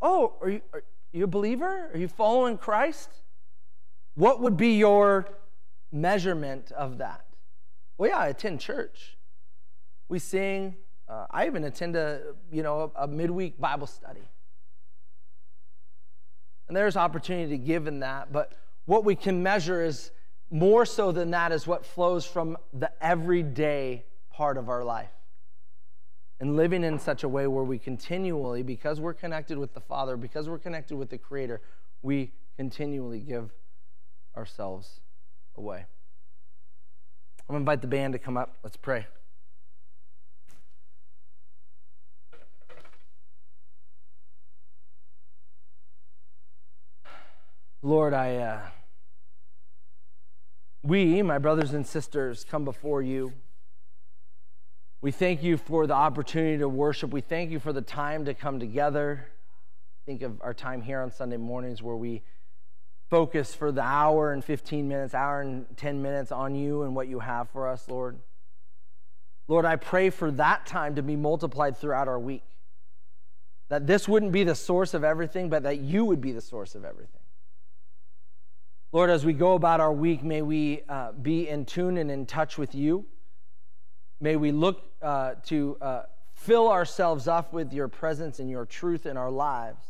"Oh, 0.00 0.34
are 0.40 0.50
you, 0.50 0.60
are 0.72 0.82
you 1.12 1.24
a 1.24 1.28
believer? 1.28 1.90
Are 1.92 1.98
you 1.98 2.08
following 2.08 2.58
Christ?" 2.58 3.10
What 4.14 4.40
would 4.40 4.56
be 4.56 4.76
your 4.76 5.28
measurement 5.90 6.70
of 6.72 6.98
that? 6.98 7.24
Well, 7.98 8.10
yeah, 8.10 8.18
I 8.18 8.28
attend 8.28 8.60
church. 8.60 9.16
We 10.08 10.18
sing, 10.18 10.76
uh, 11.08 11.26
I 11.30 11.46
even 11.46 11.64
attend 11.64 11.96
a, 11.96 12.20
you 12.50 12.62
know, 12.62 12.92
a, 12.96 13.04
a 13.04 13.06
midweek 13.06 13.60
Bible 13.60 13.86
study. 13.86 14.22
And 16.68 16.76
there's 16.76 16.96
opportunity 16.96 17.50
to 17.50 17.58
give 17.58 17.86
in 17.86 18.00
that, 18.00 18.32
but 18.32 18.52
what 18.86 19.04
we 19.04 19.14
can 19.14 19.42
measure 19.42 19.82
is 19.82 20.10
more 20.50 20.86
so 20.86 21.12
than 21.12 21.30
that 21.32 21.52
is 21.52 21.66
what 21.66 21.84
flows 21.84 22.24
from 22.26 22.56
the 22.72 22.90
everyday 23.04 24.04
part 24.30 24.56
of 24.56 24.68
our 24.68 24.84
life. 24.84 25.10
And 26.40 26.56
living 26.56 26.84
in 26.84 26.98
such 26.98 27.22
a 27.22 27.28
way 27.28 27.46
where 27.46 27.64
we 27.64 27.78
continually, 27.78 28.62
because 28.62 29.00
we're 29.00 29.14
connected 29.14 29.56
with 29.56 29.72
the 29.72 29.80
Father, 29.80 30.16
because 30.16 30.48
we're 30.48 30.58
connected 30.58 30.96
with 30.96 31.10
the 31.10 31.18
Creator, 31.18 31.60
we 32.02 32.32
continually 32.56 33.20
give 33.20 33.50
ourselves 34.36 35.00
away. 35.56 35.86
I'm 37.48 37.54
going 37.54 37.58
to 37.58 37.60
invite 37.60 37.82
the 37.82 37.88
band 37.88 38.12
to 38.14 38.18
come 38.18 38.36
up. 38.36 38.56
Let's 38.62 38.76
pray. 38.76 39.06
Lord, 47.84 48.14
I, 48.14 48.36
uh, 48.36 48.60
we, 50.82 51.20
my 51.20 51.36
brothers 51.36 51.74
and 51.74 51.86
sisters, 51.86 52.42
come 52.42 52.64
before 52.64 53.02
you. 53.02 53.34
We 55.02 55.10
thank 55.10 55.42
you 55.42 55.58
for 55.58 55.86
the 55.86 55.92
opportunity 55.92 56.56
to 56.56 56.68
worship. 56.68 57.10
We 57.10 57.20
thank 57.20 57.50
you 57.50 57.60
for 57.60 57.74
the 57.74 57.82
time 57.82 58.24
to 58.24 58.32
come 58.32 58.58
together. 58.58 59.26
Think 60.06 60.22
of 60.22 60.40
our 60.40 60.54
time 60.54 60.80
here 60.80 61.02
on 61.02 61.10
Sunday 61.10 61.36
mornings 61.36 61.82
where 61.82 61.94
we 61.94 62.22
focus 63.10 63.54
for 63.54 63.70
the 63.70 63.82
hour 63.82 64.32
and 64.32 64.42
15 64.42 64.88
minutes, 64.88 65.12
hour 65.12 65.42
and 65.42 65.66
10 65.76 66.00
minutes 66.00 66.32
on 66.32 66.54
you 66.54 66.84
and 66.84 66.96
what 66.96 67.06
you 67.06 67.18
have 67.18 67.50
for 67.50 67.68
us, 67.68 67.86
Lord. 67.86 68.18
Lord, 69.46 69.66
I 69.66 69.76
pray 69.76 70.08
for 70.08 70.30
that 70.30 70.64
time 70.64 70.94
to 70.94 71.02
be 71.02 71.16
multiplied 71.16 71.76
throughout 71.76 72.08
our 72.08 72.18
week. 72.18 72.44
That 73.68 73.86
this 73.86 74.08
wouldn't 74.08 74.32
be 74.32 74.42
the 74.42 74.54
source 74.54 74.94
of 74.94 75.04
everything, 75.04 75.50
but 75.50 75.64
that 75.64 75.80
you 75.80 76.06
would 76.06 76.22
be 76.22 76.32
the 76.32 76.40
source 76.40 76.74
of 76.74 76.86
everything. 76.86 77.20
Lord, 78.94 79.10
as 79.10 79.26
we 79.26 79.32
go 79.32 79.54
about 79.54 79.80
our 79.80 79.92
week, 79.92 80.22
may 80.22 80.40
we 80.40 80.82
uh, 80.88 81.10
be 81.10 81.48
in 81.48 81.64
tune 81.64 81.98
and 81.98 82.12
in 82.12 82.26
touch 82.26 82.56
with 82.56 82.76
you. 82.76 83.04
May 84.20 84.36
we 84.36 84.52
look 84.52 84.84
uh, 85.02 85.32
to 85.46 85.76
uh, 85.80 86.02
fill 86.34 86.70
ourselves 86.70 87.26
up 87.26 87.52
with 87.52 87.72
your 87.72 87.88
presence 87.88 88.38
and 88.38 88.48
your 88.48 88.64
truth 88.64 89.04
in 89.04 89.16
our 89.16 89.32
lives. 89.32 89.84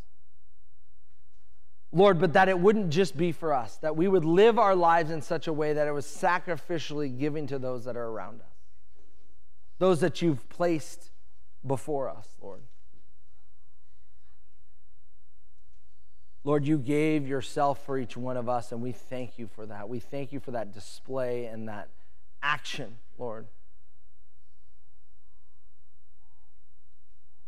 Lord, 1.92 2.18
but 2.18 2.32
that 2.32 2.48
it 2.48 2.58
wouldn't 2.58 2.88
just 2.88 3.14
be 3.14 3.30
for 3.30 3.52
us, 3.52 3.76
that 3.82 3.94
we 3.94 4.08
would 4.08 4.24
live 4.24 4.58
our 4.58 4.74
lives 4.74 5.10
in 5.10 5.20
such 5.20 5.48
a 5.48 5.52
way 5.52 5.74
that 5.74 5.86
it 5.86 5.92
was 5.92 6.06
sacrificially 6.06 7.18
giving 7.18 7.46
to 7.48 7.58
those 7.58 7.84
that 7.84 7.98
are 7.98 8.06
around 8.06 8.40
us, 8.40 8.56
those 9.78 10.00
that 10.00 10.22
you've 10.22 10.48
placed 10.48 11.10
before 11.66 12.08
us, 12.08 12.26
Lord. 12.40 12.62
Lord, 16.46 16.66
you 16.66 16.76
gave 16.76 17.26
yourself 17.26 17.84
for 17.86 17.98
each 17.98 18.18
one 18.18 18.36
of 18.36 18.50
us, 18.50 18.70
and 18.70 18.82
we 18.82 18.92
thank 18.92 19.38
you 19.38 19.48
for 19.48 19.64
that. 19.64 19.88
We 19.88 19.98
thank 19.98 20.30
you 20.30 20.40
for 20.40 20.50
that 20.50 20.74
display 20.74 21.46
and 21.46 21.68
that 21.68 21.88
action, 22.42 22.98
Lord. 23.18 23.46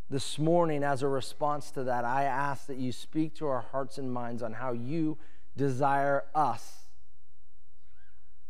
This 0.09 0.39
morning, 0.39 0.83
as 0.83 1.03
a 1.03 1.09
response 1.09 1.71
to 1.73 1.85
that, 1.85 2.07
I 2.07 2.25
ask 2.25 2.67
that 2.67 2.79
you 2.79 2.91
speak 2.91 3.35
to 3.37 3.47
our 3.49 3.61
hearts 3.61 3.99
and 3.99 4.11
minds 4.11 4.43
on 4.43 4.55
how 4.55 4.73
you 4.73 5.19
desire 5.57 6.25
us 6.35 6.87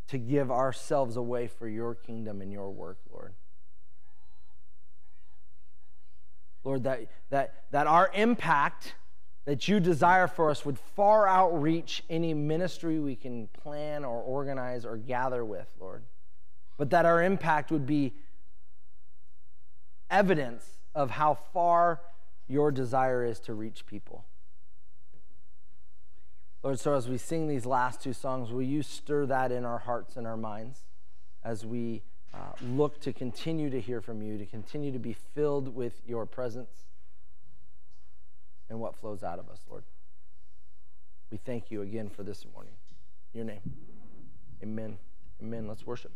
to 0.09 0.19
give 0.19 0.53
ourselves 0.53 1.17
away 1.17 1.49
for 1.49 1.67
your 1.67 1.95
kingdom 1.95 2.41
and 2.41 2.53
your 2.53 2.71
work, 2.71 2.99
Lord. 3.11 3.33
Lord, 6.63 6.85
that, 6.85 7.07
that, 7.31 7.65
that 7.73 7.87
our 7.89 8.11
impact 8.15 8.95
that 9.47 9.69
you 9.69 9.81
desire 9.81 10.27
for 10.27 10.51
us 10.51 10.67
would 10.67 10.79
far 10.79 11.27
outreach 11.27 12.03
any 12.11 12.35
ministry 12.35 12.99
we 12.99 13.15
can 13.15 13.47
plan 13.49 14.05
or 14.05 14.21
organize 14.21 14.85
or 14.85 14.97
gather 14.97 15.45
with, 15.45 15.69
Lord. 15.81 16.03
But 16.77 16.91
that 16.91 17.07
our 17.07 17.23
impact 17.23 17.71
would 17.71 17.87
be 17.87 18.13
evidence 20.11 20.65
of 20.95 21.11
how 21.11 21.35
far 21.35 22.01
your 22.49 22.71
desire 22.71 23.25
is 23.25 23.39
to 23.41 23.55
reach 23.55 23.87
people. 23.87 24.25
Lord, 26.63 26.81
so 26.81 26.95
as 26.95 27.09
we 27.09 27.17
sing 27.17 27.47
these 27.47 27.65
last 27.65 28.01
two 28.01 28.13
songs, 28.13 28.51
will 28.51 28.63
you 28.63 28.83
stir 28.83 29.27
that 29.27 29.53
in 29.53 29.65
our 29.65 29.79
hearts 29.79 30.17
and 30.17 30.27
our 30.27 30.37
minds 30.37 30.85
as 31.45 31.65
we 31.65 32.03
uh, 32.35 32.39
look 32.61 33.01
to 33.03 33.13
continue 33.13 33.71
to 33.71 33.81
hear 33.81 34.01
from 34.01 34.21
you, 34.21 34.37
to 34.39 34.47
continue 34.47 34.91
to 34.91 34.99
be 34.99 35.13
filled 35.13 35.75
with 35.75 36.01
your 36.05 36.27
presence 36.27 36.87
and 38.69 38.81
what 38.81 38.97
flows 38.97 39.23
out 39.23 39.39
of 39.39 39.49
us, 39.49 39.61
Lord? 39.69 39.85
We 41.31 41.39
thank 41.39 41.71
you 41.71 41.83
again 41.83 42.09
for 42.09 42.23
this 42.23 42.45
morning. 42.55 42.73
In 43.35 43.39
your 43.39 43.47
name. 43.47 43.61
Amen. 44.63 44.99
Amen. 45.43 45.67
Let's 45.69 45.87
worship. 45.87 46.13